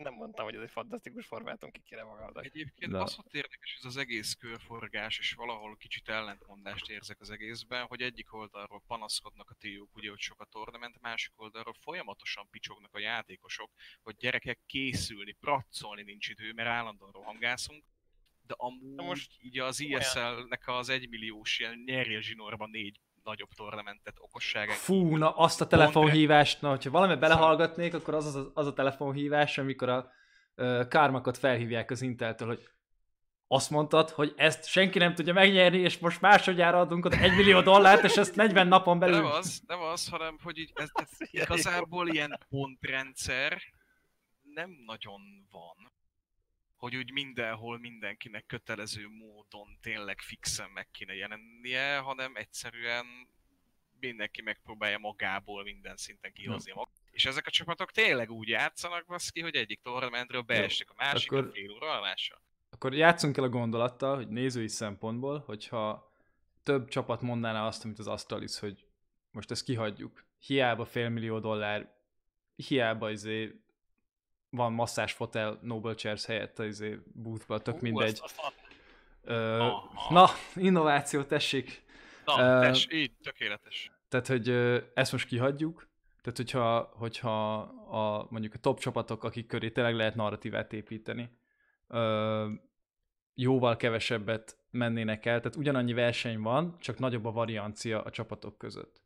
Nem 0.00 0.14
mondtam, 0.14 0.44
hogy 0.44 0.54
ez 0.54 0.62
egy 0.62 0.70
fantasztikus 0.70 1.26
formátum, 1.26 1.70
ki 1.70 1.80
kéne 1.80 2.02
magadnak. 2.02 2.44
Egyébként 2.44 2.92
Na. 2.92 3.02
az 3.02 3.18
ott 3.18 3.34
érdekes, 3.34 3.76
ez 3.78 3.84
az 3.84 3.96
egész 3.96 4.34
körforgás, 4.34 5.18
és 5.18 5.32
valahol 5.32 5.76
kicsit 5.76 6.08
ellentmondást 6.08 6.90
érzek 6.90 7.20
az 7.20 7.30
egészben, 7.30 7.86
hogy 7.86 8.02
egyik 8.02 8.34
oldalról 8.34 8.82
panaszkodnak 8.86 9.50
a 9.50 9.54
TU-k, 9.54 9.96
ugye, 9.96 10.08
hogy 10.10 10.18
sok 10.18 10.40
a 10.40 10.44
tornament, 10.44 11.00
másik 11.00 11.32
oldalról 11.36 11.74
folyamatosan 11.80 12.48
picsognak 12.50 12.94
a 12.94 12.98
játékosok, 12.98 13.70
hogy 14.02 14.16
gyerekek 14.16 14.58
készülni, 14.66 15.32
praccolni 15.32 16.02
nincs 16.02 16.28
idő, 16.28 16.52
mert 16.52 16.68
állandóan 16.68 17.12
rohangászunk, 17.12 17.84
de 18.42 18.54
amúgy 18.56 18.94
Na 18.94 19.02
most 19.02 19.32
így 19.38 19.58
az 19.58 19.80
ISL-nek 19.80 20.68
az 20.68 20.88
egymilliós 20.88 21.58
ilyen 21.58 21.82
nyerje 21.86 22.20
zsinórban 22.20 22.70
négy 22.70 23.00
nagyobb 23.24 23.48
tornamentet 23.56 24.16
okosságán. 24.20 24.76
Fú, 24.76 25.16
na 25.16 25.30
azt 25.30 25.60
a 25.60 25.66
telefonhívást, 25.66 26.60
na, 26.60 26.68
hogyha 26.68 26.90
valami 26.90 27.16
belehallgatnék, 27.16 27.94
akkor 27.94 28.14
az 28.14 28.34
az, 28.34 28.46
az 28.54 28.66
a 28.66 28.72
telefonhívás, 28.72 29.58
amikor 29.58 29.88
a 29.88 30.10
uh, 30.56 30.88
kármakat 30.88 31.38
felhívják 31.38 31.90
az 31.90 32.02
Inteltől, 32.02 32.48
hogy 32.48 32.68
azt 33.52 33.70
mondtad, 33.70 34.10
hogy 34.10 34.34
ezt 34.36 34.66
senki 34.66 34.98
nem 34.98 35.14
tudja 35.14 35.32
megnyerni, 35.32 35.78
és 35.78 35.98
most 35.98 36.20
másodjára 36.20 36.80
adunk 36.80 37.04
ott 37.04 37.12
egy 37.14 37.36
millió 37.36 37.60
dollárt, 37.60 38.04
és 38.04 38.16
ezt 38.16 38.36
40 38.36 38.68
napon 38.68 38.98
De 38.98 39.06
belül... 39.06 39.22
nem 39.22 39.30
az, 39.30 39.62
nem 39.66 39.80
az, 39.80 40.08
hanem 40.08 40.38
hogy 40.42 40.58
így 40.58 40.72
ez, 40.74 40.90
ez 40.92 41.10
igazából 41.18 42.08
ilyen 42.08 42.38
pontrendszer 42.48 43.62
nem 44.54 44.70
nagyon 44.86 45.20
van. 45.50 45.92
Hogy 46.80 46.96
úgy 46.96 47.12
mindenhol 47.12 47.78
mindenkinek 47.78 48.46
kötelező 48.46 49.08
módon 49.08 49.78
tényleg 49.80 50.20
fixen 50.20 50.70
meg 50.70 50.90
kéne 50.90 51.14
jelennie, 51.14 51.98
hanem 51.98 52.36
egyszerűen 52.36 53.06
mindenki 54.00 54.42
megpróbálja 54.42 54.98
magából 54.98 55.62
minden 55.62 55.96
szinten 55.96 56.32
kihozni 56.32 56.72
magát. 56.72 56.94
És 57.10 57.24
ezek 57.24 57.46
a 57.46 57.50
csapatok 57.50 57.90
tényleg 57.90 58.30
úgy 58.30 58.48
játszanak, 58.48 59.06
baszki, 59.06 59.40
hogy 59.40 59.54
egyik 59.54 59.80
tornamentről 59.82 60.42
beestek 60.42 60.90
a 60.90 60.94
másikra 60.96 61.38
akkor- 61.38 61.52
fél 61.52 61.70
óra 61.70 61.90
alásra. 61.92 62.42
Akkor 62.70 62.94
játszunk 62.94 63.36
el 63.36 63.44
a 63.44 63.48
gondolattal, 63.48 64.16
hogy 64.16 64.28
nézői 64.28 64.68
szempontból, 64.68 65.38
hogyha 65.38 66.12
több 66.62 66.88
csapat 66.88 67.20
mondaná 67.20 67.66
azt, 67.66 67.84
amit 67.84 67.98
az 67.98 68.06
Astralis, 68.06 68.58
hogy 68.58 68.86
most 69.30 69.50
ezt 69.50 69.64
kihagyjuk. 69.64 70.24
Hiába 70.38 70.84
félmillió 70.84 71.38
dollár, 71.38 71.94
hiába 72.56 73.10
izé 73.10 73.60
van 74.50 74.72
masszás 74.72 75.12
fotel 75.12 75.58
Noble 75.62 75.94
Chairs 75.94 76.24
helyett 76.26 76.58
az 76.58 76.66
izé 76.66 76.98
boothba, 77.12 77.58
tök 77.58 77.74
Ú, 77.74 77.78
mindegy. 77.80 78.18
azt- 78.22 78.22
azt- 78.22 78.58
Ö, 79.24 79.58
Aha. 79.58 80.12
na, 80.14 80.26
innováció, 80.62 81.22
tessék. 81.22 81.82
Na, 82.24 82.56
Ö, 82.56 82.60
tess, 82.60 82.86
így, 82.90 83.12
tökéletes. 83.22 83.92
Tehát, 84.08 84.26
hogy 84.26 84.48
ezt 84.94 85.12
most 85.12 85.26
kihagyjuk, 85.26 85.88
tehát 86.22 86.36
hogyha, 86.36 86.92
hogyha 86.96 87.58
a, 87.90 88.26
mondjuk 88.30 88.54
a 88.54 88.58
top 88.58 88.78
csapatok, 88.80 89.24
akik 89.24 89.46
köré 89.46 89.70
tényleg 89.70 89.94
lehet 89.94 90.14
narratívát 90.14 90.72
építeni, 90.72 91.30
ö, 91.88 92.48
jóval 93.34 93.76
kevesebbet 93.76 94.56
mennének 94.70 95.26
el, 95.26 95.40
tehát 95.40 95.56
ugyanannyi 95.56 95.92
verseny 95.92 96.40
van, 96.40 96.76
csak 96.78 96.98
nagyobb 96.98 97.24
a 97.24 97.32
variancia 97.32 98.02
a 98.02 98.10
csapatok 98.10 98.58
között. 98.58 99.00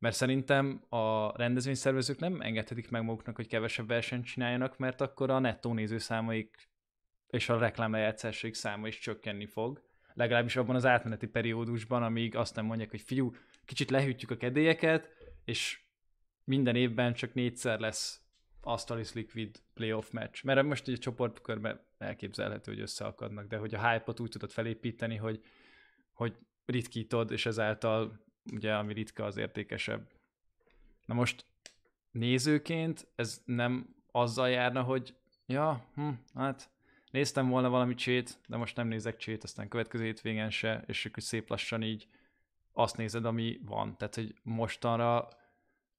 Mert 0.00 0.14
szerintem 0.14 0.84
a 0.88 1.36
rendezvényszervezők 1.36 2.18
nem 2.18 2.40
engedhetik 2.40 2.90
meg 2.90 3.02
maguknak, 3.02 3.36
hogy 3.36 3.46
kevesebb 3.46 3.86
versenyt 3.86 4.24
csináljanak, 4.24 4.78
mert 4.78 5.00
akkor 5.00 5.30
a 5.30 5.38
nettó 5.38 5.72
nézőszámaik 5.72 6.70
és 7.26 7.48
a 7.48 7.58
reklámlejátszásaik 7.58 8.54
száma 8.54 8.86
is 8.86 8.98
csökkenni 8.98 9.46
fog. 9.46 9.82
Legalábbis 10.14 10.56
abban 10.56 10.74
az 10.74 10.86
átmeneti 10.86 11.26
periódusban, 11.26 12.02
amíg 12.02 12.36
azt 12.36 12.54
nem 12.54 12.64
mondják, 12.64 12.90
hogy 12.90 13.00
figyú, 13.00 13.34
kicsit 13.64 13.90
lehűtjük 13.90 14.30
a 14.30 14.36
kedélyeket, 14.36 15.08
és 15.44 15.80
minden 16.44 16.76
évben 16.76 17.14
csak 17.14 17.34
négyszer 17.34 17.78
lesz 17.78 18.20
Astralis 18.60 19.12
Liquid 19.12 19.62
playoff 19.74 20.10
match. 20.10 20.44
Mert 20.44 20.62
most 20.62 20.88
egy 20.88 20.98
csoportkörben 20.98 21.80
elképzelhető, 21.98 22.72
hogy 22.72 22.80
összeakadnak, 22.80 23.46
de 23.46 23.56
hogy 23.56 23.74
a 23.74 23.90
hype-ot 23.90 24.20
úgy 24.20 24.30
tudod 24.30 24.50
felépíteni, 24.50 25.16
hogy, 25.16 25.40
hogy 26.12 26.36
ritkítod, 26.64 27.30
és 27.30 27.46
ezáltal 27.46 28.28
ugye 28.52 28.74
ami 28.74 28.92
ritka 28.92 29.24
az 29.24 29.36
értékesebb. 29.36 30.08
Na 31.06 31.14
most 31.14 31.46
nézőként 32.10 33.06
ez 33.14 33.42
nem 33.44 33.94
azzal 34.10 34.50
járna, 34.50 34.82
hogy 34.82 35.14
ja, 35.46 35.84
hm, 35.94 36.10
hát 36.34 36.70
néztem 37.10 37.48
volna 37.48 37.68
valami 37.68 37.94
csét, 37.94 38.38
de 38.48 38.56
most 38.56 38.76
nem 38.76 38.88
nézek 38.88 39.16
csét, 39.16 39.42
aztán 39.42 39.68
következő 39.68 40.04
hétvégén 40.04 40.50
se, 40.50 40.82
és 40.86 41.06
akkor 41.06 41.22
szép 41.22 41.48
lassan 41.48 41.82
így 41.82 42.08
azt 42.72 42.96
nézed, 42.96 43.24
ami 43.24 43.60
van. 43.64 43.96
Tehát, 43.96 44.14
hogy 44.14 44.34
mostanra 44.42 45.28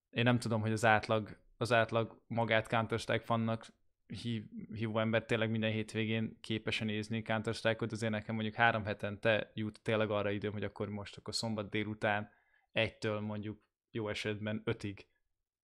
én 0.10 0.24
nem 0.24 0.40
tudom, 0.40 0.62
hogy 0.62 0.72
az 0.72 0.86
átlag, 0.86 1.38
az 1.58 1.72
átlag 1.72 2.22
magát 2.28 2.68
Counter-Strike 2.68 3.24
fannak 3.24 3.68
hív, 4.12 4.44
hívó 4.74 5.00
ember 5.00 5.26
tényleg 5.26 5.50
minden 5.50 5.72
hétvégén 5.72 6.38
képes 6.42 6.80
nézni 6.80 7.22
counter 7.22 7.54
strike 7.54 7.86
azért 7.90 8.12
nekem 8.12 8.36
mondjuk 8.36 8.56
három 8.56 8.86
hetente 8.86 9.52
jut 9.54 9.80
tényleg 9.82 10.10
arra 10.10 10.30
időm, 10.30 10.52
hogy 10.52 10.64
akkor 10.64 10.90
most 10.90 11.18
akkor 11.18 11.36
szombat 11.36 11.70
délután 11.70 12.30
egytől 12.72 13.20
mondjuk 13.20 13.60
jó 13.92 14.10
esetben 14.10 14.62
ötig 14.64 15.06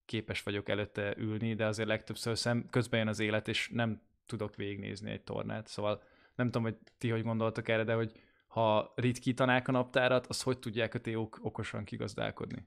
képes 0.04 0.42
vagyok 0.42 0.68
előtte 0.68 1.14
ülni, 1.16 1.54
de 1.54 1.66
azért 1.66 1.88
legtöbbször 1.88 2.38
szem, 2.38 2.66
közben 2.70 2.98
jön 2.98 3.08
az 3.08 3.18
élet, 3.18 3.48
és 3.48 3.70
nem 3.72 4.02
tudok 4.26 4.56
végignézni 4.56 5.10
egy 5.10 5.22
tornát. 5.22 5.66
Szóval 5.66 6.02
nem 6.34 6.46
tudom, 6.46 6.62
hogy 6.62 6.76
ti 6.98 7.08
hogy 7.08 7.22
gondoltok 7.22 7.68
erre, 7.68 7.84
de 7.84 7.94
hogy 7.94 8.12
ha 8.46 8.92
ritkítanák 8.96 9.68
a 9.68 9.72
naptárat, 9.72 10.26
az 10.26 10.42
hogy 10.42 10.58
tudják 10.58 10.94
a 10.94 10.98
téók 10.98 11.38
okosan 11.42 11.84
kigazdálkodni? 11.84 12.66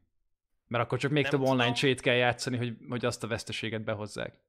Mert 0.68 0.84
akkor 0.84 1.00
csak 1.00 1.12
még 1.12 1.24
Nem 1.24 1.32
több 1.32 1.42
online 1.42 1.72
csét 1.72 2.02
kell 2.02 2.16
játszani, 2.16 2.58
hogy, 2.58 2.78
hogy 2.90 3.06
azt 3.06 3.24
a 3.24 3.28
veszteséget 3.28 3.84
behozzák. 3.84 4.40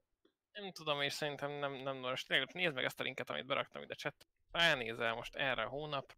Nem 0.52 0.72
tudom, 0.72 1.00
és 1.00 1.12
szerintem 1.12 1.50
nem, 1.50 1.72
nem 1.72 1.96
most 1.96 2.26
tényleg 2.26 2.52
nézd 2.52 2.74
meg 2.74 2.84
ezt 2.84 3.00
a 3.00 3.02
linket, 3.02 3.30
amit 3.30 3.46
beraktam 3.46 3.82
ide 3.82 3.94
chat. 3.94 4.26
Ránézel 4.50 5.14
most 5.14 5.34
erre 5.34 5.62
a 5.62 5.68
hónap, 5.68 6.14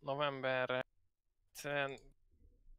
novemberre, 0.00 0.86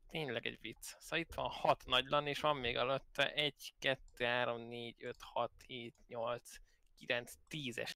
tényleg 0.10 0.46
egy 0.46 0.60
vicc. 0.60 0.84
Szóval 1.00 1.20
itt 1.20 1.34
van 1.34 1.50
6 1.50 1.86
nagy 1.86 2.06
LAN, 2.06 2.28
és 2.28 2.40
van 2.40 2.58
még 2.58 2.76
előtte 2.76 3.34
1, 3.34 3.74
2, 3.80 4.26
3, 4.26 4.62
4, 4.62 4.96
5, 5.00 5.16
6, 5.20 5.52
7, 5.68 5.96
8, 6.08 6.56
9, 6.98 7.34
10-es. 7.50 7.92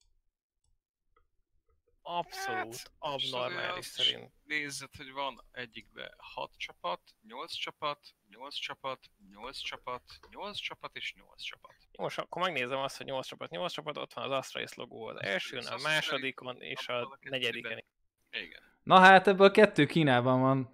Abszolút 2.02 2.78
Hát, 2.78 2.92
abnormális 2.98 3.86
szerint. 3.86 4.32
Nézzed, 4.44 4.96
hogy 4.96 5.12
van 5.12 5.44
egyikbe 5.52 6.14
6 6.18 6.58
csapat, 6.58 7.02
8 7.28 7.54
csapat, 7.54 8.16
8 8.30 8.56
csapat, 8.56 9.12
8 9.30 9.58
csapat, 9.58 10.04
8 10.30 10.58
csapat 10.58 10.96
és 10.96 11.14
8 11.14 11.42
csapat. 11.42 11.85
Most 11.98 12.20
akkor 12.20 12.42
megnézem 12.42 12.78
azt, 12.78 12.98
hogy 12.98 13.06
8 13.06 13.28
csapat, 13.28 13.50
8 13.50 13.72
csapat, 13.72 13.98
ott 13.98 14.14
van 14.14 14.24
az 14.26 14.32
Astralis 14.32 14.74
logó 14.74 15.06
az 15.06 15.22
elsőn, 15.22 15.66
a 15.66 15.78
másodikon 15.84 16.62
és 16.62 16.88
a 16.88 17.20
negyediken. 17.22 17.84
Igen. 18.32 18.62
Na 18.84 19.00
hát 19.00 19.28
ebből 19.28 19.52
kettő 19.52 19.86
Kínában 19.86 20.42
van. 20.42 20.74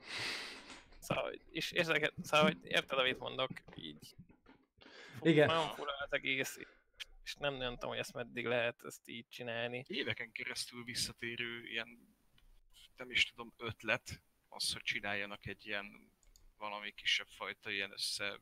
Szóval, 1.00 1.34
és 1.52 1.72
ezeket, 1.72 2.14
szóval, 2.22 2.46
hogy 2.46 2.58
érted, 2.64 3.00
amit 3.00 3.20
mondok, 3.20 3.50
így. 3.76 4.16
Fú, 5.20 5.28
Igen. 5.28 5.48
Nagyon 5.48 5.68
fura 5.68 5.92
az 6.04 6.14
egész, 6.14 6.60
és 7.24 7.36
nem, 7.36 7.54
nem 7.54 7.74
tudom, 7.74 7.90
hogy 7.90 8.00
ezt 8.00 8.14
meddig 8.14 8.46
lehet 8.46 8.84
ezt 8.84 9.08
így 9.08 9.26
csinálni. 9.30 9.86
Éveken 9.88 10.32
keresztül 10.32 10.84
visszatérő 10.84 11.68
ilyen, 11.68 12.16
nem 12.98 13.12
is 13.12 13.26
tudom, 13.26 13.54
ötlet, 13.58 14.22
az, 14.50 14.74
hogy 14.74 14.82
csináljanak 14.82 15.46
egy 15.46 15.66
ilyen 15.66 16.12
valami 16.58 16.92
kisebb 16.92 17.28
fajta 17.28 17.72
ilyen 17.72 17.92
össze 17.92 18.40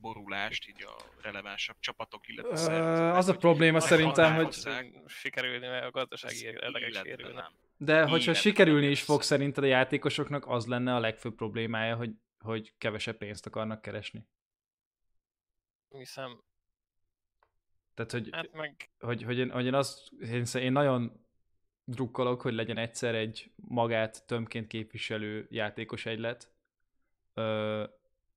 borulást, 0.00 0.68
így 0.68 0.84
a 0.84 1.22
relevánsabb 1.22 1.76
csapatok, 1.80 2.28
illetve 2.28 2.56
szervezetek, 2.56 3.16
az 3.16 3.28
a 3.28 3.36
probléma 3.36 3.80
szerintem, 3.80 4.34
hogy-. 4.34 4.56
Sikerülni, 5.06 5.66
mert 5.66 5.84
a 5.84 5.90
gazdasági 5.90 6.44
érdekek 6.44 6.94
sérülnek. 6.94 7.34
nem. 7.34 7.52
De 7.76 8.00
hogyha 8.00 8.14
Életben 8.14 8.34
sikerülni 8.34 8.86
is 8.86 9.02
fog, 9.02 9.22
szerinted 9.22 9.64
a 9.64 9.66
játékosoknak 9.66 10.46
az 10.46 10.66
lenne 10.66 10.94
a 10.94 11.00
legfőbb 11.00 11.34
problémája, 11.34 11.96
hogy, 11.96 12.10
hogy 12.38 12.72
kevesebb 12.78 13.16
pénzt 13.16 13.46
akarnak 13.46 13.82
keresni. 13.82 14.26
Hiszem, 15.88 16.42
Tehát, 17.94 18.12
hogy, 18.12 18.28
hát 18.32 18.52
meg 18.52 18.90
hogy, 18.98 19.22
hogy, 19.22 19.38
én, 19.38 19.50
hogy 19.50 19.66
én, 19.66 19.74
azt, 19.74 20.12
én, 20.20 20.44
én 20.54 20.72
nagyon 20.72 21.24
drukkolok, 21.84 22.40
hogy 22.40 22.54
legyen 22.54 22.78
egyszer 22.78 23.14
egy 23.14 23.50
magát 23.56 24.26
tömként 24.26 24.66
képviselő 24.66 25.46
játékos 25.50 26.06
egylet, 26.06 26.52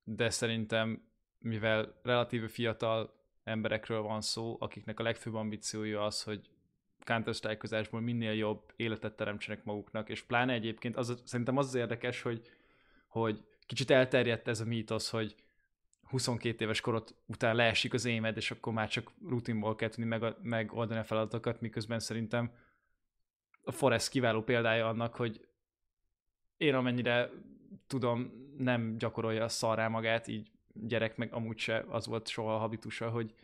de 0.04 0.30
szerintem, 0.30 1.09
mivel 1.40 2.00
relatíve 2.02 2.48
fiatal 2.48 3.18
emberekről 3.44 4.02
van 4.02 4.20
szó, 4.20 4.56
akiknek 4.60 5.00
a 5.00 5.02
legfőbb 5.02 5.34
ambíciója 5.34 6.04
az, 6.04 6.22
hogy 6.22 6.50
counter 7.04 7.88
minél 7.90 8.32
jobb 8.32 8.72
életet 8.76 9.16
teremtsenek 9.16 9.64
maguknak, 9.64 10.08
és 10.08 10.22
pláne 10.22 10.52
egyébként 10.52 10.96
az, 10.96 11.22
szerintem 11.24 11.56
az 11.56 11.66
az 11.66 11.74
érdekes, 11.74 12.22
hogy, 12.22 12.50
hogy 13.06 13.44
kicsit 13.66 13.90
elterjedt 13.90 14.48
ez 14.48 14.60
a 14.60 14.64
mítosz, 14.64 15.10
hogy 15.10 15.34
22 16.02 16.64
éves 16.64 16.80
korot 16.80 17.14
után 17.26 17.54
leesik 17.54 17.94
az 17.94 18.04
émed, 18.04 18.36
és 18.36 18.50
akkor 18.50 18.72
már 18.72 18.88
csak 18.88 19.10
rutinból 19.28 19.74
kell 19.74 19.88
tudni 19.88 20.04
meg, 20.04 20.34
megoldani 20.42 21.00
a 21.00 21.04
feladatokat, 21.04 21.60
miközben 21.60 21.98
szerintem 21.98 22.52
a 23.62 23.72
Forest 23.72 24.08
kiváló 24.08 24.42
példája 24.42 24.88
annak, 24.88 25.14
hogy 25.14 25.48
én 26.56 26.74
amennyire 26.74 27.30
tudom, 27.86 28.32
nem 28.58 28.98
gyakorolja 28.98 29.44
a 29.44 29.48
szarrá 29.48 29.88
magát, 29.88 30.26
így 30.26 30.50
gyerek 30.74 31.16
meg 31.16 31.32
amúgy 31.32 31.58
se 31.58 31.84
az 31.88 32.06
volt 32.06 32.28
soha 32.28 32.54
a 32.54 32.58
habitusa, 32.58 33.10
hogy, 33.10 33.34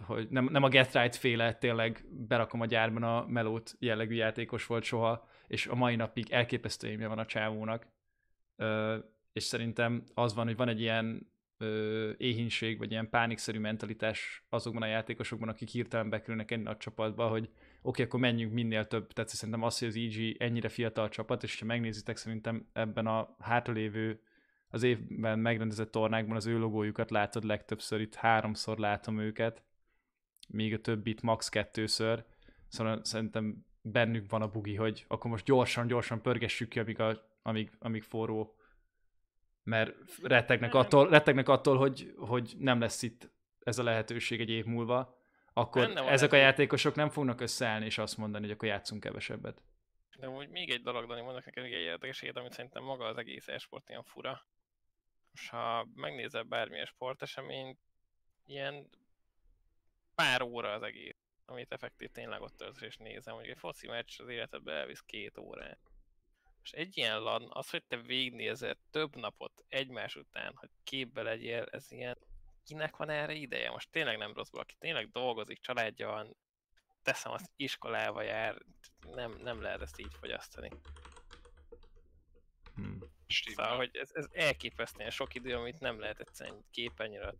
hogy 0.00 0.28
nem, 0.30 0.44
nem 0.44 0.62
a 0.62 0.68
Get 0.68 0.92
Right 0.92 1.16
féle 1.16 1.54
tényleg 1.54 2.04
berakom 2.10 2.60
a 2.60 2.66
gyárban 2.66 3.02
a 3.02 3.26
melót 3.26 3.76
jellegű 3.78 4.14
játékos 4.14 4.66
volt 4.66 4.84
soha, 4.84 5.28
és 5.46 5.66
a 5.66 5.74
mai 5.74 5.96
napig 5.96 6.30
elképesztő 6.30 6.88
émje 6.88 7.06
van 7.06 7.18
a 7.18 7.26
csávónak. 7.26 7.86
Ö, 8.56 8.96
és 9.32 9.42
szerintem 9.42 10.04
az 10.14 10.34
van, 10.34 10.46
hogy 10.46 10.56
van 10.56 10.68
egy 10.68 10.80
ilyen 10.80 11.32
ö, 11.58 12.10
éhínség, 12.16 12.78
vagy 12.78 12.90
ilyen 12.90 13.10
pánikszerű 13.10 13.58
mentalitás 13.58 14.44
azokban 14.48 14.82
a 14.82 14.86
játékosokban, 14.86 15.48
akik 15.48 15.68
hirtelen 15.68 16.10
bekerülnek 16.10 16.50
egy 16.50 16.62
nagy 16.62 16.76
csapatba, 16.76 17.28
hogy 17.28 17.42
oké, 17.42 17.56
okay, 17.82 18.04
akkor 18.04 18.20
menjünk 18.20 18.52
minél 18.52 18.86
több. 18.86 19.12
Tehát 19.12 19.30
szerintem 19.30 19.62
az, 19.62 19.78
hogy 19.78 19.88
az 19.88 19.96
EG 19.96 20.36
ennyire 20.38 20.68
fiatal 20.68 21.08
csapat, 21.08 21.42
és 21.42 21.58
ha 21.58 21.66
megnézitek, 21.66 22.16
szerintem 22.16 22.68
ebben 22.72 23.06
a 23.06 23.36
hátralévő 23.38 24.20
az 24.70 24.82
évben 24.82 25.38
megrendezett 25.38 25.90
tornákban 25.90 26.36
az 26.36 26.46
ő 26.46 26.58
logójukat 26.58 27.10
látod 27.10 27.44
legtöbbször, 27.44 28.00
itt 28.00 28.14
háromszor 28.14 28.78
látom 28.78 29.18
őket, 29.18 29.62
míg 30.48 30.74
a 30.74 30.80
többit 30.80 31.22
max. 31.22 31.48
kettőször. 31.48 32.24
Szóval 32.68 33.04
szerintem 33.04 33.66
bennük 33.82 34.30
van 34.30 34.42
a 34.42 34.48
bugi, 34.48 34.74
hogy 34.74 35.04
akkor 35.08 35.30
most 35.30 35.44
gyorsan, 35.44 35.86
gyorsan 35.86 36.22
pörgessük 36.22 36.68
ki, 36.68 36.78
amíg, 36.78 37.00
a, 37.00 37.22
amíg, 37.42 37.70
amíg 37.78 38.02
forró. 38.02 38.56
Mert 39.62 39.94
rettegnek 40.22 40.74
attól, 40.74 41.08
rettegnek 41.08 41.48
attól 41.48 41.76
hogy, 41.76 42.14
hogy 42.16 42.54
nem 42.58 42.80
lesz 42.80 43.02
itt 43.02 43.30
ez 43.58 43.78
a 43.78 43.82
lehetőség 43.82 44.40
egy 44.40 44.50
év 44.50 44.64
múlva, 44.64 45.18
akkor 45.52 45.86
Benne 45.86 46.10
ezek 46.10 46.32
a 46.32 46.36
játékosok 46.36 46.94
nem 46.94 47.08
fognak 47.08 47.40
összeállni 47.40 47.84
és 47.84 47.98
azt 47.98 48.16
mondani, 48.16 48.44
hogy 48.44 48.54
akkor 48.54 48.68
játszunk 48.68 49.02
kevesebbet. 49.02 49.62
De 50.18 50.28
úgy 50.28 50.48
még 50.48 50.70
egy 50.70 50.82
dolog, 50.82 51.06
Dani, 51.06 51.20
mondok 51.20 51.44
neked 51.44 51.64
egy 51.64 51.70
érdekeséget, 51.70 52.36
amit 52.36 52.52
szerintem 52.52 52.84
maga 52.84 53.04
az 53.04 53.16
egész 53.16 53.48
esport 53.48 53.88
ilyen 53.88 54.02
fura. 54.02 54.46
Most 55.38 55.50
ha 55.50 55.86
megnézel 55.94 56.42
bármilyen 56.42 56.86
sporteseményt, 56.86 57.78
ilyen 58.46 58.88
pár 60.14 60.42
óra 60.42 60.72
az 60.72 60.82
egész, 60.82 61.16
amit 61.44 61.72
effektív 61.72 62.10
tényleg 62.10 62.40
ott 62.40 62.56
töltesz 62.56 62.82
és 62.82 62.96
nézem, 62.96 63.34
hogy 63.34 63.48
egy 63.48 63.58
foci 63.58 63.86
meccs 63.86 64.20
az 64.20 64.28
életedbe 64.28 64.72
elvisz 64.72 65.02
két 65.06 65.38
órát. 65.38 65.78
És 66.62 66.72
egy 66.72 66.96
ilyen 66.96 67.20
LAN, 67.20 67.46
az, 67.52 67.70
hogy 67.70 67.84
te 67.84 67.96
végignézed 67.96 68.78
több 68.90 69.16
napot 69.16 69.64
egymás 69.68 70.16
után, 70.16 70.52
hogy 70.56 70.70
képbe 70.84 71.22
legyél, 71.22 71.66
ez 71.70 71.90
ilyen, 71.90 72.18
kinek 72.64 72.96
van 72.96 73.10
erre 73.10 73.32
ideje? 73.32 73.70
Most 73.70 73.90
tényleg 73.90 74.18
nem 74.18 74.34
rosszul, 74.34 74.60
aki 74.60 74.74
tényleg 74.78 75.10
dolgozik, 75.10 75.60
családja 75.60 76.08
van, 76.08 76.36
teszem 77.02 77.32
azt 77.32 77.50
iskolába 77.56 78.22
jár, 78.22 78.62
nem, 79.12 79.36
nem 79.42 79.62
lehet 79.62 79.82
ezt 79.82 80.00
így 80.00 80.14
fogyasztani. 80.20 80.70
Stimmel. 83.28 83.64
Szóval, 83.64 83.78
hogy 83.78 83.96
ez, 83.96 84.10
ez 84.12 84.26
elképesztően 84.32 85.10
sok 85.10 85.34
idő, 85.34 85.54
amit 85.54 85.80
nem 85.80 86.00
lehet 86.00 86.20
egyszerűen 86.20 86.64
képernyőre 86.70 87.34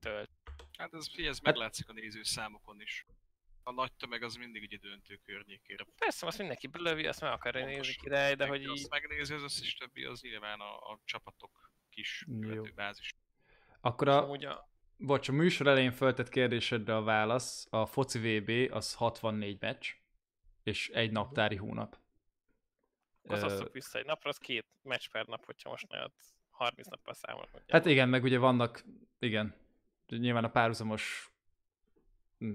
tölt. 0.00 0.30
Hát 0.78 0.94
ez, 0.94 1.06
ez 1.16 1.38
meglátszik 1.38 1.88
a 1.88 1.92
nézőszámokon 1.92 2.80
is. 2.80 3.06
A 3.62 3.72
nagy 3.72 3.92
tömeg 3.92 4.22
az 4.22 4.34
mindig 4.34 4.62
ugye 4.62 4.76
döntő 4.76 5.20
környékére. 5.24 5.86
Persze, 5.96 6.26
azt 6.26 6.38
mindenki 6.38 6.66
belövi, 6.66 7.06
azt 7.06 7.20
meg 7.20 7.32
akarja 7.32 7.66
nézni 7.66 7.94
király, 7.94 8.34
de 8.34 8.46
hogy 8.46 8.60
így... 8.60 8.68
azt 8.68 8.90
megnézi, 8.90 9.34
az 9.34 9.42
összes 9.42 9.74
többi 9.74 10.04
az 10.04 10.20
nyilván 10.20 10.60
a, 10.60 10.76
a 10.76 11.00
csapatok 11.04 11.72
kis 11.90 12.26
követőbázis. 12.40 13.14
Akkor 13.80 14.08
a, 14.08 14.22
Amúgy 14.22 14.44
a, 14.44 14.68
bocs, 14.96 15.28
a 15.28 15.32
műsor 15.32 15.66
elején 15.66 15.92
föltett 15.92 16.28
kérdésedre 16.28 16.96
a 16.96 17.02
válasz, 17.02 17.66
a 17.70 17.86
foci 17.86 18.18
VB 18.18 18.72
az 18.72 18.94
64 18.94 19.60
meccs, 19.60 19.86
és 20.62 20.88
egy 20.88 21.10
naptári 21.10 21.56
hónap. 21.56 21.99
Ö, 23.22 23.44
osszuk 23.44 23.72
vissza 23.72 23.98
egy 23.98 24.06
napra, 24.06 24.30
az 24.30 24.36
két 24.36 24.66
meccs 24.82 25.08
per 25.12 25.26
nap, 25.26 25.44
hogyha 25.44 25.70
most 25.70 25.88
nagyon 25.88 26.12
30 26.50 26.88
nappal 26.88 27.14
számolok. 27.14 27.48
hogy 27.52 27.62
Hát 27.68 27.86
igen, 27.86 28.08
meg 28.08 28.22
ugye 28.22 28.38
vannak, 28.38 28.84
igen, 29.18 29.54
nyilván 30.08 30.44
a 30.44 30.50
párhuzamos, 30.50 31.30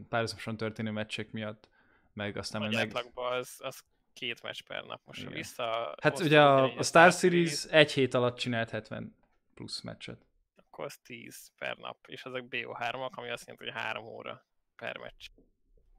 párhuzamosan 0.10 0.58
történő 0.58 0.92
meccsek 0.92 1.32
miatt, 1.32 1.70
meg 2.14 2.38
aztán 2.38 2.62
Nagy 2.62 2.74
meg... 2.94 3.12
az, 3.14 3.56
az 3.60 3.84
két 4.14 4.42
meccs 4.42 4.62
per 4.62 4.84
nap. 4.84 5.02
Most 5.06 5.22
Igen. 5.22 5.34
vissza... 5.34 5.96
Hát 6.02 6.20
ugye 6.20 6.42
a, 6.42 6.78
a 6.78 6.84
Star 6.84 7.12
Series, 7.12 7.50
Series 7.50 7.74
egy 7.74 7.92
hét 7.92 8.14
alatt 8.14 8.38
csinált 8.38 8.70
70 8.70 9.16
plusz 9.54 9.82
meccset. 9.82 10.26
Akkor 10.56 10.86
az 10.86 10.98
10 10.98 11.52
per 11.58 11.78
nap, 11.78 11.98
és 12.08 12.24
ezek 12.24 12.44
BO3-ak, 12.50 13.12
ami 13.12 13.30
azt 13.30 13.48
jelenti, 13.48 13.64
hogy 13.64 13.74
3 13.74 14.06
óra 14.06 14.46
per 14.76 14.98
meccs. 14.98 15.28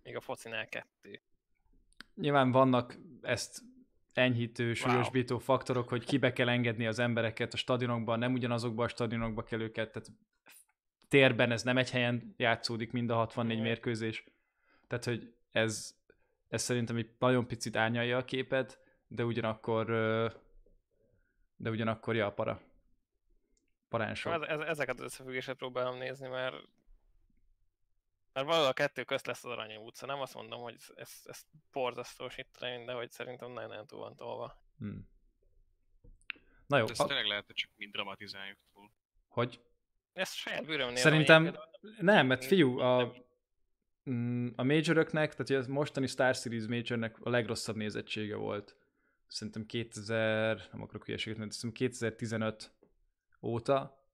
Még 0.03 0.17
a 0.17 0.21
focinál 0.21 0.69
kettő. 0.69 1.23
Nyilván 2.15 2.51
vannak 2.51 2.97
ezt 3.23 3.63
enyhítő, 4.17 4.75
súlyosbító 4.75 5.39
faktorok, 5.39 5.89
hogy 5.89 6.05
kibe 6.05 6.33
kell 6.33 6.49
engedni 6.49 6.87
az 6.87 6.99
embereket 6.99 7.53
a 7.53 7.57
stadionokban, 7.57 8.19
nem 8.19 8.33
ugyanazokba 8.33 8.85
a 8.85 8.89
stadionokba 8.89 9.43
kell 9.43 9.61
őket, 9.61 9.93
tehát 9.93 10.09
térben 11.09 11.51
ez 11.51 11.63
nem 11.63 11.77
egy 11.77 11.91
helyen 11.91 12.35
játszódik 12.37 12.93
mind 12.93 13.11
a 13.11 13.15
64 13.15 13.57
Mhm. 13.57 13.67
mérkőzés. 13.67 14.25
Tehát, 14.87 15.05
hogy 15.05 15.35
ez, 15.51 15.95
ez 16.49 16.63
szerintem 16.63 16.97
egy 16.97 17.11
nagyon 17.19 17.47
picit 17.47 17.77
árnyalja 17.77 18.17
a 18.17 18.25
képet, 18.25 18.81
de 19.09 19.25
ugyanakkor 19.25 19.85
de 21.57 21.71
ugyanakkor 21.71 22.15
ja, 22.17 22.33
para. 22.33 22.61
Parán 23.89 24.15
sok. 24.15 24.47
Ez, 24.49 24.61
ezeket 24.61 24.99
az 24.99 25.05
összefüggéseket 25.05 25.57
próbálom 25.57 25.99
nézni, 25.99 26.29
mert 26.29 26.55
mert 28.37 28.49
valahol 28.49 28.69
a 28.69 28.73
kettő 28.73 29.05
közt 29.05 29.27
lesz 29.27 29.45
az 29.45 29.51
Arany 29.51 29.77
utca. 29.77 30.07
Nem 30.07 30.21
azt 30.21 30.35
mondom, 30.35 30.61
hogy 30.61 30.75
ez, 30.75 30.87
ez, 30.95 31.21
ez 31.25 31.43
borzasztó 31.73 32.31
train, 32.53 32.87
de 32.87 32.93
hogy 32.93 33.11
szerintem 33.11 33.53
nagyon-nagyon 33.53 33.87
túl 33.87 33.99
van 33.99 34.17
tolva. 34.17 34.63
Hmm. 34.79 35.09
Na 36.67 36.79
jó, 36.79 36.87
Ezt 36.89 37.01
a, 37.01 37.07
tényleg 37.07 37.27
lehet, 37.27 37.47
hogy 37.47 37.55
csak 37.55 37.71
mind 37.77 37.93
dramatizáljuk 37.93 38.59
túl. 38.73 38.93
hogy 39.29 39.61
Ezt 40.13 40.35
saját 40.35 40.67
bőröm 40.67 40.89
nézem 40.89 41.03
Szerintem 41.03 41.59
nem, 41.99 42.27
mert 42.27 42.45
fiú, 42.45 42.79
a, 42.79 43.15
mm, 44.11 44.49
a 44.57 44.63
majoröknek, 44.63 45.35
tehát 45.35 45.67
a 45.67 45.71
mostani 45.71 46.07
Star 46.07 46.35
Series 46.35 46.67
majornek 46.67 47.19
a 47.21 47.31
legrosszabb 47.31 47.77
nézettsége 47.77 48.37
volt. 48.37 48.77
Szerintem 49.27 49.67
2000, 49.67 50.69
nem 50.73 50.83
akarok 50.83 51.05
hülyeséget 51.05 51.39
mondani, 51.39 51.59
szerintem 51.59 51.87
2015 51.87 52.73
óta 53.43 54.05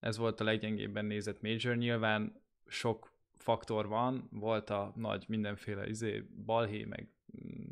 ez 0.00 0.16
volt 0.16 0.40
a 0.40 0.44
leggyengébben 0.44 1.04
nézett 1.04 1.40
major. 1.40 1.76
Nyilván 1.76 2.42
sok 2.66 3.11
faktor 3.42 3.86
van, 3.86 4.28
volt 4.30 4.70
a 4.70 4.92
nagy 4.96 5.24
mindenféle 5.28 5.88
izé, 5.88 6.24
balhé, 6.44 6.84
meg 6.84 7.08
mm, 7.44 7.68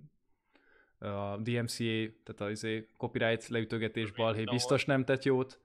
a 1.09 1.37
DMCA, 1.37 2.13
tehát 2.25 2.41
a 2.41 2.51
izé, 2.51 2.87
copyright 2.97 3.49
leütögetés 3.49 4.11
balhé 4.11 4.45
biztos 4.45 4.85
nem 4.85 5.05
tett 5.05 5.23
jót. 5.23 5.61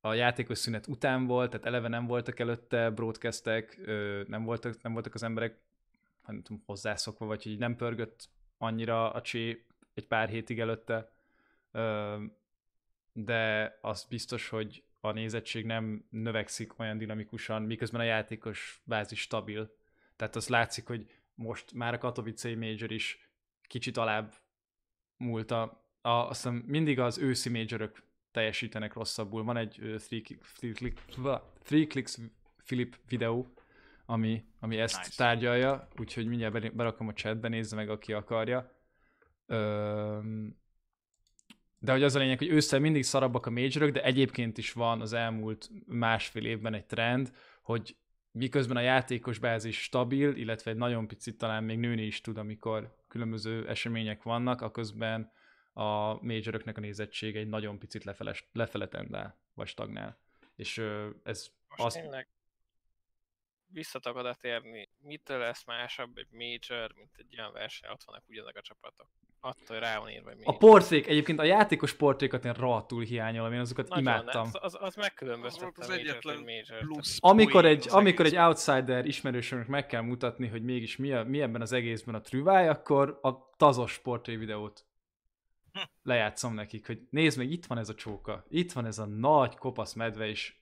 A 0.00 0.14
játékos 0.14 0.58
szünet 0.58 0.86
után 0.86 1.26
volt, 1.26 1.50
tehát 1.50 1.66
eleve 1.66 1.88
nem 1.88 2.06
voltak 2.06 2.38
előtte 2.38 2.90
broadcastek, 2.90 3.80
nem 4.26 4.44
voltak, 4.44 4.82
nem 4.82 4.92
voltak 4.92 5.14
az 5.14 5.22
emberek 5.22 5.58
nem 6.26 6.42
tudom, 6.42 6.62
hozzászokva, 6.66 7.26
vagy 7.26 7.42
hogy 7.42 7.58
nem 7.58 7.76
pörgött 7.76 8.28
annyira 8.58 9.12
a 9.12 9.20
csé 9.20 9.64
egy 9.94 10.06
pár 10.06 10.28
hétig 10.28 10.60
előtte. 10.60 11.10
De 13.12 13.78
az 13.80 14.04
biztos, 14.04 14.48
hogy 14.48 14.84
a 15.06 15.12
nézettség 15.12 15.64
nem 15.64 16.04
növekszik 16.10 16.78
olyan 16.78 16.98
dinamikusan, 16.98 17.62
miközben 17.62 18.00
a 18.00 18.04
játékos 18.04 18.80
bázis 18.84 19.20
stabil. 19.20 19.74
Tehát 20.16 20.36
az 20.36 20.48
látszik, 20.48 20.86
hogy 20.86 21.06
most 21.34 21.72
már 21.72 21.94
a 21.94 21.98
Katowice 21.98 22.56
Major 22.56 22.90
is 22.90 23.30
kicsit 23.62 23.96
alább 23.96 24.34
múlt 25.16 25.50
a, 25.50 25.62
a 26.00 26.08
azt 26.08 26.42
hiszem 26.42 26.54
mindig 26.66 26.98
az 26.98 27.18
őszi 27.18 27.50
majorök 27.50 28.02
teljesítenek 28.30 28.92
rosszabbul. 28.92 29.44
Van 29.44 29.56
egy 29.56 29.78
ö, 29.80 29.96
three, 29.96 30.22
three, 30.56 30.72
click, 30.72 31.00
three 31.62 31.86
Clicks 31.86 32.18
Philip 32.64 32.96
videó, 33.08 33.52
ami, 34.06 34.44
ami 34.60 34.78
ezt 34.78 34.96
Nice. 34.96 35.16
tárgyalja, 35.16 35.88
úgyhogy 35.98 36.26
mindjárt 36.26 36.52
be- 36.52 36.70
berakom 36.70 37.08
a 37.08 37.12
chatbe, 37.12 37.48
nézze 37.48 37.76
meg, 37.76 37.90
aki 37.90 38.12
akarja. 38.12 38.74
Öm, 39.46 40.56
de 41.86 41.92
hogy 41.92 42.02
az 42.02 42.14
a 42.14 42.18
lényeg, 42.18 42.38
hogy 42.38 42.48
ősszel 42.48 42.80
mindig 42.80 43.04
szarabbak 43.04 43.46
a 43.46 43.50
majorok, 43.50 43.90
de 43.90 44.02
egyébként 44.02 44.58
is 44.58 44.72
van 44.72 45.00
az 45.00 45.12
elmúlt 45.12 45.70
másfél 45.86 46.44
évben 46.44 46.74
egy 46.74 46.86
trend, 46.86 47.32
hogy 47.62 47.96
miközben 48.30 48.76
a 48.76 48.80
játékos 48.80 49.38
bázis 49.38 49.82
stabil, 49.82 50.36
illetve 50.36 50.70
egy 50.70 50.76
nagyon 50.76 51.06
picit 51.06 51.38
talán 51.38 51.64
még 51.64 51.78
nőni 51.78 52.02
is 52.02 52.20
tud, 52.20 52.38
amikor 52.38 52.96
különböző 53.08 53.68
események 53.68 54.22
vannak, 54.22 54.60
aközben 54.60 55.32
a 55.72 56.22
majoröknek 56.24 56.76
a 56.76 56.80
nézettsége 56.80 57.38
egy 57.38 57.48
nagyon 57.48 57.78
picit 57.78 58.04
lefele, 58.04 58.34
lefele 58.52 58.88
tendál, 58.88 59.38
vagy 59.54 59.66
stagnál. 59.66 60.18
És 60.56 60.78
ez 61.22 61.50
Most 61.68 61.82
az, 61.82 61.92
tényleg 61.92 62.28
visszatok 63.66 64.16
oda 64.16 64.34
térni, 64.34 64.90
mitől 64.98 65.38
lesz 65.38 65.64
másabb 65.64 66.16
egy 66.16 66.30
major, 66.30 66.92
mint 66.94 67.16
egy 67.16 67.38
olyan 67.38 67.52
verseny, 67.52 67.90
ott 67.90 68.04
vannak 68.04 68.28
ugyanazok 68.28 68.56
a 68.56 68.60
csapatok. 68.60 69.08
Attól, 69.40 69.62
hogy 69.66 69.78
rá 69.78 69.98
van 69.98 70.08
írva, 70.08 70.28
hogy 70.28 70.38
a 70.38 70.44
major. 70.44 70.58
portrék, 70.58 71.06
egyébként 71.06 71.38
a 71.38 71.44
játékos 71.44 71.94
portrékat 71.94 72.44
én 72.44 72.52
rohadtul 72.52 73.02
hiányolom, 73.02 73.52
én 73.52 73.60
azokat 73.60 73.88
Nagyon, 73.88 74.04
imádtam. 74.04 74.42
Az, 74.42 74.58
az, 74.60 74.74
az 74.74 74.80
Az 74.80 74.94
megkülönböztette 74.94 75.64
volt 75.64 75.78
az 75.78 75.88
a 75.88 75.88
majort 75.88 76.08
egyetlen 76.08 76.36
egy 76.36 76.44
major 76.44 76.84
plusz 76.84 77.18
amikor 77.20 77.64
egy, 77.64 77.86
az 77.86 77.94
amikor 77.94 78.26
egy 78.26 78.36
outsider 78.36 79.06
ismerősömnek 79.06 79.68
meg 79.68 79.86
kell 79.86 80.02
mutatni, 80.02 80.46
hogy 80.46 80.62
mégis 80.62 80.96
mi, 80.96 81.12
a, 81.12 81.24
mi 81.24 81.40
ebben 81.40 81.60
az 81.60 81.72
egészben 81.72 82.14
a 82.14 82.20
trüváj, 82.20 82.68
akkor 82.68 83.18
a 83.22 83.50
tazos 83.56 83.98
portré 83.98 84.36
videót 84.36 84.86
Hm. 85.76 85.82
lejátszom 86.02 86.54
nekik, 86.54 86.86
hogy 86.86 87.06
nézd 87.10 87.38
meg, 87.38 87.50
itt 87.50 87.66
van 87.66 87.78
ez 87.78 87.88
a 87.88 87.94
csóka, 87.94 88.44
itt 88.48 88.72
van 88.72 88.86
ez 88.86 88.98
a 88.98 89.04
nagy 89.04 89.56
kopasz 89.56 89.92
medve, 89.92 90.26
és 90.26 90.54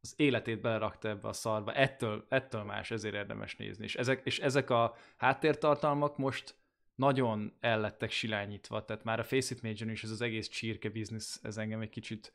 az 0.00 0.14
életét 0.16 0.60
belerakta 0.60 1.08
ebbe 1.08 1.28
a 1.28 1.32
szarba. 1.32 1.72
Ettől, 1.72 2.26
ettől 2.28 2.62
más, 2.62 2.90
ezért 2.90 3.14
érdemes 3.14 3.56
nézni. 3.56 3.84
És 3.84 3.94
ezek, 3.94 4.20
és 4.24 4.38
ezek 4.38 4.70
a 4.70 4.94
háttértartalmak 5.16 6.16
most 6.16 6.54
nagyon 6.94 7.52
ellettek 7.60 8.10
silányítva, 8.10 8.84
tehát 8.84 9.04
már 9.04 9.18
a 9.18 9.24
Face 9.24 9.54
It 9.54 9.62
Major 9.62 9.90
is 9.90 10.02
ez 10.02 10.10
az 10.10 10.20
egész 10.20 10.48
csirke 10.48 10.88
biznisz, 10.88 11.40
ez 11.42 11.56
engem 11.56 11.80
egy 11.80 11.90
kicsit 11.90 12.32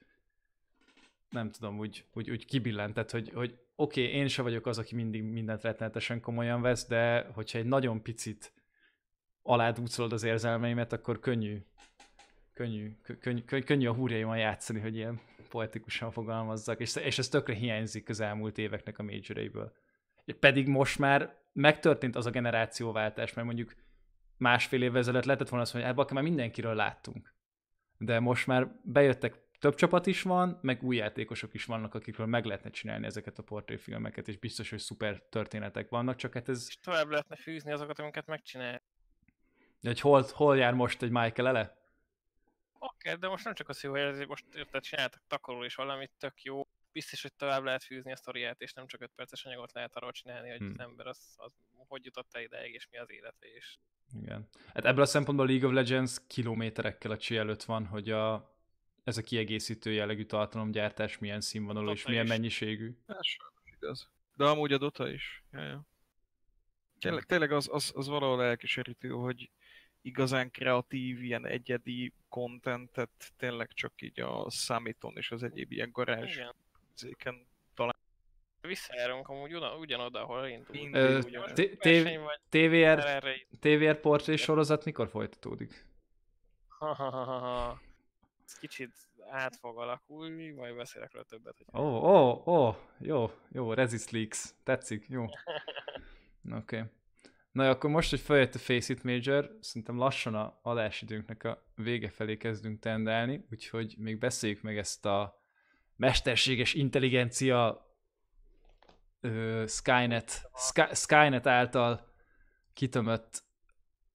nem 1.30 1.52
tudom, 1.52 1.80
úgy, 1.80 2.06
úgy, 2.14 2.30
úgy 2.30 2.46
kibillentett, 2.46 3.12
hogy, 3.12 3.32
hogy 3.34 3.60
oké, 3.76 4.04
okay, 4.04 4.14
én 4.14 4.28
se 4.28 4.42
vagyok 4.42 4.66
az, 4.66 4.78
aki 4.78 4.96
mindig 4.96 5.24
mindent 5.24 5.62
rettenetesen 5.62 6.22
komolyan 6.22 6.62
vesz, 6.62 6.88
de 6.88 7.28
hogyha 7.34 7.58
egy 7.58 7.66
nagyon 7.66 8.02
picit 8.02 8.54
aládúcolod 9.42 10.14
az 10.14 10.24
érzelmeimet, 10.24 10.94
akkor 10.94 11.20
könnyű, 11.20 11.66
könnyű, 12.54 12.96
kö- 13.04 13.20
könnyű, 13.20 13.42
könnyű, 13.42 13.64
könnyű 13.64 13.88
a 13.88 13.94
húrjaimon 13.94 14.38
játszani, 14.38 14.80
hogy 14.80 14.96
ilyen 14.96 15.20
poetikusan 15.50 16.12
fogalmazzak, 16.12 16.80
és, 16.80 16.96
és 16.96 17.18
ez 17.18 17.30
tökre 17.30 17.54
hiányzik 17.54 18.10
az 18.10 18.20
elmúlt 18.20 18.58
éveknek 18.58 19.00
a 19.00 19.04
majoreiből. 19.04 19.74
Pedig 20.40 20.68
most 20.68 21.00
már 21.00 21.36
megtörtént 21.54 22.16
az 22.16 22.26
a 22.26 22.30
generációváltás, 22.30 23.34
mert 23.34 23.48
mondjuk 23.48 23.76
másfél 24.38 24.82
évvel 24.84 24.98
ezelőtt 24.98 25.26
lehetett 25.26 25.50
volna 25.50 25.64
azt 25.64 25.74
mondani, 25.74 25.94
hogy 25.94 26.06
hát 26.06 26.14
már 26.14 26.24
mindenkiről 26.24 26.76
láttunk. 26.76 27.34
De 27.98 28.20
most 28.20 28.48
már 28.48 28.68
bejöttek 28.84 29.48
több 29.60 29.76
csapat 29.76 30.06
is 30.06 30.22
van, 30.22 30.60
meg 30.62 30.84
új 30.84 30.96
játékosok 30.96 31.54
is 31.54 31.66
vannak, 31.66 31.94
akikről 31.94 32.28
meg 32.28 32.46
lehetne 32.46 32.70
csinálni 32.70 33.06
ezeket 33.06 33.38
a 33.38 33.44
portréfilmeket, 33.44 34.28
és 34.28 34.38
biztos, 34.38 34.70
hogy 34.70 34.80
szuper 34.80 35.22
történetek 35.30 35.90
vannak, 35.90 36.16
csak 36.16 36.34
hát 36.34 36.50
ez, 36.50 36.66
És 36.68 36.80
tovább 36.80 37.10
lehetne 37.10 37.36
fűzni 37.36 37.72
azokat, 37.72 38.00
amiket 38.00 38.26
megcsinál. 38.26 38.82
hogy 39.82 40.00
hol, 40.00 40.26
hol 40.30 40.58
jár 40.58 40.74
most 40.74 41.02
egy 41.02 41.12
Michael 41.12 41.48
ele? 41.48 41.78
Oké, 42.80 43.14
de 43.14 43.28
most 43.28 43.44
nem 43.44 43.54
csak 43.54 43.70
az 43.70 43.84
jó, 43.84 43.92
hogy 43.92 44.28
most 44.28 44.46
érted, 44.56 44.82
csináltak 44.82 45.22
takarul 45.28 45.66
is 45.66 45.76
valamit 45.76 46.12
tök 46.18 46.42
jó. 46.42 46.68
Biztos, 46.98 47.22
hogy 47.22 47.34
tovább 47.34 47.64
lehet 47.64 47.84
fűzni 47.84 48.12
a 48.12 48.16
sztoriát, 48.16 48.62
és 48.62 48.74
nem 48.74 48.88
csak 48.88 49.02
5 49.02 49.12
perces 49.16 49.46
anyagot 49.46 49.72
lehet 49.72 49.96
arról 49.96 50.12
csinálni, 50.12 50.50
hogy 50.50 50.58
Hmm. 50.60 50.70
az 50.70 50.80
ember 50.80 51.08
az, 51.08 51.34
az 51.36 51.54
hogy 51.88 52.06
jutott 52.06 52.34
el 52.36 52.42
ideig, 52.42 52.74
és 52.74 52.88
mi 52.92 52.98
az 52.98 53.12
élete, 53.12 53.48
és 53.48 53.78
Igen. 54.22 54.48
Hát 54.74 54.86
ebből 54.86 55.02
a 55.02 55.06
szempontból 55.06 55.48
League 55.48 55.68
of 55.68 55.74
Legends 55.74 56.18
kilométerekkel 56.28 57.12
a 57.12 57.18
csi 57.18 57.38
előtt 57.38 57.64
van, 57.64 57.86
hogy 57.86 58.10
a, 58.12 58.56
ez 59.04 59.18
a 59.18 59.22
kiegészítő 59.22 59.92
jellegű 59.92 60.24
tartalomgyártás 60.24 61.18
milyen 61.18 61.42
színvonalú 61.42 61.90
és 61.90 62.06
milyen 62.06 62.24
is. 62.24 62.30
mennyiségű. 62.30 62.98
Sajnos 63.06 63.38
igaz. 63.64 64.10
De 64.36 64.46
amúgy 64.46 64.74
a 64.74 64.78
Dota 64.78 65.10
is. 65.10 65.44
Ja, 65.52 65.62
ja. 65.62 65.88
Tényleg, 67.00 67.24
tényleg 67.24 67.52
az, 67.52 67.70
az, 67.72 67.92
az 67.96 68.08
valahol 68.08 68.44
elkísérítő, 68.44 69.10
hogy 69.10 69.52
igazán 70.02 70.52
kreatív, 70.52 71.24
ilyen 71.24 71.46
egyedi 71.46 72.14
contentet 72.30 73.34
tényleg 73.38 73.74
csak 73.74 74.02
így 74.02 74.20
a 74.20 74.50
Summiton 74.50 75.18
és 75.18 75.32
az 75.32 75.44
egyéb 75.44 75.72
ilyen 75.72 75.92
garázs 75.92 76.36
igen. 76.36 76.56
Zéken 76.98 77.48
Visszajárunk 78.62 79.28
amúgy 79.28 79.54
ugyan, 79.56 79.80
ugyanoda, 79.80 80.22
ahol 80.22 80.48
indult. 80.48 80.96
Ö, 80.96 81.20
TVR. 82.50 83.24
TVR 83.60 84.00
portré 84.00 84.36
sorozat 84.36 84.86
mikor 84.86 85.10
folytatódik? 85.10 85.86
Ez 88.46 88.58
kicsit 88.60 88.92
át 89.30 89.56
fog 89.56 89.78
alakulni, 89.78 90.50
majd 90.50 90.76
beszélek 90.76 91.12
róla 91.12 91.26
többet, 91.26 91.56
Ó, 91.74 91.82
ó, 91.82 92.44
ó, 92.46 92.76
jó, 93.00 93.32
jó, 93.52 93.74
Resist 93.74 94.10
Leaks, 94.10 94.54
tetszik, 94.64 95.06
jó. 95.08 95.24
Oké. 96.44 96.56
Okay. 96.56 96.84
Na 97.52 97.70
akkor 97.70 97.90
most, 97.90 98.10
hogy 98.10 98.20
feljött 98.20 98.56
a 98.56 98.60
Face 98.60 98.94
It 98.94 99.04
Major, 99.04 99.58
szerintem 99.62 99.98
lassan 99.98 100.36
a 100.36 100.60
adásidőnknek 100.62 101.44
a 101.44 101.64
vége 101.76 102.10
felé 102.10 102.38
kezdünk 102.38 102.80
tendálni, 102.80 103.46
úgyhogy 103.52 103.96
még 103.98 104.18
beszéljük 104.18 104.62
meg 104.62 104.78
ezt 104.78 105.06
a 105.06 105.46
mesterséges 105.98 106.74
intelligencia 106.74 107.86
ö, 109.20 109.64
Skynet, 109.68 110.50
Sky, 110.56 110.94
Skynet 110.94 111.48
által 111.48 112.14
kitömött 112.74 113.44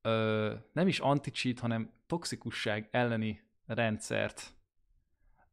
ö, 0.03 0.55
nem 0.73 0.89
is 0.89 0.99
anti-cheat, 0.99 1.59
hanem 1.59 1.93
toxikusság 2.07 2.89
elleni 2.91 3.51
rendszert. 3.67 4.55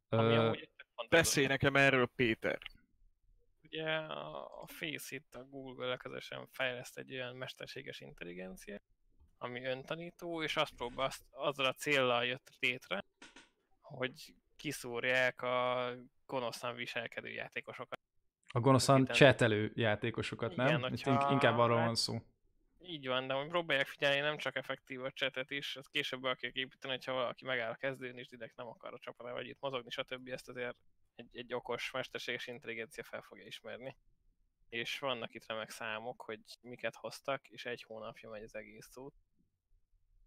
ami 0.09 0.35
Ö. 0.35 0.53
Beszélj 1.09 1.47
nekem 1.47 1.75
erről, 1.75 2.05
Péter. 2.15 2.59
Ugye 3.63 3.89
a 3.95 4.67
Faceit 4.67 5.35
a 5.35 5.43
Google 5.43 5.97
közösen 5.97 6.47
fejleszt 6.51 6.97
egy 6.97 7.13
olyan 7.13 7.35
mesterséges 7.35 7.99
intelligenciát, 7.99 8.83
ami 9.37 9.65
öntanító, 9.65 10.43
és 10.43 10.55
azt 10.55 10.75
próbál, 10.75 11.05
azt, 11.05 11.23
azzal 11.29 11.65
a 11.65 11.73
céllal 11.73 12.25
jött 12.25 12.49
létre, 12.59 13.05
hogy 13.81 14.33
kiszúrják 14.59 15.41
a 15.41 15.91
gonoszan 16.25 16.75
viselkedő 16.75 17.29
játékosokat. 17.29 17.99
A 18.51 18.59
gonoszan 18.59 19.05
csetelő 19.05 19.71
játékosokat, 19.75 20.55
nem? 20.55 20.67
Igen, 20.67 20.81
hogyha- 20.81 21.11
ink- 21.11 21.31
inkább 21.31 21.57
arról 21.57 21.77
van 21.77 21.95
szó. 21.95 22.21
Így 22.81 23.07
van, 23.07 23.27
de 23.27 23.33
hogy 23.33 23.47
próbálják 23.47 23.87
figyelni 23.87 24.19
nem 24.19 24.37
csak 24.37 24.55
effektív 24.55 25.03
a 25.03 25.11
csetet 25.11 25.51
is, 25.51 25.75
ezt 25.75 25.89
később 25.89 26.21
be 26.21 26.35
kell 26.35 26.51
építeni, 26.53 26.93
hogyha 26.93 27.13
valaki 27.13 27.45
megáll 27.45 27.71
a 27.71 27.75
kezdőn 27.75 28.17
és 28.17 28.27
direkt 28.27 28.55
nem 28.55 28.67
akar 28.67 28.93
a 28.93 28.99
csapatával 28.99 29.37
vagy 29.37 29.47
itt 29.47 29.59
mozogni, 29.59 29.89
stb. 29.89 30.27
Ezt 30.27 30.49
azért 30.49 30.75
egy, 31.15 31.29
egy 31.31 31.53
okos, 31.53 31.91
mesterséges 31.91 32.47
intelligencia 32.47 33.03
fel 33.03 33.21
fogja 33.21 33.45
ismerni. 33.45 33.97
És 34.69 34.99
vannak 34.99 35.33
itt 35.33 35.45
remek 35.47 35.69
számok, 35.69 36.21
hogy 36.21 36.39
miket 36.61 36.95
hoztak, 36.95 37.47
és 37.47 37.65
egy 37.65 37.83
hónapja 37.83 38.29
megy 38.29 38.43
az 38.43 38.55
egész 38.55 38.97
út. 38.97 39.13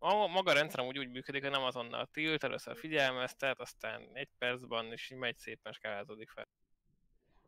A 0.04 0.26
maga 0.26 0.50
a 0.50 0.54
rendszer 0.54 0.80
úgy, 0.80 0.98
úgy 0.98 1.10
működik, 1.10 1.42
hogy 1.42 1.50
nem 1.50 1.62
azonnal 1.62 2.06
tilt, 2.06 2.44
először 2.44 2.76
figyelmeztet, 2.76 3.60
aztán 3.60 4.08
egy 4.12 4.28
percben 4.38 4.92
is 4.92 5.12
megy 5.16 5.38
szépen 5.38 5.72
skálázódik 5.72 6.30
fel. 6.30 6.48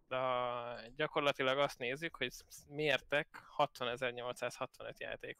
De 0.08 0.18
gyakorlatilag 0.96 1.58
azt 1.58 1.78
nézzük, 1.78 2.16
hogy 2.16 2.32
mértek 2.68 3.28
60.865 3.56 4.96
játék. 4.96 5.38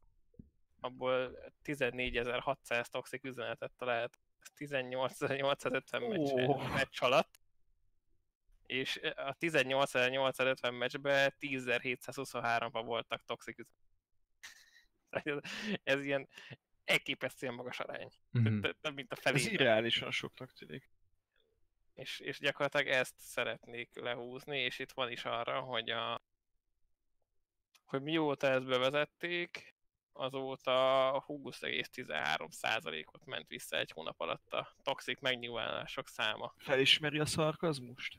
Abból 0.80 1.38
14.600 1.64 2.84
toxik 2.84 3.24
üzenetet 3.24 3.72
talált, 3.76 4.18
ez 4.40 4.50
18.850 4.56 6.08
meccs, 6.08 6.48
Ó. 6.48 6.56
meccs 6.56 7.02
alatt. 7.02 7.40
És 8.66 9.00
a 9.16 9.36
18.850 9.40 10.78
meccsben 10.78 11.34
10.723-ban 11.40 12.82
voltak 12.84 13.24
toxik 13.24 13.58
üzenetek. 13.58 13.82
Ez 15.82 16.04
ilyen 16.04 16.28
elképesztően 16.84 17.54
magas 17.54 17.80
arány. 17.80 18.10
Mhm. 18.30 18.60
Több- 18.60 18.80
Több 18.80 18.94
mint 18.94 19.12
a 19.12 19.16
Ez 19.16 19.22
felé. 19.22 19.42
irreálisan 19.52 20.10
soknak 20.10 20.52
tűnik. 20.52 20.90
És, 21.94 22.20
és 22.20 22.38
gyakorlatilag 22.38 22.86
ezt 22.86 23.14
szeretnék 23.18 23.90
lehúzni, 23.94 24.58
és 24.58 24.78
itt 24.78 24.92
van 24.92 25.10
is 25.10 25.24
arra, 25.24 25.60
hogy 25.60 25.90
a 25.90 26.22
hogy 27.84 28.02
mióta 28.02 28.46
ezt 28.46 28.66
bevezették, 28.66 29.74
azóta 30.12 31.24
20,13%-ot 31.26 33.24
ment 33.24 33.48
vissza 33.48 33.76
egy 33.76 33.90
hónap 33.90 34.20
alatt 34.20 34.52
a 34.52 34.74
toxik 34.82 35.20
megnyilvánulások 35.20 36.08
száma. 36.08 36.54
Felismeri 36.56 37.18
a 37.18 37.26
szarkazmust? 37.26 38.18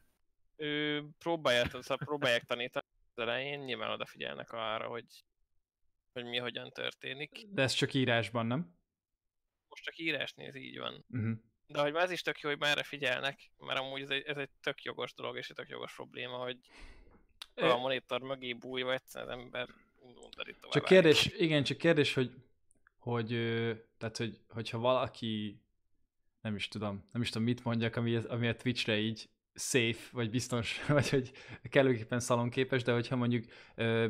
Ő 0.56 1.04
próbálja, 1.20 1.66
szóval 1.66 1.98
próbálják 1.98 2.44
tanítani 2.44 2.86
az 3.14 3.22
elején, 3.24 3.60
nyilván 3.60 3.92
odafigyelnek 3.92 4.52
arra, 4.52 4.88
hogy, 4.88 5.06
hogy 6.16 6.26
mi 6.26 6.38
hogyan 6.38 6.72
történik. 6.72 7.46
De 7.50 7.62
ez 7.62 7.74
csak 7.74 7.94
írásban, 7.94 8.46
nem? 8.46 8.76
Most 9.70 9.84
csak 9.84 9.98
írás 9.98 10.34
néz, 10.34 10.56
így 10.56 10.78
van. 10.78 11.06
Uh-huh. 11.10 11.38
De 11.68 11.82
hogy 11.82 11.94
már 11.94 12.04
ez 12.04 12.12
is 12.12 12.22
tök 12.22 12.40
jó, 12.40 12.50
hogy 12.50 12.60
merre 12.60 12.84
figyelnek, 12.84 13.52
mert 13.58 13.80
amúgy 13.80 14.02
ez 14.02 14.10
egy, 14.10 14.24
ez 14.26 14.38
egy 14.38 14.50
tök 14.62 14.84
jogos 14.84 15.14
dolog, 15.14 15.38
és 15.38 15.50
egy 15.50 15.56
tök 15.56 15.70
jogos 15.70 15.96
probléma, 15.96 16.38
hogy 16.38 16.58
a 17.56 17.78
monitor 17.78 18.22
mögé 18.22 18.54
bújva 18.54 18.94
egyszerűen 18.94 19.38
az 19.38 19.44
ember 19.44 19.70
undorít 20.00 20.56
tovább. 20.56 20.74
Csak 20.74 20.86
kérdés, 20.86 21.26
igen, 21.26 21.64
csak 21.64 21.78
kérdés, 21.78 22.14
hogy, 22.14 22.32
hogy, 22.98 23.28
tehát, 23.98 24.18
hogy, 24.18 24.40
hogyha 24.50 24.78
valaki, 24.78 25.62
nem 26.42 26.56
is 26.56 26.68
tudom, 26.68 27.10
nem 27.12 27.22
is 27.22 27.30
tudom 27.30 27.48
mit 27.48 27.64
mondjak, 27.64 27.96
ami, 27.96 28.16
ami 28.16 28.48
a 28.48 28.56
Twitchre 28.56 28.98
így 28.98 29.30
safe, 29.56 30.10
vagy 30.12 30.30
biztons, 30.30 30.82
vagy 30.88 31.10
hogy 31.10 31.32
kellőképpen 31.70 32.20
szalonképes, 32.20 32.84
de 32.84 32.94
hogyha 32.94 33.16
mondjuk 33.16 33.46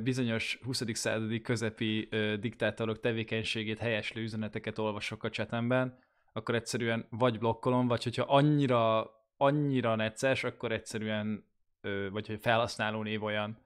bizonyos 0.02 0.60
20. 0.64 0.84
századi 0.94 1.42
közepi 1.42 2.10
diktátorok 2.40 3.00
tevékenységét 3.00 3.80
helyeslő 3.80 4.22
üzeneteket 4.22 4.78
olvasok 4.78 5.24
a 5.24 5.30
chatemben, 5.30 5.98
akkor 6.34 6.56
egyszerűen 6.56 7.08
vagy 7.10 7.40
blokkolom, 7.40 7.88
vagy 7.88 8.04
hogyha 8.04 8.24
annyira, 8.24 9.12
annyira 9.38 9.96
necces, 9.96 10.44
akkor 10.44 10.72
egyszerűen, 10.72 11.46
vagy 12.12 12.28
hogy 12.28 12.40
felhasználó 12.42 13.04
név 13.04 13.24
olyan, 13.24 13.58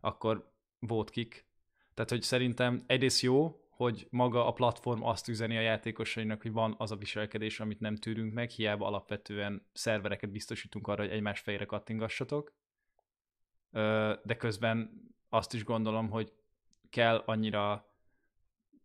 akkor 0.00 0.52
vote 0.78 1.12
kick. 1.12 1.46
Tehát, 1.94 2.10
hogy 2.10 2.22
szerintem 2.22 2.82
egyrészt 2.86 3.20
jó, 3.20 3.60
hogy 3.78 4.06
maga 4.10 4.46
a 4.46 4.52
platform 4.52 5.02
azt 5.02 5.28
üzeni 5.28 5.56
a 5.56 5.60
játékosainak, 5.60 6.42
hogy 6.42 6.52
van 6.52 6.74
az 6.78 6.90
a 6.90 6.96
viselkedés, 6.96 7.60
amit 7.60 7.80
nem 7.80 7.96
tűrünk 7.96 8.32
meg, 8.32 8.50
hiába 8.50 8.86
alapvetően 8.86 9.66
szervereket 9.72 10.30
biztosítunk 10.30 10.86
arra, 10.86 11.02
hogy 11.02 11.10
egymás 11.10 11.40
fejére 11.40 11.64
kattingassatok. 11.64 12.54
De 14.22 14.36
közben 14.38 14.90
azt 15.28 15.54
is 15.54 15.64
gondolom, 15.64 16.10
hogy 16.10 16.32
kell 16.90 17.22
annyira, 17.26 17.92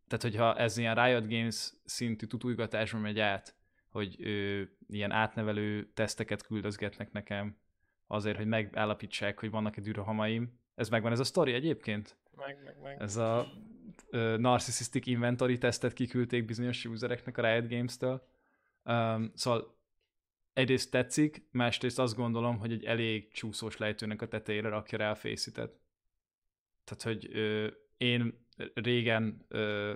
tehát 0.07 0.21
hogyha 0.21 0.55
ez 0.57 0.77
ilyen 0.77 0.95
Riot 0.95 1.29
Games 1.29 1.73
szintű 1.83 2.25
tutújgatásba 2.25 2.99
megy 2.99 3.19
át, 3.19 3.55
hogy 3.89 4.15
ö, 4.19 4.61
ilyen 4.87 5.11
átnevelő 5.11 5.91
teszteket 5.93 6.45
küldözgetnek 6.45 7.11
nekem 7.11 7.57
azért, 8.07 8.37
hogy 8.37 8.47
megállapítsák, 8.47 9.39
hogy 9.39 9.49
vannak-e 9.49 9.81
dűrhamaim. 9.81 10.59
Ez 10.75 10.89
megvan 10.89 11.11
ez 11.11 11.19
a 11.19 11.23
sztori 11.23 11.53
egyébként? 11.53 12.17
Meg, 12.35 12.57
meg, 12.63 12.81
meg. 12.81 13.01
Ez 13.01 13.15
a 13.15 13.47
narcissistic 14.37 15.07
inventory 15.07 15.57
tesztet 15.57 15.93
kiküldték 15.93 16.45
bizonyos 16.45 16.85
usereknek 16.85 17.37
a 17.37 17.41
Riot 17.41 17.69
Games-től. 17.69 18.27
Um, 18.83 19.31
szóval 19.35 19.77
egyrészt 20.53 20.91
tetszik, 20.91 21.47
másrészt 21.51 21.99
azt 21.99 22.15
gondolom, 22.15 22.57
hogy 22.57 22.71
egy 22.71 22.83
elég 22.83 23.31
csúszós 23.31 23.77
lejtőnek 23.77 24.21
a 24.21 24.27
tetejére 24.27 24.69
rakja 24.69 24.97
rá 24.97 25.11
a 25.11 25.15
faceit 25.15 25.53
Tehát, 26.83 27.03
hogy 27.03 27.29
ö, 27.31 27.67
én 27.97 28.47
régen, 28.73 29.45
ö, 29.47 29.93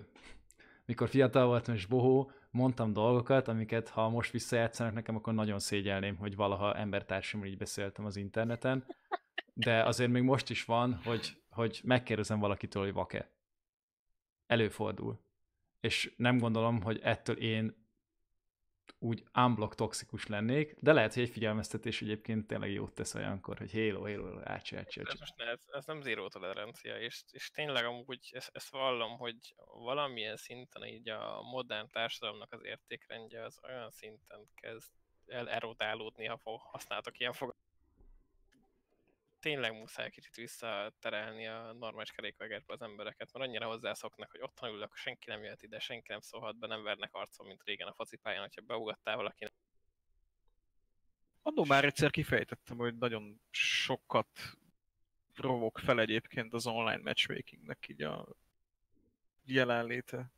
mikor 0.86 1.10
fiatal 1.10 1.46
voltam 1.46 1.76
és 1.76 1.86
bohó, 1.86 2.32
mondtam 2.52 2.94
dolgokat, 2.94 3.48
amiket 3.48 3.90
ha 3.90 4.10
most 4.10 4.32
visszajátszanak 4.32 4.94
nekem, 4.94 5.16
akkor 5.16 5.34
nagyon 5.34 5.60
szégyelném, 5.60 6.16
hogy 6.16 6.36
valaha 6.36 6.76
embertársammal 6.76 7.48
így 7.48 7.58
beszéltem 7.58 8.06
az 8.06 8.16
interneten. 8.16 8.86
De 9.54 9.84
azért 9.84 10.12
még 10.12 10.22
most 10.22 10.50
is 10.50 10.66
van, 10.66 11.00
hogy, 11.04 11.42
hogy 11.50 11.82
megkérdezem 11.84 12.40
valakitől, 12.40 12.84
hogy 12.84 12.94
vak-e. 12.94 13.37
Előfordul. 14.48 15.20
És 15.80 16.14
nem 16.18 16.38
gondolom, 16.38 16.82
hogy 16.82 17.00
ettől 17.02 17.38
én 17.38 17.86
úgy 19.00 19.24
unblock 19.34 19.76
toxikus 19.76 20.28
lennék, 20.28 20.76
de 20.80 20.94
lehet, 20.94 21.14
hogy 21.14 21.24
egy 21.24 21.30
figyelmeztetés 21.30 22.02
egyébként 22.02 22.48
tényleg 22.48 22.72
jót 22.72 22.94
tesz 22.94 23.16
olyankor, 23.16 23.58
hogy 23.58 23.72
hélo, 23.72 24.06
hélo, 24.06 24.40
ácsi, 24.44 24.76
ácsi, 24.76 25.00
Ez, 25.00 25.08
ácsi. 25.08 25.34
ne, 25.36 25.46
ez, 25.46 25.60
ez 25.72 25.86
nem 25.86 26.02
zéró 26.02 26.28
tolerancia, 26.28 27.00
és, 27.00 27.24
és 27.32 27.50
tényleg 27.50 27.86
amúgy 27.86 28.30
ezt, 28.34 28.50
ezt 28.54 28.70
vallom, 28.70 29.18
hogy 29.18 29.56
valamilyen 29.66 30.36
szinten 30.36 30.86
így 30.86 31.10
a 31.10 31.42
modern 31.42 31.88
társadalomnak 31.92 32.54
az 32.54 32.64
értékrendje 32.64 33.44
az 33.44 33.60
olyan 33.64 33.90
szinten 33.90 34.50
kezd 34.56 34.92
el 35.26 35.50
erodálódni, 35.50 36.26
ha 36.26 36.40
használtok 36.72 37.20
ilyen 37.20 37.34
fogalmat. 37.34 37.67
Tényleg 39.40 39.74
muszáj 39.74 40.10
kicsit 40.10 40.36
visszaterelni 40.36 41.48
a 41.48 41.74
normális 41.74 42.12
kerékvágásba 42.12 42.74
az 42.74 42.82
embereket, 42.82 43.34
mert 43.34 43.46
annyira 43.46 43.66
hozzászoknak, 43.66 44.32
hogy 44.32 44.42
otthon 44.42 44.70
ülök, 44.70 44.96
senki 44.96 45.30
nem 45.30 45.44
jöhet 45.44 45.64
ide, 45.64 45.80
senki 45.80 46.12
nem 46.12 46.22
szólhat 46.22 46.58
be, 46.58 46.68
nem 46.68 46.84
vernek 46.84 47.14
arcon, 47.14 47.48
mint 47.48 47.64
régen 47.64 47.88
a 47.88 47.94
focipályán, 47.94 48.42
hogyha 48.42 48.62
beugattál 48.62 49.16
valakinek. 49.16 49.54
Annó 51.42 51.66
már 51.66 51.86
egyszer 51.86 52.10
kifejtettem, 52.10 52.78
hogy 52.78 52.98
nagyon 52.98 53.42
sokat 53.50 54.58
rovok 55.36 55.80
fel 55.80 56.00
egyébként 56.00 56.54
az 56.54 56.68
online 56.68 57.02
matchmakingnek 57.04 57.88
így 57.88 58.02
a 58.02 58.28
jelenléte. 59.46 60.32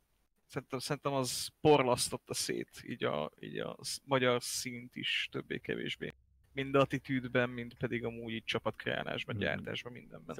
Szerintem, 0.46 0.78
szerintem 0.78 1.12
az 1.12 1.48
porlasztotta 1.60 2.34
szét 2.34 2.82
így 2.82 3.04
a, 3.04 3.30
így 3.40 3.58
a 3.58 3.76
magyar 4.04 4.42
szint 4.42 4.96
is 4.96 5.28
többé-kevésbé. 5.30 6.12
Mind 6.62 6.74
attitűdben, 6.74 7.48
mind 7.48 7.74
pedig 7.74 8.04
amúgy 8.04 8.32
így 8.32 8.44
csapatkreálásban, 8.44 9.34
Mhm. 9.34 9.44
gyártásban, 9.44 9.92
mindenben. 9.92 10.36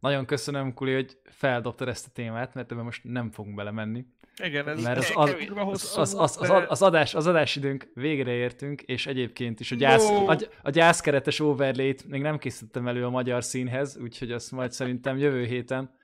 Nagyon 0.00 0.26
köszönöm, 0.26 0.74
Kuli, 0.74 0.94
hogy 0.94 1.18
feldobtad 1.24 1.88
ezt 1.88 2.06
a 2.06 2.10
témát, 2.12 2.54
mert 2.54 2.72
ebben 2.72 2.84
most 2.84 3.04
nem 3.04 3.30
fogunk 3.30 3.54
belemenni. 3.56 4.04
Igen, 4.42 4.68
ez, 4.68 4.82
Mert 4.82 4.98
az, 4.98 5.12
az, 5.14 5.30
az, 5.56 5.96
az, 5.96 6.14
az, 6.14 6.36
az, 6.50 6.64
az, 6.68 6.82
adás, 6.82 7.14
az 7.14 7.26
adásidőnk 7.26 7.88
végre 7.94 8.32
értünk, 8.32 8.82
és 8.82 9.06
egyébként 9.06 9.60
is 9.60 9.72
a, 9.72 9.74
gyász, 9.76 10.08
No! 10.08 10.26
a, 10.30 10.36
a 10.62 10.70
gyászkeretes 10.70 11.40
overlay-t 11.40 12.04
még 12.04 12.20
nem 12.22 12.38
készítettem 12.38 12.88
elő 12.88 13.04
a 13.04 13.10
magyar 13.10 13.44
színhez, 13.44 13.96
úgyhogy 13.96 14.32
azt 14.32 14.50
majd 14.50 14.72
szerintem 14.72 15.18
jövő 15.18 15.44
héten. 15.44 15.94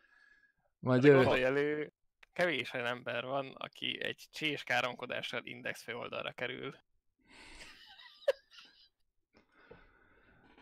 Majd 0.79 1.05
Jövő. 1.05 1.45
elő, 1.45 1.93
kevés 2.33 2.73
olyan 2.73 2.87
ember 2.87 3.25
van, 3.25 3.55
aki 3.57 3.99
egy 4.03 4.25
csés 4.33 4.63
káromkodással 4.65 5.41
index 5.45 5.83
főoldalra 5.83 6.33
kerül. 6.33 6.75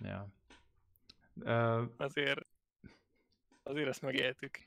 Ja. 0.04 0.28
Ö, 1.40 1.82
Azért, 1.96 2.46
azért 3.62 3.88
ezt 3.88 4.02
megéltük. 4.02 4.58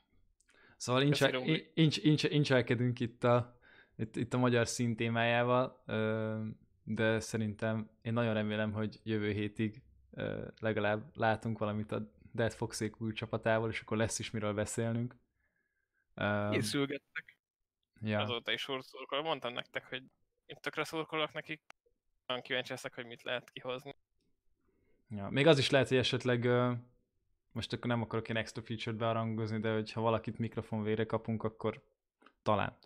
Szóval 0.77 1.13
Robi. 1.31 1.71
incs, 1.73 1.97
incs, 1.97 2.23
incselkedünk 2.23 2.99
itt 2.99 3.23
a, 3.23 3.59
itt, 3.95 4.15
itt 4.15 4.33
a 4.33 4.37
magyar 4.37 4.67
szín 4.67 4.95
témájával, 4.95 5.83
de 6.83 7.19
szerintem 7.19 7.89
én 8.01 8.13
nagyon 8.13 8.33
remélem, 8.33 8.71
hogy 8.71 8.99
jövő 9.03 9.31
hétig 9.31 9.81
legalább 10.59 11.17
látunk 11.17 11.57
valamit 11.57 11.91
a 11.91 12.11
Dead 12.31 12.53
Foxék 12.53 13.01
új 13.01 13.13
csapatával, 13.13 13.69
és 13.69 13.81
akkor 13.81 13.97
lesz 13.97 14.19
is 14.19 14.31
miről 14.31 14.53
beszélnünk. 14.53 15.15
Készülgettek. 16.51 17.37
ja. 18.01 18.19
Azóta 18.19 18.51
is 18.51 18.61
szurkolok. 18.61 19.25
Mondtam 19.25 19.53
nektek, 19.53 19.85
hogy 19.85 20.03
én 20.45 20.57
tökre 20.61 20.83
szurkolok 20.83 21.33
nekik. 21.33 21.61
Nagyon 22.25 22.43
kíváncsi 22.43 22.71
leszek, 22.71 22.93
hogy 22.93 23.05
mit 23.05 23.23
lehet 23.23 23.49
kihozni. 23.49 23.95
Ja, 25.09 25.27
még 25.29 25.47
az 25.47 25.57
is 25.57 25.69
lehet, 25.69 25.87
hogy 25.87 25.97
esetleg 25.97 26.47
most 27.51 27.73
akkor 27.73 27.87
nem 27.89 28.01
akarok 28.01 28.29
én 28.29 28.35
extra 28.35 28.61
feature-t 28.61 28.99
bearangozni, 28.99 29.59
de 29.59 29.73
hogyha 29.73 30.01
valakit 30.01 30.37
mikrofon 30.37 30.83
végre 30.83 31.05
kapunk, 31.05 31.43
akkor 31.43 31.83
talán. 32.43 32.77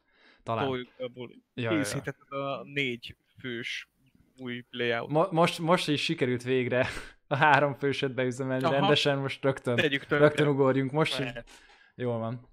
Talán. 0.43 0.65
Toljuk 0.65 0.89
be 0.98 1.03
a 1.03 1.07
buli. 1.07 1.43
Ja, 1.53 1.72
ja, 1.72 1.84
ja. 2.30 2.38
A 2.38 2.64
négy 2.64 3.15
fős 3.39 3.89
új 4.38 4.65
layout. 4.69 5.10
Mo- 5.10 5.31
most, 5.31 5.60
most 5.60 5.88
is 5.88 6.03
sikerült 6.03 6.43
végre 6.43 6.88
a 7.27 7.35
három 7.35 7.73
főset 7.73 8.14
beüzemelni 8.14 8.64
Aha. 8.64 8.73
rendesen, 8.73 9.18
most 9.18 9.43
rögtön, 9.43 9.76
rögtön 10.07 10.48
ugorjunk. 10.48 10.91
Most 10.91 11.19
így, 11.19 11.26
Mehet. 11.26 11.49
jól 11.95 12.18
van. 12.18 12.49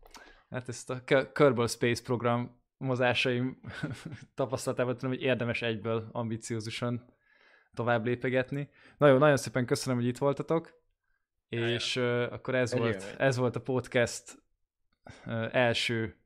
Hát 0.51 0.69
ezt 0.69 0.91
a 0.91 1.05
Kerbal 1.33 1.69
Space 1.69 2.03
program 2.03 2.61
mozásaim 2.77 3.61
tapasztalatában 4.35 4.95
tudom, 4.95 5.11
hogy 5.11 5.23
érdemes 5.23 5.63
egyből 5.63 6.09
ambiciózusan 6.13 7.05
tovább 7.75 8.05
lépegetni. 8.05 8.69
Nagyon, 8.99 9.19
nagyon 9.19 9.37
szépen 9.37 9.67
köszönöm, 9.67 9.99
hogy 9.99 10.09
itt 10.09 10.19
voltatok, 10.19 10.81
és 11.49 11.97
uh, 11.97 12.27
akkor 12.31 12.55
ez 12.55 12.73
Egy 12.73 12.79
volt, 12.79 13.15
ez 13.19 13.37
volt 13.37 13.57
a 13.57 13.61
podcast 13.61 14.43
uh, 15.27 15.49
első 15.53 16.17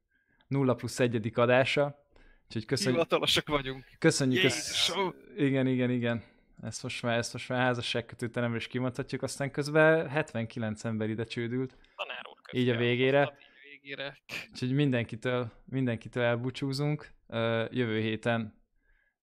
0 0.46 0.74
plusz 0.74 1.00
egyedik 1.00 1.38
adása. 1.38 2.00
Úgyhogy 2.46 2.64
köszönjük, 2.64 2.94
Hivatalosak 2.94 3.48
vagyunk. 3.48 3.84
köszönjük 3.98 4.42
ezt. 4.44 4.66
Jézusom! 4.66 5.14
Igen, 5.36 5.66
igen, 5.66 5.90
igen. 5.90 6.22
Ezt 6.62 6.82
most 6.82 7.02
már, 7.02 7.18
ezt 7.18 7.32
most 7.32 7.48
már 7.48 7.60
házasságkötőtelemre 7.60 8.56
is 8.56 8.66
kimondhatjuk, 8.66 9.22
aztán 9.22 9.50
közben 9.50 10.08
79 10.08 10.84
ember 10.84 11.08
ide 11.08 11.24
csődült, 11.24 11.76
Tanár 11.96 12.22
úr 12.30 12.60
Így 12.60 12.68
a 12.68 12.76
végére. 12.76 13.38
végére. 13.70 14.18
úgyhogy 14.50 14.72
mindenkitől, 14.72 15.50
mindenkitől 15.64 16.22
elbúcsúzunk. 16.22 17.10
Ö, 17.28 17.64
Jövő 17.70 18.00
héten, 18.00 18.54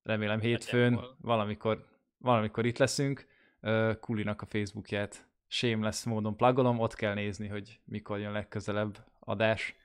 remélem 0.03 0.39
hétfőn, 0.39 0.99
valamikor, 1.21 1.85
valamikor 2.19 2.65
itt 2.65 2.77
leszünk. 2.77 3.27
Kulinak 3.99 4.41
a 4.41 4.45
Facebookját 4.45 5.27
shameless 5.47 6.03
módon 6.03 6.35
plagolom, 6.35 6.79
ott 6.79 6.95
kell 6.95 7.13
nézni, 7.13 7.47
hogy 7.47 7.79
mikor 7.85 8.19
jön 8.19 8.31
legközelebb 8.31 9.05
adás. 9.19 9.75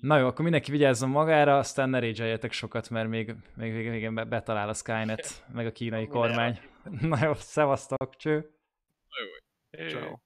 Na 0.00 0.18
jó, 0.18 0.26
akkor 0.26 0.42
mindenki 0.42 0.70
vigyázzon 0.70 1.08
magára, 1.08 1.58
aztán 1.58 1.90
ne 1.90 1.98
rage 1.98 2.50
sokat, 2.50 2.90
mert 2.90 3.08
még, 3.08 3.34
még, 3.56 3.72
még, 3.72 4.10
még 4.10 4.28
betalál 4.28 4.68
a 4.68 4.74
Skynet, 4.74 5.44
meg 5.52 5.66
a 5.66 5.72
kínai 5.72 6.06
kormány. 6.06 6.60
Na 7.00 7.18
jó, 7.24 7.34
szevasztok, 7.34 8.16
cső! 8.16 8.50
Ő. 9.70 9.88
Ciao. 9.88 10.16